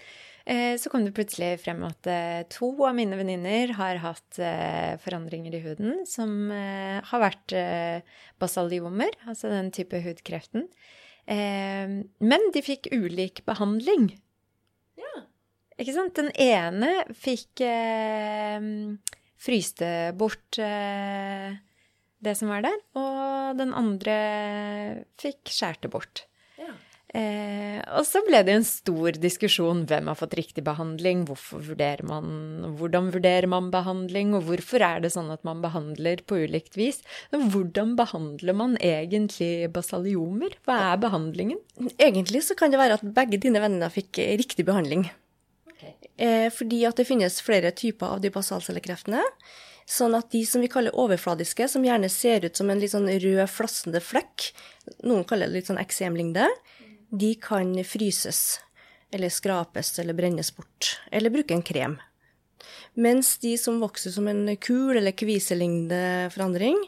så 0.77 0.91
kom 0.93 1.05
det 1.07 1.15
plutselig 1.17 1.55
frem 1.63 1.79
at 1.87 2.05
eh, 2.05 2.43
to 2.53 2.67
av 2.85 2.93
mine 2.97 3.17
venninner 3.17 3.71
har 3.79 3.97
hatt 4.03 4.37
eh, 4.37 4.93
forandringer 5.01 5.55
i 5.57 5.61
huden 5.63 6.03
som 6.05 6.51
har 6.53 7.23
vært 7.23 7.55
basaliomer, 8.41 9.15
altså 9.25 9.49
den 9.53 9.71
type 9.73 10.01
hudkreften. 10.05 10.67
Men 11.25 12.43
de 12.53 12.61
fikk 12.61 12.91
ulik 12.93 13.41
behandling. 13.49 14.11
Ja. 15.01 15.23
Ikke 15.81 15.95
sant? 15.95 16.13
Den 16.19 16.29
ene 16.37 16.91
fikk 17.17 17.63
fryste 19.41 19.89
bort 20.19 20.59
det 22.25 22.35
som 22.37 22.53
var 22.53 22.61
der, 22.67 22.77
og 22.93 23.57
den 23.57 23.73
andre 23.73 24.19
fikk 25.17 25.49
skjærte 25.49 25.89
bort. 25.89 26.27
Eh, 27.15 27.79
og 27.95 28.03
så 28.03 28.19
ble 28.25 28.41
det 28.43 28.55
en 28.57 28.65
stor 28.67 29.15
diskusjon 29.23 29.85
hvem 29.87 30.09
har 30.09 30.17
fått 30.19 30.35
riktig 30.35 30.65
behandling, 30.65 31.23
vurderer 31.29 32.03
man, 32.07 32.65
hvordan 32.75 33.11
vurderer 33.13 33.47
man 33.51 33.69
behandling, 33.71 34.33
og 34.35 34.49
hvorfor 34.49 34.83
er 34.83 35.05
det 35.05 35.13
sånn 35.13 35.31
at 35.31 35.45
man 35.47 35.61
behandler 35.63 36.23
på 36.27 36.41
ulikt 36.43 36.75
vis. 36.79 36.99
Hvordan 37.31 37.93
behandler 37.99 38.57
man 38.57 38.75
egentlig 38.83 39.69
basaliomer? 39.75 40.57
Hva 40.67 40.79
er 40.89 41.03
behandlingen? 41.05 41.61
Egentlig 41.95 42.43
så 42.49 42.57
kan 42.59 42.73
det 42.73 42.81
være 42.81 42.99
at 42.99 43.05
begge 43.15 43.39
dine 43.45 43.63
venner 43.63 43.93
fikk 43.93 44.19
riktig 44.41 44.67
behandling. 44.67 45.07
Okay. 45.71 45.95
Eh, 46.19 46.49
fordi 46.51 46.83
at 46.89 46.99
det 46.99 47.07
finnes 47.07 47.39
flere 47.43 47.71
typer 47.75 48.17
av 48.17 48.25
de 48.25 48.33
basalcellekreftene. 48.33 49.23
Sånn 49.85 50.15
at 50.17 50.31
de 50.33 50.41
som 50.49 50.63
vi 50.65 50.69
kaller 50.71 50.95
overfladiske, 50.97 51.67
som 51.69 51.83
gjerne 51.85 52.09
ser 52.09 52.47
ut 52.47 52.57
som 52.57 52.71
en 52.73 52.79
litt 52.81 52.95
sånn 52.95 53.05
rød, 53.05 53.43
flassende 53.53 54.01
flekk, 54.01 54.49
noen 55.05 55.27
kaller 55.29 55.51
det 55.51 55.59
litt 55.59 55.69
sånn 55.69 55.81
eksemlignende, 55.81 56.47
de 57.09 57.33
kan 57.41 57.73
fryses 57.85 58.59
eller 59.13 59.31
skrapes 59.31 59.93
eller 59.99 60.17
brennes 60.17 60.51
bort, 60.55 60.99
eller 61.11 61.33
bruke 61.33 61.55
en 61.55 61.65
krem. 61.65 61.97
Mens 62.95 63.37
de 63.43 63.53
som 63.59 63.79
vokser 63.83 64.11
som 64.11 64.27
en 64.27 64.47
kul 64.57 64.97
eller 64.97 65.15
kviselignende 65.15 66.31
forandring, 66.33 66.79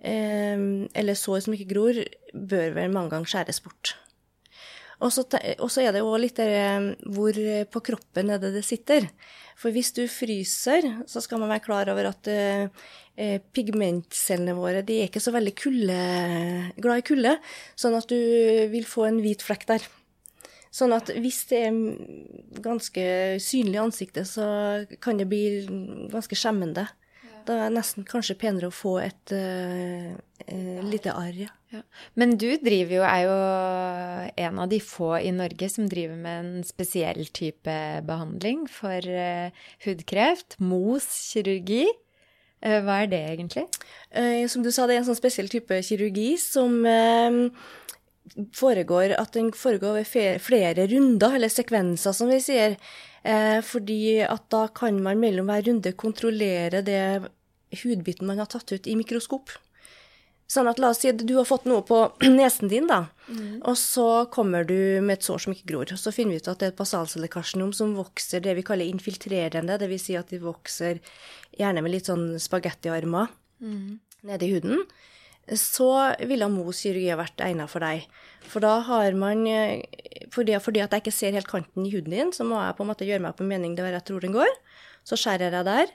eh, 0.00 0.58
eller 0.94 1.18
sår 1.18 1.40
som 1.44 1.56
ikke 1.56 1.72
gror, 1.74 2.02
bør 2.32 2.76
vel 2.76 2.92
mange 2.94 3.14
ganger 3.16 3.32
skjæres 3.34 3.62
bort. 3.64 3.96
Og 4.98 5.12
så 5.14 5.22
er 5.82 5.92
det 5.94 6.02
òg 6.02 6.16
litt 6.24 6.40
der 6.40 6.88
hvor 7.06 7.36
på 7.70 7.82
kroppen 7.86 8.32
er 8.34 8.40
det 8.42 8.50
det 8.56 8.64
sitter. 8.66 9.06
For 9.58 9.74
hvis 9.74 9.90
du 9.96 10.04
fryser, 10.06 10.86
så 11.10 11.22
skal 11.24 11.40
man 11.42 11.50
være 11.50 11.64
klar 11.64 11.90
over 11.90 12.12
at 12.12 12.28
eh, 12.30 13.38
pigmentcellene 13.54 14.54
våre 14.54 14.84
de 14.86 15.00
er 15.00 15.08
ikke 15.08 15.22
så 15.22 15.34
veldig 15.34 15.54
kulde, 15.58 15.96
glad 16.78 17.02
i 17.02 17.06
kulde, 17.08 17.32
sånn 17.74 17.96
at 17.98 18.06
du 18.10 18.18
vil 18.70 18.86
få 18.86 19.08
en 19.08 19.18
hvit 19.24 19.42
flekk 19.42 19.66
der. 19.72 19.88
Sånn 20.70 20.92
at 20.94 21.10
hvis 21.10 21.40
det 21.50 21.62
er 21.66 21.78
ganske 22.62 23.04
synlig 23.42 23.78
i 23.78 23.82
ansiktet, 23.82 24.28
så 24.30 24.46
kan 25.02 25.18
det 25.18 25.26
bli 25.30 25.42
ganske 26.12 26.38
skjemmende. 26.38 26.86
Da 27.48 27.54
er 27.56 27.70
det 27.70 27.78
nesten 27.78 28.04
kanskje 28.04 28.36
penere 28.36 28.68
å 28.68 28.74
få 28.74 28.98
et 29.00 29.32
uh, 29.32 30.10
uh, 30.12 30.80
lite 30.84 31.14
arr. 31.16 31.46
Ja. 31.46 31.52
Ja. 31.72 31.82
Men 32.16 32.34
du 32.40 32.46
driver 32.60 32.94
jo, 32.96 33.04
er 33.04 33.22
jo 33.26 33.32
en 34.44 34.60
av 34.62 34.70
de 34.70 34.78
få 34.80 35.14
i 35.20 35.32
Norge 35.36 35.68
som 35.68 35.88
driver 35.88 36.16
med 36.16 36.38
en 36.40 36.64
spesiell 36.64 37.28
type 37.36 37.74
behandling 38.08 38.66
for 38.72 39.04
uh, 39.04 39.48
hudkreft. 39.84 40.56
Mos 40.60 41.08
kirurgi. 41.32 41.86
Uh, 42.64 42.80
hva 42.84 43.02
er 43.02 43.12
det 43.12 43.20
egentlig? 43.32 43.68
Som 44.52 44.64
du 44.64 44.72
sa, 44.72 44.88
det 44.88 44.96
er 44.96 45.02
en 45.02 45.08
sånn 45.10 45.20
spesiell 45.20 45.48
type 45.52 45.80
kirurgi 45.84 46.32
som 46.40 46.80
foregår 48.56 49.14
At 49.16 49.32
den 49.36 49.54
foregår 49.56 50.02
ved 50.02 50.40
flere 50.44 50.84
runder, 50.90 51.36
eller 51.38 51.52
sekvenser, 51.52 52.12
som 52.12 52.28
vi 52.28 52.40
sier. 52.44 52.76
fordi 53.64 54.20
at 54.24 54.44
da 54.52 54.66
kan 54.68 55.00
man 55.02 55.20
mellom 55.20 55.48
hver 55.48 55.64
runde 55.66 55.92
kontrollere 55.96 56.82
det 56.84 57.00
hudbiten 57.72 58.28
man 58.28 58.40
har 58.40 58.50
tatt 58.50 58.72
ut, 58.72 58.86
i 58.86 58.96
mikroskop. 58.98 59.52
Sånn 60.48 60.68
at 60.70 60.78
la 60.80 60.94
oss 60.94 61.02
si 61.02 61.10
at 61.10 61.20
du 61.28 61.34
har 61.36 61.44
fått 61.44 61.66
noe 61.68 61.82
på 61.84 62.00
nesen 62.38 62.70
din, 62.72 62.86
da, 62.88 63.02
mm. 63.28 63.60
og 63.68 63.76
så 63.76 64.08
kommer 64.32 64.64
du 64.68 65.00
med 65.04 65.18
et 65.18 65.26
sår 65.26 65.44
som 65.44 65.52
ikke 65.52 65.68
gror. 65.74 65.92
Så 65.92 66.12
finner 66.14 66.36
vi 66.36 66.40
ut 66.40 66.48
at 66.48 66.62
det 66.62 66.70
er 66.70 66.72
et 66.72 66.78
basalcellekarsinom 66.80 67.74
som 67.76 67.92
vokser 67.98 68.40
det 68.44 68.56
vi 68.56 68.64
kaller 68.64 68.88
infiltrerende, 68.88 69.76
dvs. 69.82 70.06
Si 70.08 70.16
at 70.16 70.32
de 70.32 70.40
vokser 70.40 71.02
gjerne 71.58 71.84
med 71.84 71.92
litt 71.92 72.08
sånn 72.08 72.30
spagettiarmer 72.40 73.28
mm. 73.60 74.00
nede 74.30 74.48
i 74.48 74.54
huden. 74.56 74.88
så 75.56 75.90
ville 76.28 76.48
Mos 76.52 76.80
kirurgi 76.84 77.12
ha 77.12 77.20
vært 77.20 77.44
egnet 77.44 77.72
for 77.72 77.84
deg. 77.84 78.08
For 78.48 78.64
da 78.64 78.78
har 78.88 79.12
man 79.20 79.44
eh, 79.48 79.84
fordi, 80.32 80.56
fordi, 80.64 80.80
at 80.80 80.92
jeg 80.92 81.04
ikke 81.04 81.18
ser 81.18 81.36
helt 81.36 81.48
kanten 81.50 81.84
i 81.84 81.92
huden 81.92 82.14
din, 82.14 82.32
så 82.32 82.44
må 82.48 82.56
jeg 82.60 82.76
på 82.78 82.84
en 82.84 82.90
måte 82.92 83.08
gjøre 83.08 83.24
meg 83.24 83.36
en 83.36 83.52
mening 83.52 83.76
der 83.76 83.92
jeg 83.92 84.06
tror 84.08 84.24
den 84.24 84.36
går. 84.36 84.48
Så 85.04 85.20
skjærer 85.20 85.52
jeg 85.52 85.68
der. 85.68 85.92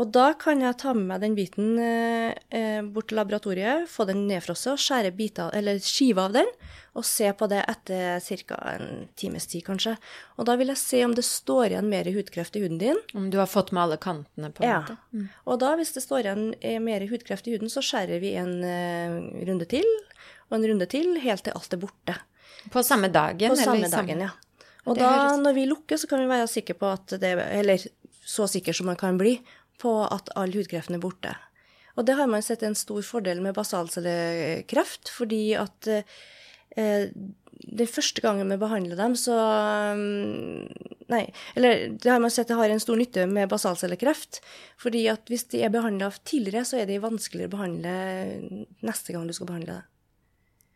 Og 0.00 0.08
da 0.08 0.30
kan 0.40 0.62
jeg 0.64 0.78
ta 0.80 0.94
med 0.96 1.04
meg 1.10 1.20
den 1.20 1.34
biten 1.36 1.74
eh, 1.76 2.32
eh 2.48 2.80
bort 2.80 3.10
til 3.10 3.18
laboratoriet, 3.20 3.84
få 3.92 4.06
den 4.08 4.22
nedfrosset 4.24 4.70
og 4.72 4.80
skjære 4.80 5.10
biter, 5.18 5.52
eller 5.52 5.82
skive 5.84 6.22
av 6.24 6.32
den, 6.38 6.48
og 6.96 7.04
se 7.04 7.28
på 7.36 7.48
det 7.52 7.60
etter 7.68 8.20
ca. 8.24 8.56
en 8.72 9.04
times 9.20 9.46
tid, 9.46 9.66
kanskje. 9.66 9.98
Og 10.40 10.48
da 10.48 10.56
vil 10.56 10.72
jeg 10.72 10.80
se 10.80 11.02
om 11.04 11.12
det 11.16 11.24
står 11.28 11.74
igjen 11.74 11.92
mer 11.92 12.08
hudkreft 12.08 12.56
i 12.56 12.64
huden 12.64 12.80
din. 12.80 13.00
Om 13.12 13.28
du 13.32 13.36
har 13.40 13.50
fått 13.52 13.72
med 13.72 13.82
alle 13.84 14.00
kantene, 14.00 14.50
på 14.50 14.64
en 14.64 14.70
ja. 14.70 14.80
måte. 14.80 14.96
Mm. 15.12 15.28
Og 15.44 15.60
da, 15.60 15.74
hvis 15.76 15.92
det 15.92 16.04
står 16.06 16.24
igjen 16.24 16.44
eh, 16.60 16.80
mer 16.80 17.04
hudkreft 17.12 17.48
i 17.48 17.56
huden, 17.56 17.72
så 17.72 17.84
skjærer 17.84 18.24
vi 18.24 18.32
en 18.40 18.54
eh, 18.64 19.18
runde 19.44 19.68
til, 19.68 19.88
og 20.48 20.56
en 20.56 20.70
runde 20.72 20.88
til, 20.88 21.18
helt 21.20 21.44
til 21.44 21.56
alt 21.58 21.76
er 21.76 21.84
borte. 21.84 22.16
På 22.72 22.80
samme 22.86 23.12
dagen? 23.12 23.52
På 23.52 23.60
samme 23.60 23.92
dagen, 23.92 24.24
ja. 24.24 24.32
Og 24.88 24.96
da, 24.98 25.36
når 25.38 25.52
vi 25.54 25.68
lukker, 25.68 26.00
så 26.00 26.08
kan 26.10 26.24
vi 26.24 26.30
være 26.32 26.48
sikre 26.50 26.74
på 26.74 26.88
at 26.90 27.12
det 27.22 27.36
Eller 27.38 27.78
så 28.26 28.48
sikker 28.50 28.74
som 28.74 28.88
man 28.90 28.98
kan 28.98 29.18
bli 29.18 29.36
på 29.80 29.94
at 30.06 30.30
all 30.38 30.52
hudkreften 30.54 30.98
er 30.98 31.02
borte. 31.02 31.36
Og 31.96 32.06
det 32.08 32.16
har 32.16 32.28
man 32.30 32.44
sett 32.44 32.62
en 32.64 32.76
stor 32.78 33.02
fordel 33.04 33.42
med 33.44 33.56
basalcellekreft, 33.56 35.10
fordi 35.12 35.42
at 35.60 35.88
eh, 35.92 37.12
den 37.62 37.90
første 37.90 38.24
gangen 38.24 38.50
vi 38.50 38.58
behandler 38.58 38.98
dem, 38.98 39.16
så 39.18 39.36
um, 39.94 40.66
Nei, 41.12 41.26
eller 41.58 41.90
det 42.00 42.08
har 42.08 42.20
man 42.22 42.32
sett 42.32 42.48
det 42.48 42.56
har 42.56 42.72
en 42.72 42.80
stor 42.80 42.96
nytte 42.96 43.26
med 43.28 43.50
basalcellekreft. 43.50 44.40
fordi 44.80 45.06
at 45.12 45.28
hvis 45.28 45.44
de 45.52 45.60
er 45.62 45.72
behandla 45.74 46.08
tidligere, 46.24 46.64
så 46.64 46.80
er 46.80 46.86
de 46.88 47.02
vanskeligere 47.02 47.50
å 47.50 47.56
behandle 47.56 47.92
neste 48.80 49.12
gang 49.12 49.26
du 49.28 49.34
skal 49.36 49.50
behandle 49.50 49.74
det. 49.74 49.91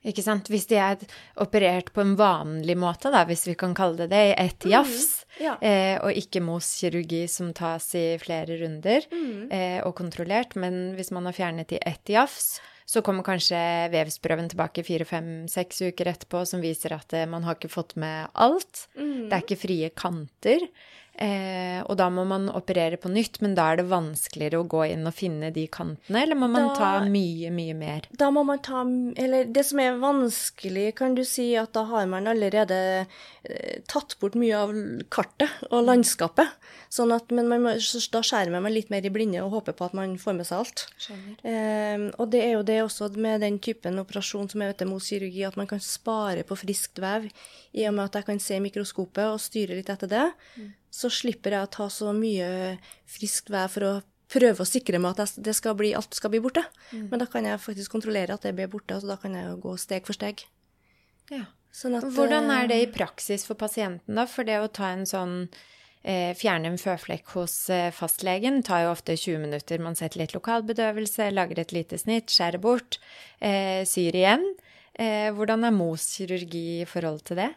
Ikke 0.06 0.22
sant? 0.22 0.50
Hvis 0.52 0.68
de 0.70 0.78
er 0.78 1.00
operert 1.42 1.90
på 1.94 2.04
en 2.04 2.14
vanlig 2.18 2.76
måte, 2.78 3.10
da, 3.14 3.24
hvis 3.28 3.46
vi 3.48 3.56
kan 3.58 3.74
kalle 3.76 4.04
det 4.04 4.12
det, 4.14 4.22
i 4.30 4.36
ett 4.46 4.66
mm, 4.66 4.70
jafs, 4.70 5.08
mm, 5.26 5.42
ja. 5.42 5.56
eh, 5.58 5.96
og 5.98 6.20
ikke 6.22 6.42
MOS-kirurgi 6.46 7.24
som 7.30 7.50
tas 7.56 7.88
i 7.98 8.06
flere 8.22 8.60
runder 8.62 9.08
mm. 9.10 9.50
eh, 9.50 9.80
og 9.82 9.96
kontrollert, 9.98 10.54
men 10.60 10.94
hvis 10.96 11.12
man 11.16 11.26
har 11.28 11.36
fjernet 11.36 11.74
i 11.74 11.82
ett 11.82 12.14
jafs, 12.14 12.56
så 12.86 13.02
kommer 13.02 13.26
kanskje 13.26 13.58
vevsprøven 13.90 14.52
tilbake 14.52 14.84
fire, 14.86 15.04
fem, 15.08 15.30
seks 15.50 15.82
uker 15.88 16.12
etterpå 16.12 16.44
som 16.46 16.62
viser 16.62 16.94
at 16.94 17.16
eh, 17.18 17.26
man 17.26 17.42
har 17.46 17.58
ikke 17.58 17.72
fått 17.72 17.96
med 17.98 18.30
alt. 18.38 18.86
Mm. 18.94 19.26
Det 19.26 19.32
er 19.34 19.42
ikke 19.42 19.58
frie 19.58 19.90
kanter. 19.90 20.68
Eh, 21.16 21.80
og 21.88 21.96
da 21.96 22.10
må 22.12 22.26
man 22.28 22.50
operere 22.52 22.98
på 23.00 23.08
nytt, 23.08 23.38
men 23.40 23.54
da 23.56 23.70
er 23.72 23.80
det 23.80 23.86
vanskeligere 23.88 24.60
å 24.60 24.66
gå 24.68 24.82
inn 24.90 25.08
og 25.08 25.14
finne 25.16 25.48
de 25.54 25.64
kantene, 25.72 26.20
eller 26.20 26.36
må 26.36 26.48
man 26.52 26.68
da, 26.68 26.74
ta 26.76 26.90
mye, 27.08 27.48
mye 27.56 27.76
mer? 27.78 28.08
Da 28.12 28.28
må 28.34 28.42
man 28.44 28.60
ta 28.60 28.82
Eller 28.84 29.48
det 29.48 29.64
som 29.64 29.80
er 29.80 29.96
vanskelig, 30.02 30.90
kan 30.98 31.16
du 31.16 31.24
si 31.24 31.54
at 31.56 31.72
da 31.76 31.86
har 31.88 32.04
man 32.12 32.28
allerede 32.28 32.78
eh, 33.48 33.80
tatt 33.88 34.18
bort 34.20 34.36
mye 34.36 34.60
av 34.60 34.76
kartet 35.08 35.64
og 35.70 35.88
landskapet. 35.88 36.52
Sånn 36.92 37.10
at, 37.16 37.32
men 37.34 37.48
må, 37.48 37.72
da 38.12 38.22
skjærer 38.24 38.52
man 38.52 38.68
litt 38.72 38.92
mer 38.92 39.04
i 39.04 39.12
blinde 39.12 39.40
og 39.42 39.56
håper 39.56 39.74
på 39.76 39.88
at 39.88 39.96
man 39.96 40.14
får 40.20 40.36
med 40.36 40.48
seg 40.48 40.60
alt. 40.60 40.86
Eh, 41.08 42.08
og 42.12 42.28
det 42.32 42.44
er 42.44 42.56
jo 42.58 42.64
det 42.68 42.82
også 42.84 43.10
med 43.16 43.40
den 43.44 43.56
typen 43.64 44.04
operasjon 44.04 44.52
som 44.52 44.62
er 44.62 44.76
mot 44.84 45.02
kirurgi, 45.02 45.46
at 45.48 45.56
man 45.56 45.68
kan 45.70 45.80
spare 45.82 46.44
på 46.46 46.60
friskt 46.60 47.00
vev, 47.00 47.30
i 47.76 47.88
og 47.88 47.96
med 47.96 48.10
at 48.10 48.20
jeg 48.20 48.28
kan 48.28 48.40
se 48.40 48.60
mikroskopet 48.60 49.32
og 49.32 49.40
styre 49.40 49.80
litt 49.80 49.92
etter 49.92 50.12
det. 50.12 50.26
Mm 50.60 50.74
så 50.92 51.10
slipper 51.12 51.56
jeg 51.56 51.66
å 51.66 51.72
ta 51.78 51.88
så 51.92 52.12
mye 52.16 52.76
friskt 53.10 53.50
vær 53.52 53.70
for 53.72 53.86
å 53.86 53.94
prøve 54.32 54.64
å 54.64 54.68
sikre 54.68 54.98
meg 55.02 55.20
at 55.20 55.36
det 55.42 55.54
skal 55.56 55.76
bli, 55.78 55.92
alt 55.96 56.16
skal 56.16 56.32
bli 56.32 56.42
borte. 56.42 56.64
Mm. 56.90 57.08
Men 57.12 57.22
da 57.22 57.28
kan 57.30 57.46
jeg 57.46 57.62
faktisk 57.62 57.94
kontrollere 57.94 58.34
at 58.34 58.46
det 58.46 58.54
blir 58.56 58.70
borte, 58.70 58.98
så 59.00 59.12
da 59.12 59.18
kan 59.20 59.36
jeg 59.38 59.60
gå 59.62 59.76
steg 59.80 60.08
for 60.08 60.18
steg. 60.18 60.42
Ja. 61.32 61.46
Sånn 61.76 61.98
at, 61.98 62.06
Hvordan 62.16 62.50
er 62.54 62.68
det 62.70 62.78
i 62.80 62.86
eh, 62.86 62.92
praksis 62.92 63.44
for 63.46 63.58
pasienten, 63.60 64.16
da? 64.16 64.24
For 64.30 64.48
det 64.48 64.58
å 64.62 64.70
ta 64.72 64.94
en 64.94 65.04
sånn 65.08 65.34
eh, 66.00 66.32
Fjerne 66.38 66.70
en 66.72 66.78
føflekk 66.80 67.34
hos 67.34 67.56
eh, 67.72 67.90
fastlegen 67.92 68.62
tar 68.64 68.86
jo 68.86 68.94
ofte 68.94 69.18
20 69.18 69.42
minutter. 69.44 69.82
Man 69.84 69.98
setter 69.98 70.22
litt 70.22 70.32
lokalbedøvelse, 70.36 71.28
lager 71.36 71.60
et 71.60 71.74
lite 71.76 72.00
snitt, 72.00 72.32
skjærer 72.32 72.62
bort, 72.62 73.00
syr 73.36 74.16
igjen. 74.16 74.46
Eh, 74.96 75.28
hvordan 75.36 75.66
er 75.68 75.74
Mos 75.76 76.06
kirurgi 76.16 76.80
i 76.80 76.86
forhold 76.88 77.20
til 77.28 77.36
det? 77.36 77.50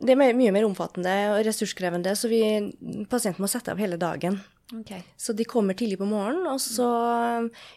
Det 0.00 0.16
er 0.16 0.34
mye 0.34 0.54
mer 0.54 0.66
omfattende 0.66 1.12
og 1.36 1.44
ressurskrevende, 1.46 2.16
så 2.18 2.30
vi, 2.30 2.42
pasienten 3.10 3.44
må 3.44 3.50
sette 3.50 3.70
av 3.70 3.78
hele 3.78 3.98
dagen. 4.00 4.40
Okay. 4.74 5.02
Så 5.18 5.34
de 5.34 5.46
kommer 5.46 5.74
tidlig 5.78 5.98
på 5.98 6.08
morgenen, 6.10 6.48
og 6.50 6.58
så 6.62 6.88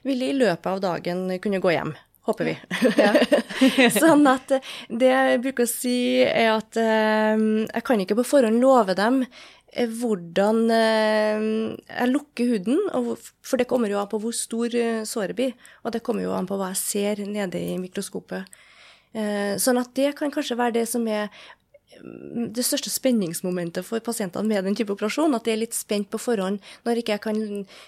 vil 0.06 0.20
de 0.22 0.32
i 0.32 0.38
løpet 0.38 0.70
av 0.70 0.82
dagen 0.82 1.28
kunne 1.42 1.62
gå 1.62 1.74
hjem. 1.74 1.94
Håper 2.26 2.48
vi. 2.48 2.54
Ja. 2.98 3.14
sånn 4.04 4.26
at 4.32 4.56
det 4.88 5.10
jeg 5.10 5.42
bruker 5.44 5.68
å 5.68 5.70
si, 5.70 5.98
er 6.24 6.54
at 6.56 6.78
eh, 6.80 7.36
jeg 7.68 7.86
kan 7.86 8.02
ikke 8.02 8.18
på 8.22 8.28
forhånd 8.28 8.64
love 8.64 8.96
dem 8.98 9.24
eh, 9.26 9.90
hvordan 9.90 10.62
eh, 10.74 11.48
jeg 11.90 12.12
lukker 12.14 12.54
huden, 12.54 12.80
for 13.44 13.60
det 13.60 13.68
kommer 13.70 13.92
jo 13.92 14.00
an 14.02 14.10
på 14.12 14.22
hvor 14.24 14.36
stor 14.38 14.78
såret 15.10 15.38
blir. 15.38 15.58
Og 15.84 15.94
det 15.94 16.02
kommer 16.06 16.26
jo 16.26 16.38
an 16.38 16.50
på 16.50 16.58
hva 16.58 16.72
jeg 16.72 16.82
ser 16.84 17.26
nede 17.28 17.62
i 17.62 17.76
mikroskopet. 17.82 18.48
Eh, 19.14 19.56
sånn 19.62 19.78
at 19.78 19.92
det 19.98 20.16
kan 20.18 20.34
kanskje 20.34 20.58
være 20.58 20.80
det 20.80 20.88
som 20.90 21.06
er 21.06 21.28
mm, 22.02 22.50
det 22.56 22.66
største 22.66 22.90
spenningsmomentet 22.90 23.86
for 23.86 24.02
pasientene 24.02 24.50
med 24.50 24.66
den 24.66 24.78
type 24.78 24.96
operasjon, 24.96 25.36
at 25.38 25.46
de 25.46 25.54
er 25.54 25.62
litt 25.62 25.78
spent 25.78 26.10
på 26.10 26.22
forhånd 26.22 26.62
når 26.88 27.02
ikke 27.02 27.18
jeg 27.18 27.26
kan 27.28 27.42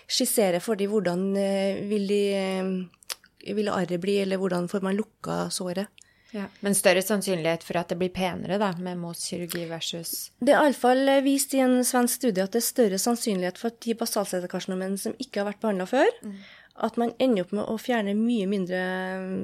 skissere 0.06 0.62
for 0.62 0.78
dem 0.78 0.94
hvordan 0.94 1.28
eh, 1.42 1.84
vil, 1.90 2.06
de, 2.12 2.24
eh, 2.38 3.54
vil 3.58 3.72
arret 3.74 4.02
bli, 4.02 4.20
eller 4.22 4.42
hvordan 4.42 4.70
får 4.70 4.86
man 4.86 5.00
lukka 5.00 5.46
såret. 5.54 5.90
Ja, 6.36 6.50
men 6.66 6.74
større 6.76 7.00
sannsynlighet 7.06 7.64
for 7.64 7.80
at 7.80 7.94
det 7.94 7.96
blir 7.96 8.12
penere 8.12 8.58
da, 8.60 8.74
med 8.84 9.00
Mohs-kirurgi 9.00 9.62
versus 9.70 10.34
Det 10.44 10.52
er 10.52 10.66
iallfall 10.66 11.08
vist 11.24 11.54
i 11.56 11.62
en 11.64 11.78
svensk 11.88 12.20
studie 12.20 12.44
at 12.44 12.52
det 12.52 12.60
er 12.60 12.66
større 12.66 13.00
sannsynlighet 13.00 13.62
for 13.62 13.72
at 13.72 13.80
de 13.86 13.96
basalcellekarsinomene 13.96 15.00
som 15.00 15.16
ikke 15.16 15.40
har 15.40 15.48
vært 15.54 15.62
behandla 15.64 15.88
før, 15.88 16.12
mm 16.26 16.36
at 16.84 16.98
man 17.00 17.14
ender 17.24 17.46
opp 17.46 17.54
med 17.56 17.70
å 17.72 17.78
fjerne 17.80 18.16
mye 18.18 18.48
mindre 18.52 18.80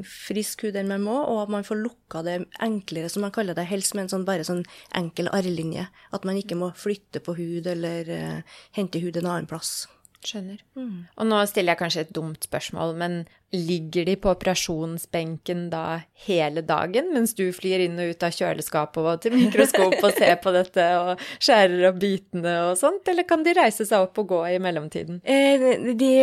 frisk 0.08 0.66
hud 0.66 0.76
enn 0.80 0.90
man 0.92 1.06
må, 1.06 1.16
og 1.16 1.46
at 1.46 1.54
man 1.54 1.68
får 1.68 1.80
lukka 1.80 2.24
det 2.28 2.36
enklere, 2.60 3.12
som 3.12 3.24
man 3.24 3.32
kaller 3.36 3.56
det, 3.56 3.70
helst 3.70 3.96
med 3.96 4.06
en 4.06 4.14
sånn, 4.16 4.28
bare 4.28 4.48
sånn 4.48 4.66
enkel 4.98 5.32
arrlinje. 5.32 5.88
At 6.12 6.28
man 6.28 6.40
ikke 6.40 6.60
må 6.60 6.74
flytte 6.76 7.24
på 7.24 7.38
hud 7.40 7.72
eller 7.72 8.12
uh, 8.12 8.60
hente 8.76 9.00
hud 9.04 9.20
en 9.22 9.30
annen 9.32 9.48
plass. 9.48 9.86
Skjønner. 10.22 10.60
Mm. 10.78 11.06
Og 11.18 11.26
nå 11.26 11.38
stiller 11.50 11.74
jeg 11.74 11.80
kanskje 11.80 12.02
et 12.06 12.12
dumt 12.14 12.46
spørsmål, 12.46 12.92
men 13.00 13.16
ligger 13.52 14.06
de 14.08 14.14
på 14.22 14.30
operasjonsbenken 14.32 15.66
da 15.72 16.04
hele 16.28 16.62
dagen 16.64 17.10
mens 17.12 17.34
du 17.36 17.44
flyr 17.52 17.84
inn 17.84 17.98
og 18.00 18.14
ut 18.14 18.24
av 18.24 18.36
kjøleskapet 18.38 19.02
og 19.02 19.24
til 19.26 19.36
mikroskop 19.36 19.98
og 19.98 20.14
ser 20.16 20.38
på 20.44 20.54
dette 20.56 20.86
og 21.02 21.26
skjærer 21.34 21.90
opp 21.90 22.00
bitene 22.00 22.56
og 22.70 22.78
sånt, 22.80 23.04
eller 23.12 23.28
kan 23.28 23.44
de 23.44 23.58
reise 23.58 23.88
seg 23.90 24.06
opp 24.06 24.22
og 24.24 24.32
gå 24.32 24.42
i 24.54 24.62
mellomtiden? 24.64 25.20
Eh, 25.26 25.68
de 26.00 26.14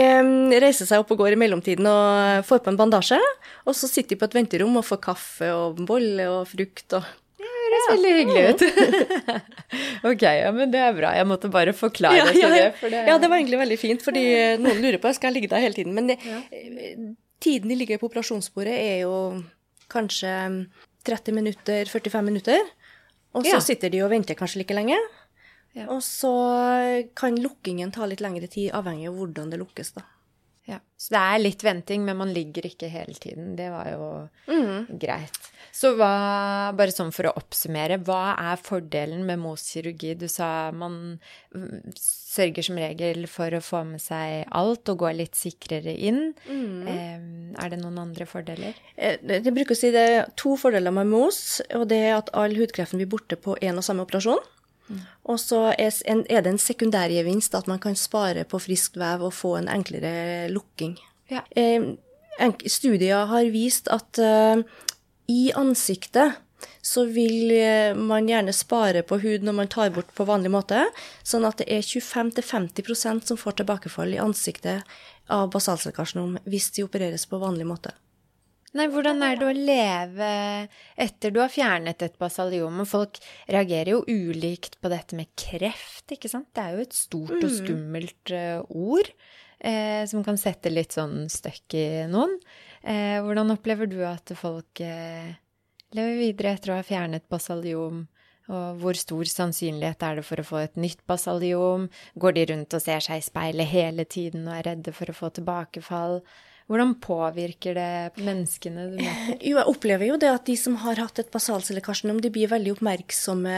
reiser 0.63 0.89
seg 0.89 1.03
opp 1.03 1.13
og 1.13 1.25
går 1.25 1.37
i 1.37 1.43
mellomtiden 1.45 1.91
og 1.91 2.49
får 2.49 2.65
på 2.65 2.73
en 2.73 2.81
bandasje, 2.81 3.21
og 3.67 3.77
så 3.77 3.91
sitter 3.91 4.15
de 4.15 4.23
på 4.23 4.31
et 4.31 4.39
venterom 4.41 4.81
og 4.81 4.87
får 4.89 5.03
kaffe 5.11 5.53
og 5.53 5.83
bolle 5.89 6.31
og 6.33 6.47
frukt 6.55 6.97
og 6.97 7.17
høres 7.69 7.87
ja. 7.87 7.95
veldig 7.95 8.13
hyggelig 8.17 8.43
ut. 8.49 8.63
ok, 10.11 10.25
ja, 10.41 10.51
men 10.57 10.73
det 10.73 10.81
er 10.83 10.97
bra. 10.97 11.13
Jeg 11.19 11.29
måtte 11.29 11.51
bare 11.53 11.75
forklare 11.77 12.19
ja, 12.19 12.27
ja, 12.33 12.51
det, 12.55 12.65
for 12.81 12.93
det. 12.93 13.05
Ja, 13.11 13.19
det 13.21 13.31
var 13.31 13.41
egentlig 13.41 13.61
veldig 13.61 13.79
fint, 13.81 14.05
fordi 14.05 14.25
noen 14.63 14.83
lurer 14.85 15.01
på 15.03 15.13
skal 15.17 15.31
jeg 15.31 15.39
ligge 15.39 15.53
der 15.53 15.65
hele 15.65 15.77
tiden. 15.77 15.95
Men 15.97 16.11
det, 16.11 16.19
tiden 17.45 17.71
de 17.71 17.79
ligger 17.79 18.01
på 18.01 18.11
operasjonsbordet, 18.11 18.75
er 18.75 19.05
jo 19.05 19.15
kanskje 19.93 20.35
30 21.09 21.39
minutter, 21.39 21.89
45 21.89 22.27
minutter. 22.27 22.69
Og 23.37 23.47
så 23.47 23.61
sitter 23.63 23.93
de 23.93 24.03
og 24.05 24.13
venter 24.13 24.39
kanskje 24.39 24.63
like 24.63 24.77
lenge. 24.77 24.99
Og 25.87 26.01
så 26.03 26.33
kan 27.19 27.37
lukkingen 27.39 27.93
ta 27.95 28.09
litt 28.09 28.23
lengre 28.25 28.49
tid, 28.51 28.73
avhengig 28.75 29.11
av 29.11 29.19
hvordan 29.21 29.53
det 29.53 29.61
lukkes, 29.61 29.93
da. 29.95 30.07
Ja, 30.69 30.83
Så 31.01 31.15
det 31.15 31.21
er 31.23 31.39
litt 31.41 31.63
venting, 31.65 32.03
men 32.05 32.19
man 32.19 32.33
ligger 32.35 32.67
ikke 32.69 32.91
hele 32.93 33.15
tiden. 33.17 33.55
Det 33.57 33.71
var 33.73 33.87
jo 33.89 34.09
mm. 34.51 34.99
greit. 35.01 35.39
Så 35.73 35.95
hva, 35.97 36.11
bare 36.77 36.93
sånn 36.93 37.13
for 37.15 37.31
å 37.31 37.33
oppsummere, 37.39 37.97
hva 38.05 38.35
er 38.51 38.61
fordelen 38.61 39.23
med 39.25 39.41
Mohs 39.41 39.65
kirurgi? 39.73 40.13
Du 40.21 40.27
sa 40.29 40.69
man 40.77 41.17
sørger 41.97 42.67
som 42.67 42.81
regel 42.81 43.25
for 43.31 43.57
å 43.57 43.63
få 43.65 43.81
med 43.89 44.03
seg 44.03 44.45
alt 44.61 44.93
og 44.93 45.01
gå 45.07 45.15
litt 45.17 45.39
sikrere 45.41 45.95
inn. 45.95 46.35
Mm. 46.51 46.85
Eh, 46.85 47.17
er 47.65 47.73
det 47.73 47.81
noen 47.81 48.03
andre 48.05 48.29
fordeler? 48.29 48.77
Jeg 48.99 49.23
eh, 49.41 49.49
bruker 49.49 49.73
å 49.73 49.81
si 49.81 49.95
det 49.95 50.05
er 50.05 50.31
to 50.37 50.59
fordeler 50.61 50.93
med 50.93 51.09
Mohs, 51.15 51.63
og 51.79 51.89
det 51.95 52.03
er 52.11 52.19
at 52.19 52.33
all 52.37 52.53
hudkreften 52.59 53.01
blir 53.01 53.09
borte 53.17 53.41
på 53.41 53.57
én 53.65 53.81
og 53.81 53.89
samme 53.89 54.05
operasjon. 54.05 54.45
Og 55.29 55.41
så 55.43 55.75
er 55.77 56.43
det 56.43 56.53
en 56.53 56.61
sekundærgevinst 56.63 57.55
at 57.55 57.69
man 57.71 57.81
kan 57.83 57.97
spare 57.99 58.45
på 58.49 58.61
friskt 58.63 58.97
vev 59.01 59.27
og 59.29 59.35
få 59.37 59.57
en 59.59 59.69
enklere 59.69 60.49
lukking. 60.53 60.97
Ja. 61.31 61.43
Studier 62.67 63.27
har 63.29 63.51
vist 63.53 63.91
at 63.93 64.21
uh, 64.23 64.63
i 65.29 65.51
ansiktet 65.57 66.39
så 66.83 67.05
vil 67.07 67.53
eh, 67.53 67.95
man 67.95 68.27
gjerne 68.27 68.55
spare 68.57 69.05
på 69.07 69.19
hud 69.23 69.45
når 69.47 69.55
man 69.55 69.71
tar 69.71 69.93
bort 69.95 70.11
på 70.17 70.27
vanlig 70.27 70.51
måte, 70.51 70.87
sånn 71.27 71.47
at 71.47 71.61
det 71.61 71.69
er 71.71 71.85
25-50% 71.85 73.29
som 73.29 73.39
får 73.39 73.61
tilbakefall 73.61 74.15
i 74.17 74.23
ansiktet 74.23 74.99
av 75.31 75.51
basalselkarsenom 75.53 76.39
hvis 76.49 76.71
de 76.75 76.87
opereres 76.87 77.29
på 77.31 77.41
vanlig 77.43 77.69
måte. 77.69 77.93
Nei, 78.77 78.85
hvordan 78.93 79.23
er 79.25 79.39
det 79.41 79.47
å 79.49 79.55
leve 79.57 80.31
etter 81.01 81.33
du 81.33 81.41
har 81.41 81.53
fjernet 81.53 82.03
et 82.05 82.19
basaliom? 82.21 82.83
Folk 82.89 83.17
reagerer 83.49 83.95
jo 83.95 84.03
ulikt 84.05 84.77
på 84.83 84.91
dette 84.93 85.17
med 85.17 85.31
kreft, 85.41 86.05
ikke 86.13 86.29
sant? 86.29 86.51
Det 86.53 86.65
er 86.65 86.77
jo 86.77 86.85
et 86.85 86.97
stort 86.97 87.39
og 87.39 87.53
skummelt 87.55 88.35
uh, 88.37 88.61
ord 88.69 89.09
eh, 89.59 90.05
som 90.07 90.25
kan 90.25 90.39
sette 90.41 90.73
litt 90.73 90.95
sånn 90.97 91.27
støkk 91.33 91.79
i 91.79 91.87
noen. 92.11 92.37
Eh, 92.83 93.19
hvordan 93.25 93.55
opplever 93.55 93.91
du 93.91 93.99
at 94.07 94.33
folk 94.39 94.83
eh, 94.85 95.35
lever 95.97 96.21
videre 96.21 96.55
etter 96.57 96.73
å 96.73 96.79
ha 96.81 96.87
fjernet 96.87 97.29
basaliom? 97.31 98.07
Og 98.49 98.79
hvor 98.81 98.97
stor 98.97 99.29
sannsynlighet 99.29 100.05
er 100.07 100.21
det 100.21 100.25
for 100.25 100.41
å 100.41 100.47
få 100.47 100.61
et 100.63 100.79
nytt 100.81 101.03
basaliom? 101.09 101.89
Går 102.17 102.37
de 102.37 102.45
rundt 102.53 102.77
og 102.79 102.81
ser 102.81 103.05
seg 103.05 103.21
i 103.21 103.27
speilet 103.27 103.69
hele 103.69 104.07
tiden 104.09 104.47
og 104.49 104.55
er 104.57 104.71
redde 104.71 104.95
for 104.97 105.13
å 105.13 105.17
få 105.17 105.29
tilbakefall? 105.37 106.23
Hvordan 106.69 106.91
påvirker 107.01 107.79
det 107.79 108.21
menneskene 108.21 108.91
du 108.91 108.99
møter? 108.99 109.39
Jo, 109.49 109.55
jeg 109.57 109.71
opplever 109.71 110.11
jo 110.11 110.19
det 110.21 110.29
at 110.29 110.45
de 110.49 110.57
som 110.61 110.77
har 110.83 111.01
hatt 111.01 111.23
et 111.23 111.31
basalcellekarsinom, 111.33 112.21
de 112.21 112.33
blir 112.33 112.51
veldig 112.51 112.75
oppmerksomme, 112.77 113.55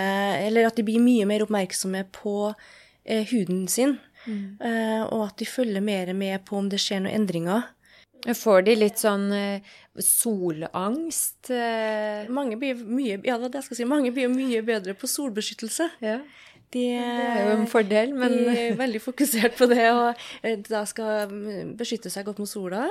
eller 0.47 0.69
at 0.69 0.79
de 0.79 0.87
blir 0.87 1.03
mye 1.03 1.27
mer 1.27 1.43
oppmerksomme 1.43 2.05
på 2.15 2.37
eh, 2.53 3.27
huden 3.33 3.67
sin. 3.73 3.99
Mm. 4.29 4.63
Eh, 4.63 5.03
og 5.09 5.27
at 5.27 5.43
de 5.43 5.49
følger 5.49 5.83
mer 5.83 6.13
med 6.15 6.47
på 6.47 6.61
om 6.61 6.71
det 6.71 6.79
skjer 6.83 7.03
noen 7.03 7.23
endringer. 7.23 7.67
Får 8.37 8.67
de 8.67 8.75
litt 8.77 9.01
sånn 9.01 9.31
eh, 9.33 9.69
solangst? 9.97 11.51
Eh? 11.51 12.29
Mange 12.31 12.59
blir 12.61 12.79
mye, 12.85 13.17
ja, 13.27 13.41
det 13.41 13.65
skal 13.65 13.79
si, 13.79 13.89
mange 13.89 14.13
blir 14.15 14.31
mye 14.31 14.61
bedre 14.67 14.95
på 14.95 15.09
solbeskyttelse. 15.11 15.89
Ja. 16.05 16.21
De, 16.71 16.85
det 16.95 17.29
er 17.29 17.49
jo 17.49 17.55
en 17.59 17.71
fordel, 17.71 18.13
men 18.15 18.35
De 18.47 18.51
er 18.55 18.77
veldig 18.79 19.01
fokusert 19.03 19.57
på 19.59 19.67
det 19.71 19.89
og 19.91 20.21
eh, 20.47 20.61
da 20.69 20.85
skal 20.87 21.33
beskytte 21.79 22.13
seg 22.13 22.29
godt 22.29 22.43
mot 22.43 22.51
sola. 22.51 22.85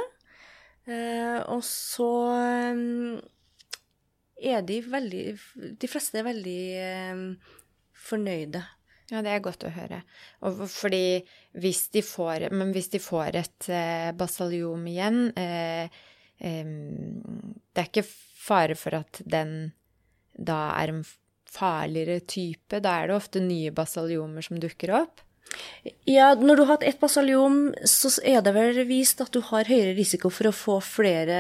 Eh, 0.89 1.37
og 1.47 1.61
så 1.63 2.09
eh, 2.39 2.81
er 4.51 4.65
de 4.65 4.81
veldig 4.87 5.23
De 5.79 5.89
fleste 5.91 6.19
er 6.19 6.27
veldig 6.27 6.59
fornøyde. 8.09 8.63
Ja, 9.09 9.23
det 9.25 9.31
er 9.33 9.41
godt 9.41 9.65
å 9.65 9.71
høre. 9.73 10.03
Og 10.45 10.61
fordi 10.69 11.21
hvis 11.57 11.87
de 11.93 12.03
får, 12.05 12.49
men 12.53 12.73
hvis 12.75 12.91
de 12.93 13.01
får 13.01 13.39
et 13.39 13.69
basalium 14.19 14.85
igjen 14.89 15.31
eh, 15.39 15.89
eh, 16.37 16.69
Det 16.69 17.81
er 17.81 17.89
ikke 17.89 18.05
fare 18.05 18.77
for 18.79 18.99
at 19.01 19.21
den 19.25 19.71
da 20.39 20.69
er 20.79 20.93
farligere 21.53 22.21
type? 22.23 22.81
Da 22.83 22.99
er 22.99 23.09
det 23.09 23.17
ofte 23.17 23.41
nye 23.43 23.73
basaljomer 23.75 24.45
som 24.45 24.61
dukker 24.61 24.93
opp? 25.01 25.25
Ja, 26.05 26.35
når 26.37 26.55
du 26.55 26.63
har 26.63 26.75
hatt 26.75 26.85
ett 26.85 26.99
basaliom, 27.01 27.71
så 27.87 28.11
er 28.21 28.43
det 28.45 28.53
vel 28.53 28.83
vist 28.89 29.21
at 29.23 29.33
du 29.33 29.41
har 29.49 29.69
høyere 29.69 29.95
risiko 29.97 30.29
for 30.33 30.49
å 30.49 30.55
få 30.55 30.77
flere 30.85 31.39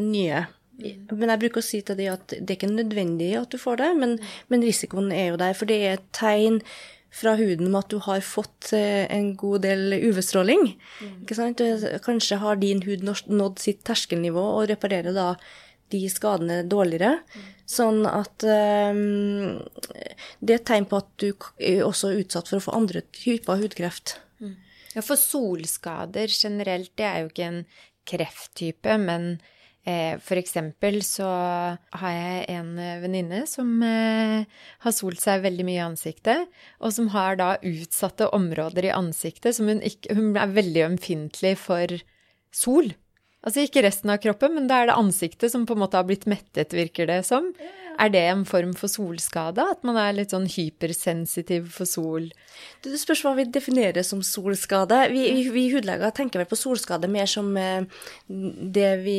nye. 0.00 0.46
Men 0.74 1.30
jeg 1.30 1.42
bruker 1.44 1.60
å 1.60 1.64
si 1.64 1.80
til 1.86 1.98
dem 1.98 2.16
at 2.16 2.32
det 2.32 2.48
er 2.48 2.56
ikke 2.56 2.72
nødvendig 2.72 3.30
at 3.38 3.52
du 3.52 3.60
får 3.60 3.78
det, 3.82 3.92
men, 4.00 4.16
men 4.50 4.64
risikoen 4.64 5.12
er 5.14 5.30
jo 5.30 5.40
der. 5.40 5.54
For 5.58 5.70
det 5.70 5.78
er 5.82 5.98
et 5.98 6.08
tegn 6.16 6.60
fra 7.14 7.36
huden 7.38 7.68
om 7.68 7.76
at 7.78 7.92
du 7.92 8.00
har 8.02 8.24
fått 8.26 8.72
eh, 8.74 9.04
en 9.14 9.34
god 9.38 9.62
del 9.68 9.94
UV-stråling. 10.00 10.72
Mm. 11.04 11.20
Kanskje 12.02 12.40
har 12.42 12.58
din 12.58 12.82
hud 12.82 13.04
nådd 13.06 13.62
sitt 13.62 13.84
terskelnivå 13.86 14.42
og 14.56 14.66
reparerer 14.72 15.14
da 15.14 15.34
de 15.92 16.02
skadene 16.12 16.62
dårligere. 16.68 17.18
Sånn 17.68 18.04
at 18.08 18.44
um, 18.44 19.62
det 20.40 20.56
er 20.56 20.60
et 20.60 20.68
tegn 20.68 20.86
på 20.90 21.00
at 21.00 21.08
du 21.20 21.30
er 21.58 21.82
også 21.86 22.12
utsatt 22.18 22.50
for 22.50 22.60
å 22.60 22.66
få 22.66 22.76
andre 22.76 23.04
typer 23.14 23.62
hudkreft. 23.62 24.18
Mm. 24.42 24.54
Ja, 24.94 25.02
for 25.04 25.20
solskader 25.20 26.30
generelt, 26.30 26.92
det 26.98 27.08
er 27.08 27.22
jo 27.22 27.32
ikke 27.32 27.48
en 27.48 27.60
krefttype, 28.04 28.98
men 29.00 29.30
eh, 29.88 30.20
for 30.20 30.36
eksempel 30.36 31.00
så 31.06 31.28
har 31.72 32.12
jeg 32.12 32.42
en 32.52 32.74
venninne 33.00 33.44
som 33.48 33.70
eh, 33.86 34.44
har 34.84 34.94
solt 34.94 35.22
seg 35.22 35.44
veldig 35.46 35.64
mye 35.64 35.80
i 35.80 35.86
ansiktet, 35.86 36.52
og 36.84 36.92
som 36.96 37.08
har 37.16 37.40
da 37.40 37.54
utsatte 37.64 38.28
områder 38.36 38.90
i 38.90 38.94
ansiktet 38.94 39.56
som 39.56 39.72
hun 39.72 39.80
ikke 39.84 40.18
Hun 40.18 40.36
er 40.36 40.52
veldig 40.52 40.84
ømfintlig 40.90 41.56
for 41.64 41.96
sol. 42.54 42.92
Altså 43.44 43.66
ikke 43.66 43.82
resten 43.84 44.08
av 44.08 44.22
kroppen, 44.24 44.54
men 44.56 44.68
da 44.70 44.80
er 44.80 44.88
det 44.88 44.96
ansiktet 44.96 45.52
som 45.52 45.66
på 45.68 45.76
en 45.76 45.82
måte 45.82 45.98
har 45.98 46.06
blitt 46.08 46.24
mettet, 46.30 46.72
virker 46.72 47.10
det 47.10 47.20
som. 47.28 47.50
Er 48.00 48.10
det 48.10 48.22
en 48.26 48.44
form 48.48 48.72
for 48.78 48.88
solskade? 48.90 49.62
At 49.74 49.84
man 49.86 49.98
er 50.00 50.16
litt 50.16 50.32
sånn 50.32 50.48
hypersensitiv 50.50 51.68
for 51.74 51.88
sol? 51.88 52.30
Det 52.82 52.96
spørs 52.98 53.22
hva 53.26 53.34
vi 53.36 53.44
definerer 53.52 54.06
som 54.06 54.22
solskade. 54.24 55.02
Vi, 55.12 55.26
vi, 55.36 55.44
vi 55.52 55.66
hudleger 55.74 56.14
tenker 56.16 56.40
vel 56.40 56.48
på 56.50 56.58
solskade 56.58 57.10
mer 57.10 57.28
som 57.30 57.52
eh, 57.60 57.84
det 58.26 58.92
vi 59.04 59.18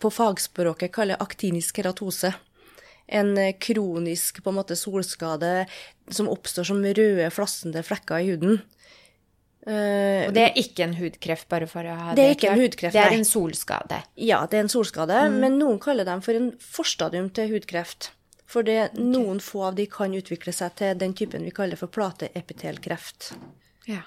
på 0.00 0.10
fagspråket 0.12 0.94
kaller 0.94 1.22
aktinisk 1.22 1.82
keratose. 1.82 2.30
En 3.10 3.34
eh, 3.36 3.56
kronisk 3.58 4.38
på 4.44 4.54
en 4.54 4.60
måte 4.60 4.78
solskade 4.78 5.66
som 6.14 6.30
oppstår 6.30 6.70
som 6.70 6.84
røde, 6.84 7.26
flassende 7.34 7.82
flekker 7.84 8.22
i 8.22 8.30
huden. 8.30 8.62
Uh, 9.64 10.26
og 10.26 10.34
det 10.36 10.42
er 10.44 10.58
ikke 10.60 10.84
en 10.84 10.96
hudkreft, 10.98 11.46
bare 11.48 11.66
for 11.70 11.88
å 11.88 11.94
ha 11.96 12.10
det, 12.12 12.18
det 12.18 12.24
er 12.24 12.34
ikke 12.36 12.50
en 12.52 12.60
hudkreft, 12.60 12.96
Det 12.96 13.00
er 13.00 13.14
en 13.16 13.24
solskade. 13.24 14.00
Ja, 14.20 14.42
det 14.50 14.58
er 14.58 14.66
en 14.66 14.72
solskade, 14.72 15.22
mm. 15.32 15.38
men 15.40 15.56
noen 15.56 15.78
kaller 15.80 16.04
dem 16.04 16.20
for 16.24 16.36
en 16.36 16.50
forstadium 16.60 17.30
til 17.32 17.54
hudkreft. 17.54 18.10
For 18.44 18.66
det, 18.66 18.90
okay. 18.90 19.06
noen 19.14 19.40
få 19.40 19.64
av 19.70 19.78
de 19.78 19.86
kan 19.88 20.12
utvikle 20.14 20.52
seg 20.52 20.76
til 20.76 20.98
den 21.00 21.16
typen 21.16 21.46
vi 21.48 21.54
kaller 21.56 21.80
for 21.80 21.88
plateepitelkreft. 21.92 23.32
Ja. 23.88 24.02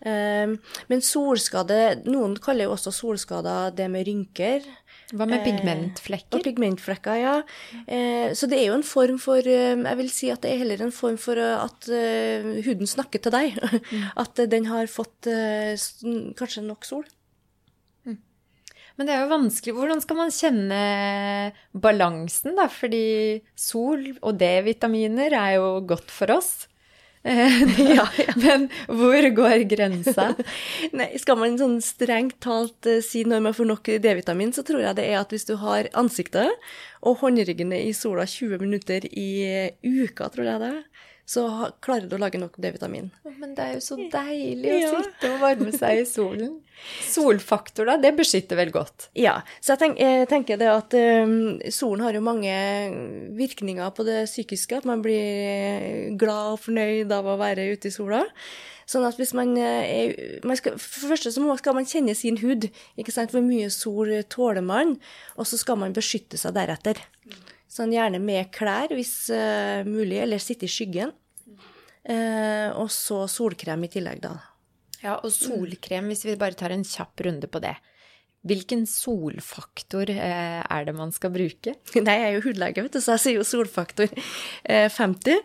Uh, 0.00 0.56
men 0.88 1.02
solskade 1.04 1.76
Noen 2.06 2.38
kaller 2.40 2.64
jo 2.64 2.72
også 2.72 2.88
solskader 2.96 3.74
det 3.76 3.90
med 3.92 4.08
rynker. 4.08 4.64
Hva 5.10 5.26
med 5.26 5.42
pigmentflekker? 5.42 6.38
Og 6.38 6.44
pigmentflekker, 6.46 7.18
ja. 7.18 7.34
Eh, 7.90 8.30
så 8.36 8.46
det 8.50 8.60
er 8.60 8.68
jo 8.68 8.76
en 8.78 8.86
form 8.86 9.18
for 9.22 9.42
eh, 9.42 9.74
Jeg 9.74 9.98
vil 9.98 10.10
si 10.14 10.30
at 10.30 10.44
det 10.44 10.52
er 10.52 10.60
heller 10.62 10.84
en 10.84 10.94
form 10.94 11.18
for 11.20 11.40
eh, 11.40 11.56
at 11.58 11.88
huden 12.66 12.90
snakker 12.90 13.22
til 13.22 13.34
deg. 13.34 13.58
Mm. 13.90 14.04
At 14.22 14.38
den 14.52 14.68
har 14.70 14.90
fått 14.90 15.26
kanskje 16.38 16.62
nok 16.66 16.86
sol. 16.86 17.04
Mm. 18.06 18.18
Men 18.96 19.08
det 19.08 19.14
er 19.14 19.24
jo 19.24 19.32
vanskelig. 19.34 19.74
Hvordan 19.76 20.02
skal 20.04 20.20
man 20.20 20.34
kjenne 20.34 20.80
balansen, 21.72 22.54
da? 22.58 22.68
Fordi 22.70 23.40
sol 23.58 24.12
og 24.20 24.38
D-vitaminer 24.40 25.34
er 25.34 25.56
jo 25.58 25.72
godt 25.90 26.12
for 26.14 26.38
oss. 26.38 26.69
ja, 27.96 28.06
ja. 28.16 28.32
Men 28.36 28.68
hvor 28.88 29.26
går 29.36 29.64
grensa? 29.68 30.30
Nei, 30.96 31.10
Skal 31.20 31.36
man 31.36 31.58
sånn 31.60 31.76
strengt 31.84 32.38
talt 32.40 32.88
uh, 32.88 33.02
si 33.04 33.26
når 33.28 33.44
man 33.44 33.56
får 33.56 33.68
nok 33.68 33.90
D-vitamin, 34.00 34.54
så 34.56 34.64
tror 34.64 34.80
jeg 34.86 34.96
det 34.96 35.04
er 35.10 35.18
at 35.20 35.34
hvis 35.34 35.44
du 35.50 35.58
har 35.60 35.90
ansiktet 36.00 36.48
og 37.04 37.20
håndryggene 37.20 37.82
i 37.84 37.92
sola 37.96 38.24
20 38.28 38.64
minutter 38.64 39.04
i 39.10 39.30
uka, 39.84 40.30
tror 40.32 40.48
jeg 40.48 40.64
det 40.64 40.74
så 41.30 41.44
klarer 41.84 42.08
du 42.10 42.16
å 42.16 42.18
lage 42.18 42.40
nok 42.42 42.56
D-vitamin. 42.58 43.10
Men 43.38 43.52
det 43.54 43.62
er 43.62 43.76
jo 43.76 43.82
så 43.84 43.96
deilig 44.10 44.72
å 44.88 45.02
sitte 45.04 45.28
og 45.30 45.42
varme 45.44 45.70
seg 45.70 46.00
i 46.00 46.06
solen. 46.08 46.56
Solfaktor, 47.06 47.86
da, 47.86 47.94
det 48.02 48.10
beskytter 48.18 48.58
vel 48.58 48.72
godt? 48.74 49.06
Ja. 49.14 49.36
Så 49.60 49.76
jeg, 49.76 49.80
tenk, 49.84 50.00
jeg 50.02 50.26
tenker 50.30 50.58
det 50.58 50.70
at 50.72 50.96
um, 50.98 51.60
solen 51.70 52.02
har 52.02 52.18
jo 52.18 52.24
mange 52.24 52.56
virkninger 53.38 53.92
på 53.94 54.08
det 54.08 54.24
psykiske. 54.26 54.80
At 54.80 54.88
man 54.90 55.04
blir 55.04 56.16
glad 56.18 56.56
og 56.56 56.64
fornøyd 56.64 57.14
av 57.14 57.30
å 57.30 57.38
være 57.38 57.68
ute 57.76 57.92
i 57.92 57.94
sola. 57.94 58.24
Sånn 58.90 59.06
at 59.06 59.20
hvis 59.20 59.30
man, 59.38 59.54
er, 59.54 60.16
man 60.42 60.58
skal, 60.58 60.74
For 60.82 61.04
det 61.04 61.12
første 61.12 61.30
så 61.36 61.56
skal 61.62 61.78
man 61.78 61.86
kjenne 61.86 62.16
sin 62.18 62.40
hud. 62.42 62.66
ikke 62.98 63.14
sant? 63.14 63.30
Hvor 63.30 63.46
mye 63.46 63.70
sol 63.70 64.10
tåler 64.32 64.66
man? 64.66 64.96
Og 65.38 65.46
så 65.46 65.60
skal 65.62 65.78
man 65.78 65.94
beskytte 65.94 66.40
seg 66.40 66.58
deretter. 66.58 66.98
Sånn 67.70 67.94
gjerne 67.94 68.18
med 68.18 68.50
klær 68.50 68.90
hvis 68.98 69.14
uh, 69.30 69.86
mulig, 69.86 70.18
eller 70.24 70.42
sitte 70.42 70.66
i 70.66 70.72
skyggen. 70.72 71.14
Uh, 72.10 72.74
og 72.80 72.88
så 72.90 73.22
solkrem 73.30 73.86
i 73.86 73.92
tillegg, 73.92 74.22
da. 74.24 74.34
Ja, 75.00 75.16
og 75.16 75.30
solkrem, 75.32 76.10
hvis 76.10 76.26
vi 76.26 76.36
bare 76.40 76.58
tar 76.58 76.74
en 76.74 76.84
kjapp 76.84 77.22
runde 77.24 77.48
på 77.48 77.62
det. 77.62 77.76
Hvilken 78.40 78.86
solfaktor 78.88 80.08
eh, 80.08 80.60
er 80.64 80.84
det 80.86 80.94
man 80.96 81.10
skal 81.12 81.32
bruke? 81.34 81.74
Nei, 82.06 82.14
jeg 82.16 82.28
er 82.28 82.36
jo 82.38 82.44
hudlege, 82.46 82.84
vet 82.86 82.96
du, 82.96 83.00
så 83.04 83.18
jeg 83.18 83.24
sier 83.24 83.36
jo 83.36 83.44
solfaktor 83.44 84.08
eh, 84.08 84.88
50. 84.88 85.42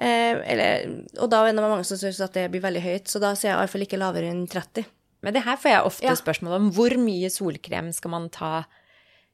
Eh, 0.00 0.40
eller, 0.54 0.94
og 1.20 1.28
da 1.32 1.42
er 1.44 1.52
det 1.52 1.64
mange 1.64 1.84
som 1.84 2.00
syns 2.00 2.22
at 2.24 2.36
det 2.38 2.46
blir 2.52 2.64
veldig 2.64 2.84
høyt, 2.84 3.12
så 3.12 3.20
da 3.20 3.34
sier 3.36 3.52
jeg 3.52 3.58
iallfall 3.58 3.84
ikke 3.84 4.00
lavere 4.00 4.32
enn 4.32 4.46
30. 4.48 4.88
Men 5.26 5.36
det 5.36 5.44
her 5.44 5.60
får 5.60 5.74
jeg 5.74 5.86
ofte 5.90 6.08
ja. 6.08 6.16
spørsmål 6.16 6.56
om. 6.56 6.68
Hvor 6.72 6.94
mye 7.02 7.28
solkrem 7.32 7.90
skal 7.92 8.14
man 8.14 8.28
ta 8.32 8.52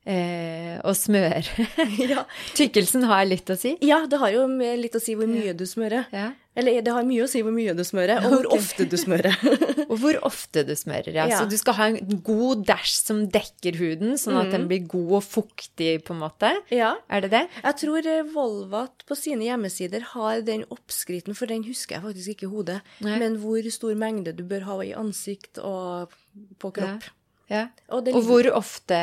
eh, 0.02 0.80
og 0.82 0.96
smøre. 0.98 1.44
ja. 2.10 2.24
Tykkelsen 2.58 3.06
har 3.06 3.28
litt 3.28 3.50
å 3.52 3.58
si? 3.58 3.76
Ja, 3.84 4.02
det 4.10 4.18
har 4.22 4.34
jo 4.34 4.48
litt 4.58 4.98
å 4.98 5.02
si 5.02 5.14
hvor 5.14 5.30
mye 5.30 5.54
du 5.54 5.68
smører. 5.70 6.08
Ja. 6.10 6.32
Eller 6.54 6.84
det 6.86 6.92
har 6.94 7.06
mye 7.06 7.24
å 7.24 7.28
si 7.30 7.40
hvor 7.42 7.54
mye 7.54 7.72
du 7.74 7.82
smører, 7.86 8.22
og 8.22 8.30
hvor 8.30 8.46
okay. 8.46 8.60
ofte 8.62 8.84
du 8.86 8.94
smører. 8.98 9.34
og 9.90 9.96
hvor 9.98 10.18
ofte 10.26 10.62
du 10.66 10.72
smører, 10.78 11.10
ja. 11.16 11.26
ja. 11.30 11.40
Så 11.40 11.48
du 11.50 11.56
skal 11.58 11.76
ha 11.78 11.88
en 11.90 12.20
god 12.26 12.62
dæsj 12.68 12.92
som 12.94 13.24
dekker 13.34 13.78
huden, 13.80 14.14
sånn 14.20 14.38
at 14.38 14.52
mm. 14.52 14.54
den 14.54 14.68
blir 14.70 14.84
god 14.92 15.16
og 15.18 15.24
fuktig, 15.26 15.90
på 16.06 16.14
en 16.14 16.22
måte? 16.22 16.52
Ja. 16.70 16.92
Er 17.10 17.24
det 17.26 17.32
det? 17.34 17.42
Jeg 17.58 17.78
tror 17.82 18.06
eh, 18.12 18.22
Volvat 18.34 19.02
på 19.08 19.18
sine 19.18 19.48
hjemmesider 19.48 20.06
har 20.12 20.44
den 20.46 20.62
oppskriften, 20.70 21.34
for 21.38 21.50
den 21.50 21.66
husker 21.66 21.98
jeg 21.98 22.06
faktisk 22.06 22.36
ikke 22.36 22.46
i 22.46 22.52
hodet, 22.54 22.78
Nei. 23.04 23.18
men 23.22 23.40
hvor 23.42 23.66
stor 23.74 23.98
mengde 23.98 24.36
du 24.38 24.44
bør 24.46 24.68
ha 24.70 24.78
i 24.86 24.94
ansikt 24.94 25.58
og 25.58 26.14
på 26.62 26.70
kropp. 26.78 27.10
Ja. 27.50 27.66
Og, 27.92 28.06
og 28.14 28.22
hvor 28.24 28.46
ofte 28.56 28.96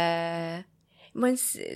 Man, 1.13 1.35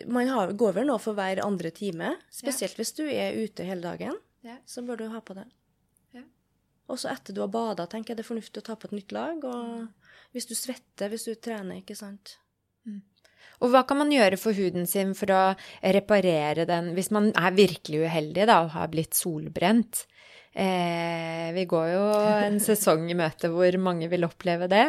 man 0.09 0.29
har, 0.31 0.53
går 0.57 0.79
vel 0.79 0.87
nå 0.87 0.95
for 1.03 1.13
hver 1.13 1.43
andre 1.43 1.69
time. 1.75 2.15
Spesielt 2.31 2.79
hvis 2.79 2.95
du 2.95 3.03
er 3.03 3.35
ute 3.35 3.67
hele 3.67 3.83
dagen. 3.83 4.15
Ja. 4.47 4.55
Så 4.65 4.81
bør 4.87 5.03
du 5.03 5.09
ha 5.11 5.19
på 5.19 5.35
det. 5.35 5.43
Og 6.85 7.01
så 7.01 7.09
etter 7.11 7.33
du 7.33 7.41
har 7.41 7.51
bada, 7.53 7.87
tenker 7.89 8.13
jeg 8.13 8.19
det 8.19 8.25
er 8.25 8.31
fornuftig 8.31 8.61
å 8.61 8.67
ta 8.67 8.75
på 8.77 8.89
et 8.89 8.97
nytt 8.99 9.13
lag. 9.15 9.45
Og 9.49 10.33
hvis 10.35 10.49
du 10.49 10.55
svetter, 10.57 11.09
hvis 11.11 11.27
du 11.29 11.33
trener, 11.35 11.81
ikke 11.81 11.97
sant. 11.97 12.37
Og 13.63 13.71
hva 13.71 13.85
kan 13.87 14.01
man 14.01 14.11
gjøre 14.11 14.39
for 14.39 14.57
huden 14.57 14.87
sin 14.89 15.13
for 15.17 15.31
å 15.31 15.43
reparere 15.95 16.67
den 16.67 16.91
hvis 16.97 17.11
man 17.15 17.31
er 17.39 17.55
virkelig 17.55 18.03
uheldig 18.05 18.49
da, 18.49 18.59
og 18.65 18.75
har 18.75 18.91
blitt 18.91 19.17
solbrent? 19.17 20.05
Eh, 20.55 21.51
vi 21.51 21.65
går 21.67 21.87
jo 21.91 22.03
en 22.15 22.61
sesong 22.63 23.09
i 23.11 23.15
møte 23.19 23.49
hvor 23.51 23.75
mange 23.83 24.07
vil 24.11 24.23
oppleve 24.23 24.69
det. 24.71 24.85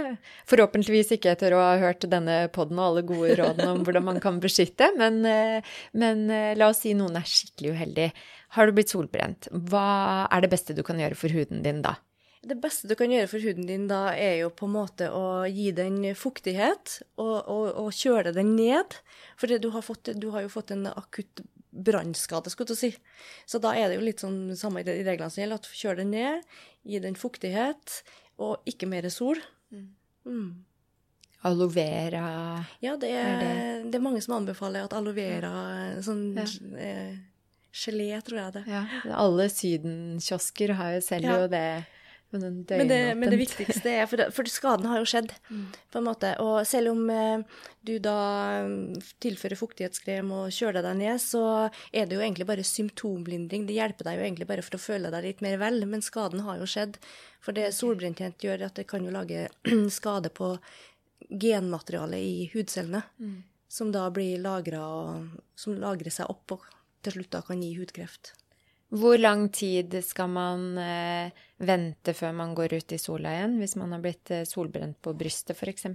Forhåpentligvis 0.46 1.16
ikke 1.16 1.32
etter 1.32 1.56
å 1.56 1.62
ha 1.62 1.72
hørt 1.80 2.06
denne 2.06 2.44
poden 2.54 2.78
og 2.78 2.92
alle 2.92 3.02
gode 3.08 3.34
rådene 3.40 3.72
om 3.72 3.82
hvordan 3.82 4.06
man 4.06 4.20
kan 4.22 4.38
beskytte, 4.42 4.92
men, 4.98 5.18
eh, 5.26 5.74
men 5.98 6.28
eh, 6.30 6.52
la 6.58 6.70
oss 6.70 6.84
si 6.86 6.94
noen 6.94 7.18
er 7.18 7.26
skikkelig 7.26 7.74
uheldig. 7.74 8.08
Har 8.54 8.66
du 8.66 8.72
blitt 8.76 8.92
solbrent? 8.92 9.48
Hva 9.50 10.26
er 10.30 10.40
det 10.44 10.50
beste 10.52 10.74
du 10.76 10.82
kan 10.86 11.00
gjøre 11.02 11.16
for 11.18 11.28
huden 11.34 11.62
din 11.64 11.82
da? 11.82 11.96
Det 12.46 12.54
beste 12.62 12.86
du 12.86 12.94
kan 12.94 13.10
gjøre 13.10 13.26
for 13.26 13.42
huden 13.42 13.66
din 13.66 13.88
da, 13.90 14.12
er 14.14 14.36
jo 14.44 14.50
på 14.54 14.68
en 14.68 14.74
måte 14.76 15.08
å 15.10 15.44
gi 15.50 15.72
den 15.74 15.98
fuktighet 16.14 17.00
og, 17.18 17.48
og, 17.50 17.64
og 17.82 17.88
kjøle 17.96 18.30
den 18.36 18.54
ned. 18.54 18.94
For 19.40 19.50
du 19.50 19.70
har, 19.74 19.82
fått, 19.82 20.12
du 20.14 20.28
har 20.30 20.44
jo 20.46 20.52
fått 20.52 20.70
en 20.76 20.86
akutt 20.92 21.42
brannskade, 21.76 22.48
skulle 22.52 22.76
jeg 22.76 22.94
si. 22.94 23.02
Så 23.50 23.58
da 23.60 23.74
er 23.76 23.90
det 23.90 23.98
jo 23.98 24.06
litt 24.06 24.22
sånn 24.22 24.54
samme 24.56 24.80
i 24.84 24.86
reglene 24.86 25.28
som 25.32 25.42
gjelder, 25.42 25.58
at 25.58 25.66
kjør 25.76 25.98
den 26.00 26.14
ned, 26.14 26.46
gi 26.86 27.02
den 27.02 27.18
fuktighet, 27.18 27.98
og 28.38 28.62
ikke 28.70 28.88
mer 28.88 29.08
sol. 29.12 29.40
Mm. 30.26 30.64
Aloe 31.46 31.68
vera 31.70 32.22
Ja, 32.82 32.96
det 32.98 33.10
er, 33.12 33.26
Er 33.26 33.84
det? 33.84 33.94
er 33.98 34.02
mange 34.02 34.22
som 34.24 34.38
anbefaler 34.38 34.86
at 34.86 34.94
aloe 34.96 35.14
vera, 35.14 35.50
sånn 36.02 36.30
Ja. 36.34 36.46
eh, 36.80 37.16
gelé, 37.76 38.08
tror 38.24 38.40
jeg 38.40 38.54
det. 38.56 38.64
ja, 38.72 38.84
Alle 39.20 39.46
sydenkiosker 39.52 40.72
har 40.78 40.96
jo 40.96 41.04
selv 41.04 41.28
Ja. 41.28 41.36
jo 41.44 41.52
det. 41.52 41.68
Men 42.36 42.88
det, 42.90 42.96
men 43.16 43.30
det 43.30 43.36
viktigste 43.38 43.86
er 44.02 44.08
For, 44.10 44.18
for 44.34 44.48
skaden 44.50 44.88
har 44.90 44.98
jo 44.98 45.06
skjedd, 45.08 45.30
på 45.92 46.00
en 46.00 46.04
måte. 46.08 46.32
Og 46.42 46.66
selv 46.66 46.90
om 46.90 47.04
eh, 47.14 47.44
du 47.86 47.94
da 48.02 48.16
mm, 48.66 48.96
tilfører 49.22 49.56
fuktighetskrem 49.56 50.32
og 50.34 50.50
kjøler 50.52 50.82
deg 50.84 50.98
ned, 50.98 51.22
så 51.22 51.44
er 51.94 52.08
det 52.10 52.18
jo 52.18 52.24
egentlig 52.24 52.48
bare 52.50 52.66
symptomlindring. 52.66 53.68
Det 53.68 53.78
hjelper 53.78 54.10
deg 54.10 54.18
jo 54.18 54.26
egentlig 54.26 54.48
bare 54.50 54.64
for 54.66 54.76
å 54.76 54.82
føle 54.82 55.12
deg 55.14 55.28
litt 55.28 55.44
mer 55.46 55.56
vel, 55.62 55.78
men 55.86 56.02
skaden 56.04 56.42
har 56.48 56.58
jo 56.60 56.66
skjedd. 56.68 56.98
For 57.40 57.56
det 57.56 57.70
solbrenthet 57.78 58.42
gjør 58.42 58.66
at 58.68 58.74
det 58.82 58.88
kan 58.90 59.06
jo 59.06 59.14
lage 59.14 59.46
skade 60.00 60.34
på 60.34 60.56
genmaterialet 61.30 62.18
i 62.20 62.50
hudcellene, 62.52 63.02
som 63.68 63.92
da 63.94 64.08
blir 64.14 64.38
lagra 64.42 64.82
og 64.82 65.38
som 65.58 65.78
lagrer 65.80 66.12
seg 66.12 66.28
opp 66.30 66.58
og 66.58 66.66
til 67.06 67.16
slutt 67.16 67.32
da 67.38 67.44
kan 67.46 67.62
gi 67.62 67.72
hudkreft. 67.78 68.34
Hvor 68.94 69.18
lang 69.18 69.48
tid 69.50 69.96
skal 70.06 70.30
man 70.30 70.76
eh, 70.78 71.34
vente 71.58 72.14
før 72.14 72.34
man 72.38 72.54
går 72.54 72.76
ut 72.78 72.94
i 72.94 73.02
sola 73.02 73.32
igjen, 73.34 73.58
hvis 73.58 73.74
man 73.80 73.96
har 73.96 74.02
blitt 74.04 74.30
eh, 74.30 74.46
solbrent 74.46 75.00
på 75.02 75.14
brystet 75.18 75.58
f.eks.? 75.58 75.88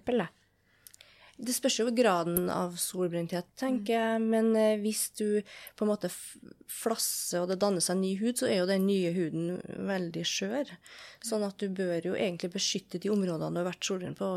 Det 1.42 1.56
spørs 1.56 1.80
jo 1.80 1.88
graden 1.96 2.52
av 2.54 2.76
solbrenthet, 2.78 3.48
tenker 3.58 3.96
jeg. 3.96 4.24
Men 4.26 4.52
eh, 4.60 4.76
hvis 4.84 5.06
du 5.18 5.40
på 5.80 5.86
en 5.86 5.92
måte 5.94 6.12
flasser 6.12 7.42
og 7.42 7.54
det 7.54 7.62
danner 7.64 7.84
seg 7.84 8.02
ny 8.02 8.12
hud, 8.20 8.36
så 8.42 8.50
er 8.50 8.60
jo 8.60 8.70
den 8.70 8.84
nye 8.90 9.14
huden 9.16 9.56
veldig 9.88 10.26
skjør. 10.28 10.74
Sånn 11.24 11.48
at 11.48 11.64
du 11.64 11.72
bør 11.72 12.12
jo 12.12 12.18
egentlig 12.18 12.52
beskytte 12.58 13.00
de 13.00 13.14
områdene 13.14 13.56
du 13.56 13.64
har 13.64 13.72
vært 13.72 13.88
solbrent 13.88 14.20
på, 14.20 14.34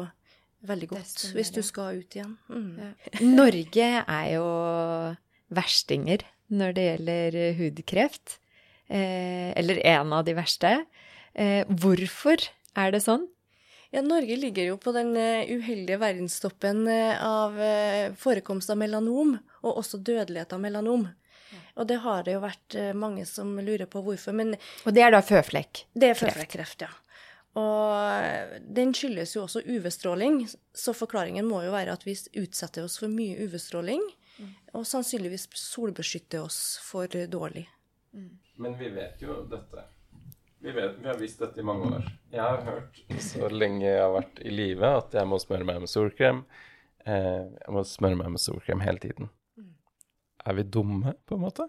veldig 0.71 0.93
godt. 0.95 1.27
Hvis 1.35 1.53
du 1.53 1.61
skal 1.67 1.99
ut 1.99 2.17
igjen. 2.17 2.39
Mm. 2.49 2.95
Norge 3.35 3.91
er 4.07 4.31
jo 4.37 4.47
verstinger 5.55 6.23
når 6.53 6.75
det 6.77 6.87
gjelder 6.89 7.39
eh, 7.41 7.59
hudkreft. 7.59 8.39
Eh, 8.89 9.51
eller 9.59 9.81
en 9.87 10.13
av 10.13 10.25
de 10.27 10.35
verste. 10.37 10.75
Eh, 11.33 11.63
hvorfor 11.69 12.43
er 12.77 12.95
det 12.95 13.03
sånn? 13.05 13.27
Ja, 13.95 14.03
Norge 14.03 14.37
ligger 14.37 14.73
jo 14.73 14.79
på 14.83 14.91
den 14.91 15.13
uheldige 15.15 16.01
verdenstoppen 16.03 16.81
av 16.91 17.55
forekomst 18.19 18.73
av 18.75 18.81
melanom, 18.81 19.37
og 19.63 19.79
også 19.85 20.01
dødelighet 20.03 20.51
av 20.57 20.59
melanom. 20.65 21.05
Og 21.79 21.87
det 21.87 22.01
har 22.03 22.27
det 22.27 22.35
jo 22.35 22.41
vært 22.43 22.75
mange 22.99 23.23
som 23.31 23.53
lurer 23.55 23.87
på 23.87 24.03
hvorfor. 24.03 24.35
Men 24.35 24.57
Og 24.83 24.97
det 24.97 25.05
er 25.07 25.15
da 25.15 25.23
føflekk. 25.23 25.85
Det 25.95 26.11
er 26.11 26.19
føflekkreft, 26.19 26.83
ja. 26.83 26.91
Og 27.55 28.59
den 28.67 28.91
skyldes 28.99 29.37
jo 29.37 29.45
også 29.45 29.63
UV-stråling, 29.63 30.43
så 30.75 30.95
forklaringen 30.97 31.47
må 31.47 31.63
jo 31.63 31.71
være 31.75 31.95
at 31.95 32.03
vi 32.03 32.17
utsetter 32.43 32.83
oss 32.83 32.99
for 32.99 33.13
mye 33.13 33.47
UV-stråling, 33.47 34.03
og 34.75 34.87
sannsynligvis 34.89 35.49
solbeskytte 35.59 36.43
oss 36.43 36.61
for 36.83 37.11
dårlig. 37.31 37.69
Men 38.59 38.77
vi 38.79 38.91
vet 38.95 39.23
jo 39.23 39.43
dette. 39.51 39.87
Vi, 40.65 40.73
vet, 40.73 40.99
vi 40.99 41.09
har 41.11 41.19
visst 41.21 41.43
dette 41.43 41.61
i 41.61 41.67
mange 41.67 41.91
år. 41.99 42.05
Jeg 42.33 42.41
har 42.41 42.63
hørt 42.65 43.01
så 43.21 43.51
lenge 43.53 43.85
jeg 43.85 44.01
har 44.01 44.15
vært 44.15 44.39
i 44.41 44.53
live, 44.55 44.93
at 45.03 45.15
jeg 45.15 45.29
må 45.29 45.39
smøre 45.43 45.67
meg 45.69 45.83
med 45.83 45.93
solkrem. 45.93 46.45
Eh, 47.05 47.43
jeg 47.53 47.75
må 47.77 47.83
smøre 47.85 48.17
meg 48.17 48.33
med 48.33 48.43
solkrem 48.43 48.81
hele 48.85 49.03
tiden. 49.03 49.29
Er 50.45 50.57
vi 50.57 50.65
dumme, 50.65 51.15
på 51.29 51.37
en 51.37 51.45
måte? 51.45 51.69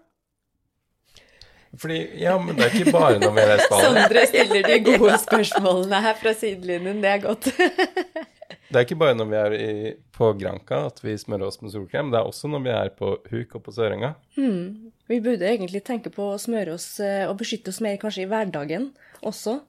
Fordi, 1.76 1.98
ja, 2.22 2.38
men 2.40 2.56
det 2.56 2.70
er 2.70 2.78
ikke 2.78 2.92
bare 2.94 3.18
når 3.20 3.34
vi 3.36 3.42
er 3.42 3.52
i 3.52 3.66
Spania. 3.66 3.90
Sondre 3.90 4.24
stiller 4.30 4.68
de 4.70 4.78
gode 4.86 5.18
spørsmålene 5.26 6.00
her 6.06 6.18
fra 6.22 6.32
sidelinjen, 6.36 7.02
det 7.04 7.10
er 7.10 7.22
godt. 7.26 7.50
Det 8.48 8.76
er 8.80 8.84
ikke 8.86 8.98
bare 8.98 9.14
når 9.18 9.28
vi 9.30 9.36
er 9.40 9.54
i, 9.58 9.92
på 10.16 10.32
Granka 10.40 10.82
at 10.88 11.00
vi 11.04 11.14
smører 11.18 11.46
oss 11.48 11.60
med 11.62 11.72
solkrem. 11.74 12.10
Det 12.12 12.18
er 12.20 12.26
også 12.28 12.50
når 12.52 12.64
vi 12.66 12.72
er 12.74 12.90
på 12.98 13.12
Huk 13.30 13.54
og 13.58 13.62
på 13.66 13.74
Sørenga. 13.76 14.14
Vi 14.36 15.20
burde 15.22 15.46
egentlig 15.48 15.84
tenke 15.86 16.10
på 16.14 16.32
å 16.34 16.38
smøre 16.42 16.74
oss 16.74 16.88
eh, 17.00 17.24
og 17.30 17.38
beskytte 17.40 17.70
oss 17.72 17.80
mer 17.84 17.96
kanskje 18.02 18.24
i 18.24 18.30
hverdagen 18.30 18.90
også. 19.26 19.60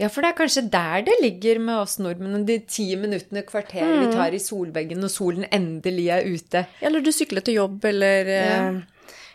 Ja, 0.00 0.08
for 0.12 0.24
det 0.24 0.30
er 0.32 0.38
kanskje 0.38 0.62
der 0.72 1.02
det 1.06 1.14
ligger 1.22 1.58
med 1.62 1.76
oss 1.82 1.98
nordmenn, 2.02 2.46
de 2.48 2.58
ti 2.68 2.88
minuttene, 2.98 3.42
kvarter 3.46 3.86
vi 4.00 4.08
tar 4.14 4.34
i 4.34 4.40
solveggen 4.42 4.98
når 5.02 5.12
solen 5.12 5.46
endelig 5.54 6.06
er 6.16 6.26
ute. 6.26 6.64
Eller 6.84 7.04
du 7.04 7.10
sykler 7.14 7.44
til 7.46 7.58
jobb, 7.60 7.84
eller 7.92 8.30
eh, 8.32 8.50
Ja. 8.50 8.66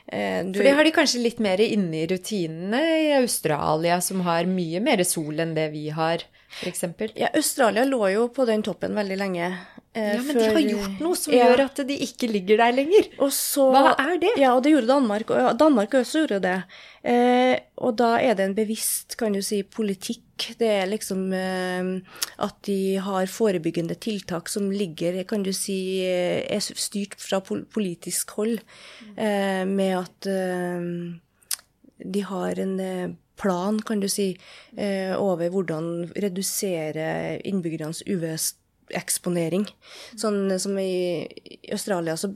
eh, 0.07 0.41
du, 0.49 0.57
For 0.57 0.65
det 0.67 0.73
har 0.79 0.83
de 0.89 0.93
kanskje 0.97 1.21
litt 1.23 1.39
mer 1.43 1.61
inne 1.63 2.01
i 2.03 2.07
rutinene 2.09 2.81
i 3.05 3.11
Australia, 3.21 3.99
som 4.01 4.23
har 4.27 4.49
mye 4.49 4.81
mer 4.83 5.03
sol 5.07 5.39
enn 5.39 5.53
det 5.57 5.69
vi 5.75 5.87
har, 5.93 6.25
f.eks. 6.59 6.83
Ja, 7.15 7.29
Australia 7.33 7.85
lå 7.87 8.01
jo 8.13 8.27
på 8.35 8.45
den 8.45 8.61
toppen 8.63 8.93
veldig 8.97 9.17
lenge. 9.17 9.45
eh, 9.93 10.15
Ja, 10.15 10.21
men 10.21 10.37
de 10.37 10.45
har 10.51 10.61
gjort 10.61 10.99
noe 11.01 11.15
som 11.15 11.33
Ja. 11.33 11.47
gjør 11.49 11.63
at 11.65 11.75
de 11.87 11.97
ikke 11.97 12.27
ligger 12.31 12.57
der 12.57 12.71
lenger. 12.73 13.07
Så, 13.31 13.71
Hva 13.71 13.95
er 13.99 14.17
det? 14.19 14.33
Ja, 14.37 14.53
og 14.55 14.63
det 14.63 14.71
gjorde 14.73 14.87
Danmark. 14.87 15.29
Og 15.31 15.57
Danmark 15.59 15.89
også 15.91 16.25
gjorde 16.27 16.41
det. 16.41 16.63
Eh, 17.03 17.59
og 17.77 17.95
da 17.97 18.17
er 18.19 18.35
det 18.35 18.45
en 18.45 18.55
bevisst, 18.55 19.15
kan 19.17 19.33
du 19.33 19.41
si, 19.41 19.63
politikk. 19.63 20.21
Det 20.59 20.67
er 20.67 20.87
liksom 20.87 21.31
eh, 21.33 22.01
at 22.39 22.55
de 22.63 22.95
har 22.97 23.25
forebyggende 23.27 23.95
tiltak 23.99 24.47
som 24.49 24.69
ligger, 24.71 25.23
kan 25.27 25.43
du 25.43 25.51
si, 25.53 26.03
eh, 26.05 26.45
er 26.49 26.59
styrt 26.59 27.15
fra 27.19 27.39
politisk 27.41 28.31
hold. 28.37 28.59
Eh, 29.17 29.65
med 29.65 29.97
at 29.97 30.27
eh, 30.27 31.19
de 32.11 32.21
har 32.21 32.59
en 32.59 32.79
plan, 33.41 33.79
kan 33.81 33.99
du 33.99 34.07
si, 34.09 34.37
eh, 34.77 35.13
over 35.17 35.49
hvordan 35.49 36.11
redusere 36.13 37.39
innbyggernes 37.47 38.03
UV-eksponering. 38.05 39.65
Sånn 40.15 40.59
som 40.59 40.77
i 40.79 41.27
Australia 41.71 42.15
så 42.17 42.31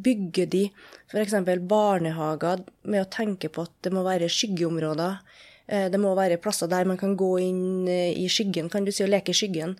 bygger 0.00 0.50
de 0.50 0.64
f.eks. 1.10 1.34
barnehager 1.68 2.64
med 2.84 3.04
å 3.04 3.10
tenke 3.10 3.48
på 3.48 3.64
at 3.66 3.72
det 3.82 3.92
må 3.92 4.04
være 4.06 4.28
skyggeområder. 4.30 5.20
Eh, 5.68 5.88
Det 5.88 6.00
må 6.00 6.14
være 6.14 6.40
plasser 6.42 6.68
der 6.68 6.84
man 6.84 6.98
kan 6.98 7.16
gå 7.16 7.38
inn 7.40 7.88
eh, 7.88 8.12
i 8.12 8.28
skyggen, 8.28 8.70
kan 8.70 8.84
du 8.84 8.92
si, 8.92 9.04
og 9.04 9.10
leke 9.10 9.30
i 9.30 9.38
skyggen. 9.40 9.76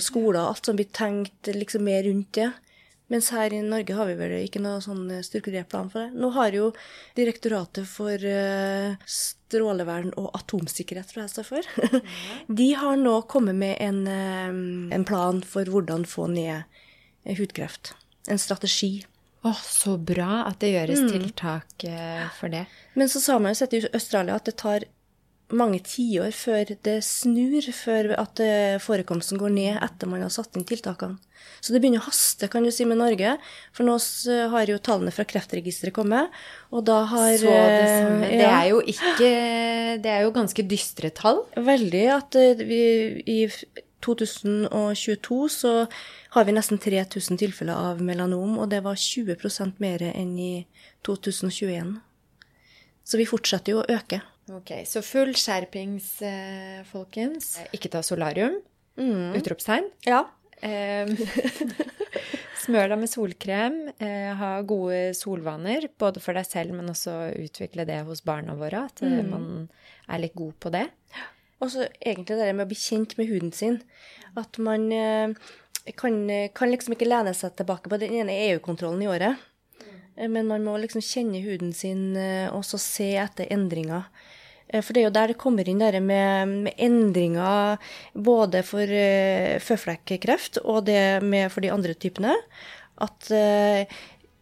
Skoler, 0.00 0.40
alt 0.40 0.64
som 0.64 0.76
blir 0.76 0.88
tenkt 0.88 1.50
liksom 1.52 1.82
mer 1.84 2.02
rundt 2.06 2.32
det. 2.32 2.46
Mens 3.12 3.28
her 3.30 3.54
i 3.54 3.60
Norge 3.62 3.94
har 3.94 4.08
vi 4.08 4.16
vel 4.18 4.32
ikke 4.40 4.62
noe 4.62 4.80
sånn 4.82 5.04
eh, 5.14 5.22
strukturert 5.26 5.68
plan 5.70 5.90
for 5.92 6.06
det. 6.06 6.18
Nå 6.18 6.32
har 6.34 6.56
jo 6.56 6.72
Direktoratet 7.18 7.86
for 7.86 8.18
eh, 8.18 8.96
strålevern 9.06 10.10
og 10.18 10.32
atomsikkerhet, 10.34 11.12
tror 11.12 11.24
jeg 11.24 11.34
står 11.34 11.46
for, 11.46 12.00
de 12.60 12.70
har 12.74 12.98
nå 12.98 13.20
kommet 13.30 13.58
med 13.58 13.76
en, 13.82 14.02
eh, 14.10 14.96
en 14.96 15.06
plan 15.06 15.38
for 15.46 15.70
hvordan 15.70 16.06
få 16.08 16.26
ned 16.34 16.66
hudkreft. 17.38 17.94
En 18.26 18.42
strategi. 18.42 19.04
Å, 19.46 19.52
så 19.62 19.94
bra 20.02 20.42
at 20.48 20.58
det 20.62 20.72
gjøres 20.72 21.06
tiltak 21.12 21.86
eh, 21.86 22.26
for 22.34 22.50
det. 22.50 22.64
Men 22.98 23.10
så 23.12 23.22
sa 23.22 23.38
man 23.38 23.54
jo 23.54 23.60
sett 23.60 23.76
i 23.78 23.84
Australia 23.94 24.38
at 24.38 24.48
det 24.48 24.56
tar 24.58 24.86
mange 25.54 25.78
tiår 25.86 26.32
før 26.34 26.72
det 26.82 26.96
snur, 27.06 27.62
før 27.74 28.10
at 28.18 28.42
eh, 28.42 28.78
forekomsten 28.82 29.38
går 29.38 29.52
ned 29.54 29.78
etter 29.84 30.10
man 30.10 30.24
har 30.24 30.32
satt 30.34 30.56
inn 30.58 30.66
tiltakene. 30.66 31.20
Så 31.62 31.72
det 31.72 31.80
begynner 31.82 32.02
å 32.02 32.08
haste, 32.08 32.48
kan 32.50 32.66
du 32.66 32.70
si, 32.74 32.84
med 32.88 32.98
Norge. 33.00 33.36
For 33.74 33.86
nå 33.86 33.96
har 34.52 34.70
jo 34.70 34.78
tallene 34.82 35.12
fra 35.14 35.26
Kreftregisteret 35.28 35.94
kommet, 35.94 36.34
og 36.74 36.84
da 36.88 37.00
har 37.10 37.32
Så 37.38 37.50
det 37.50 37.88
samme. 37.92 38.28
Ja, 38.30 38.36
Det 38.36 38.50
er 38.50 38.68
jo 38.70 38.80
ikke 38.82 39.30
Det 40.02 40.12
er 40.12 40.22
jo 40.26 40.34
ganske 40.34 40.66
dystre 40.66 41.10
tall. 41.10 41.44
Veldig 41.56 42.04
at 42.16 42.38
eh, 42.38 42.62
vi 42.66 42.82
i 43.26 43.40
2022 44.04 45.38
så 45.50 45.72
har 46.36 46.44
vi 46.44 46.54
nesten 46.54 46.78
3000 46.78 47.40
tilfeller 47.40 47.74
av 47.92 48.02
melanom, 48.04 48.58
og 48.58 48.70
det 48.70 48.82
var 48.84 48.98
20% 48.98 49.80
mer 49.82 50.04
enn 50.12 50.36
i 50.38 50.54
2021. 51.06 51.96
Så 53.06 53.18
vi 53.18 53.26
fortsetter 53.28 53.74
jo 53.74 53.82
å 53.82 53.90
øke. 53.96 54.20
Ok, 54.54 54.70
Så 54.86 55.02
full 55.02 55.34
skjerpings, 55.34 56.22
eh, 56.22 56.82
folkens. 56.86 57.56
Ikke 57.74 57.90
ta 57.90 58.02
solarium. 58.06 58.60
Utropstegn. 58.96 59.88
Ja. 60.06 60.22
Eh, 60.62 61.10
smør 62.62 62.92
deg 62.92 63.00
med 63.00 63.10
solkrem. 63.10 63.80
Eh, 63.98 64.30
ha 64.38 64.52
gode 64.62 65.14
solvaner, 65.18 65.88
både 65.98 66.22
for 66.22 66.38
deg 66.38 66.46
selv, 66.46 66.76
men 66.78 66.92
også 66.92 67.16
utvikle 67.34 67.86
det 67.88 67.98
hos 68.06 68.22
barna 68.26 68.54
våre. 68.58 68.86
At 68.86 69.02
mm. 69.02 69.32
man 69.32 69.48
er 70.06 70.22
litt 70.22 70.36
god 70.38 70.54
på 70.62 70.72
det. 70.74 70.86
Og 71.58 71.72
så 71.72 71.86
egentlig 71.98 72.38
det 72.38 72.52
med 72.54 72.66
å 72.66 72.70
bli 72.70 72.78
kjent 72.78 73.16
med 73.18 73.30
huden 73.30 73.52
sin. 73.56 73.80
At 74.38 74.58
man 74.62 74.86
eh, 74.92 75.34
kan, 75.98 76.22
kan 76.54 76.72
liksom 76.72 76.94
ikke 76.96 77.08
lene 77.08 77.34
seg 77.34 77.56
tilbake 77.58 77.90
på 77.90 77.98
den 78.00 78.14
ene 78.20 78.38
EU-kontrollen 78.50 79.02
i 79.02 79.10
året. 79.10 79.46
Eh, 80.16 80.28
Men 80.28 80.48
man 80.48 80.64
må 80.64 80.76
liksom 80.80 81.04
kjenne 81.04 81.42
huden 81.44 81.72
sin 81.76 82.16
eh, 82.16 82.48
og 82.52 82.64
så 82.64 82.80
se 82.80 83.12
etter 83.20 83.52
endringer. 83.52 84.08
Eh, 84.68 84.82
For 84.82 84.92
det 84.92 85.02
er 85.02 85.08
jo 85.08 85.14
der 85.14 85.32
det 85.32 85.38
kommer 85.40 85.68
inn 85.68 85.82
det 85.82 86.02
med, 86.02 86.56
med 86.66 86.74
endringer 86.82 87.78
både 88.14 88.62
for 88.66 88.82
uh, 88.82 89.56
føflekkreft 89.62 90.62
og 90.64 90.86
det 90.90 91.22
med 91.22 91.52
for 91.54 91.64
de 91.64 91.72
andre 91.74 91.94
typene. 91.94 92.34
At 93.02 93.30
eh, 93.34 93.84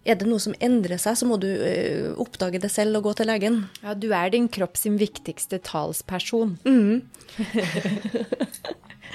er 0.05 0.18
det 0.20 0.29
noe 0.29 0.43
som 0.43 0.55
endrer 0.62 1.01
seg, 1.01 1.16
så 1.18 1.27
må 1.27 1.39
du 1.43 1.49
eh, 1.49 2.12
oppdage 2.20 2.61
det 2.62 2.70
selv 2.72 3.01
og 3.01 3.09
gå 3.09 3.14
til 3.18 3.31
legen. 3.31 3.62
Ja, 3.83 3.97
du 3.97 4.11
er 4.14 4.31
din 4.35 4.49
kropp 4.53 4.77
sin 4.79 4.99
viktigste 5.01 5.59
talsperson. 5.64 6.59
det 6.64 6.85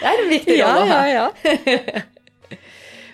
er 0.01 0.24
en 0.26 0.32
viktig 0.34 0.57
rolle 0.60 0.86
å 0.86 0.89
ha. 0.93 1.03
ja. 1.10 1.28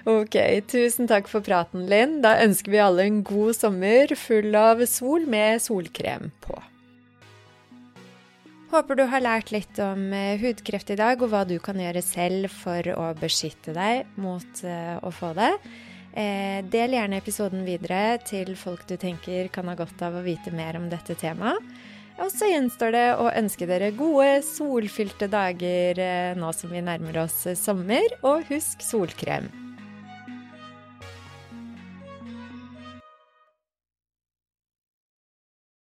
Ok, 0.05 0.35
tusen 0.69 1.07
takk 1.09 1.25
for 1.25 1.41
praten, 1.41 1.87
Linn. 1.89 2.19
Da 2.21 2.35
ønsker 2.43 2.69
vi 2.69 2.77
alle 2.77 3.07
en 3.09 3.23
god 3.25 3.57
sommer 3.57 4.13
full 4.13 4.53
av 4.53 4.83
sol 4.85 5.25
med 5.25 5.63
solkrem 5.63 6.29
på. 6.45 6.59
Håper 8.71 8.97
du 8.97 9.03
har 9.05 9.21
lært 9.21 9.51
litt 9.53 9.77
om 9.83 10.07
eh, 10.15 10.39
hudkreft 10.41 10.89
i 10.89 10.97
dag, 10.97 11.21
og 11.21 11.29
hva 11.31 11.43
du 11.45 11.57
kan 11.63 11.77
gjøre 11.79 12.01
selv 12.01 12.49
for 12.49 12.87
å 12.95 13.11
beskytte 13.19 13.75
deg 13.75 14.15
mot 14.17 14.63
eh, 14.65 14.95
å 15.05 15.11
få 15.13 15.33
det. 15.37 15.51
Eh, 16.17 16.63
del 16.73 16.95
gjerne 16.97 17.19
episoden 17.21 17.65
videre 17.67 18.17
til 18.25 18.55
folk 18.57 18.87
du 18.89 18.95
tenker 18.97 19.51
kan 19.53 19.69
ha 19.69 19.75
godt 19.77 20.01
av 20.07 20.17
å 20.17 20.23
vite 20.25 20.53
mer 20.55 20.79
om 20.79 20.89
dette 20.89 21.17
temaet. 21.19 21.61
Og 22.15 22.31
så 22.31 22.47
gjenstår 22.47 22.95
det 22.95 23.07
å 23.19 23.27
ønske 23.27 23.67
dere 23.67 23.91
gode, 23.91 24.39
solfylte 24.47 25.27
dager 25.27 25.99
nå 26.39 26.53
som 26.55 26.71
vi 26.71 26.79
nærmer 26.79 27.25
oss 27.25 27.41
sommer, 27.59 28.07
og 28.23 28.47
husk 28.47 28.87
solkrem. 28.87 29.51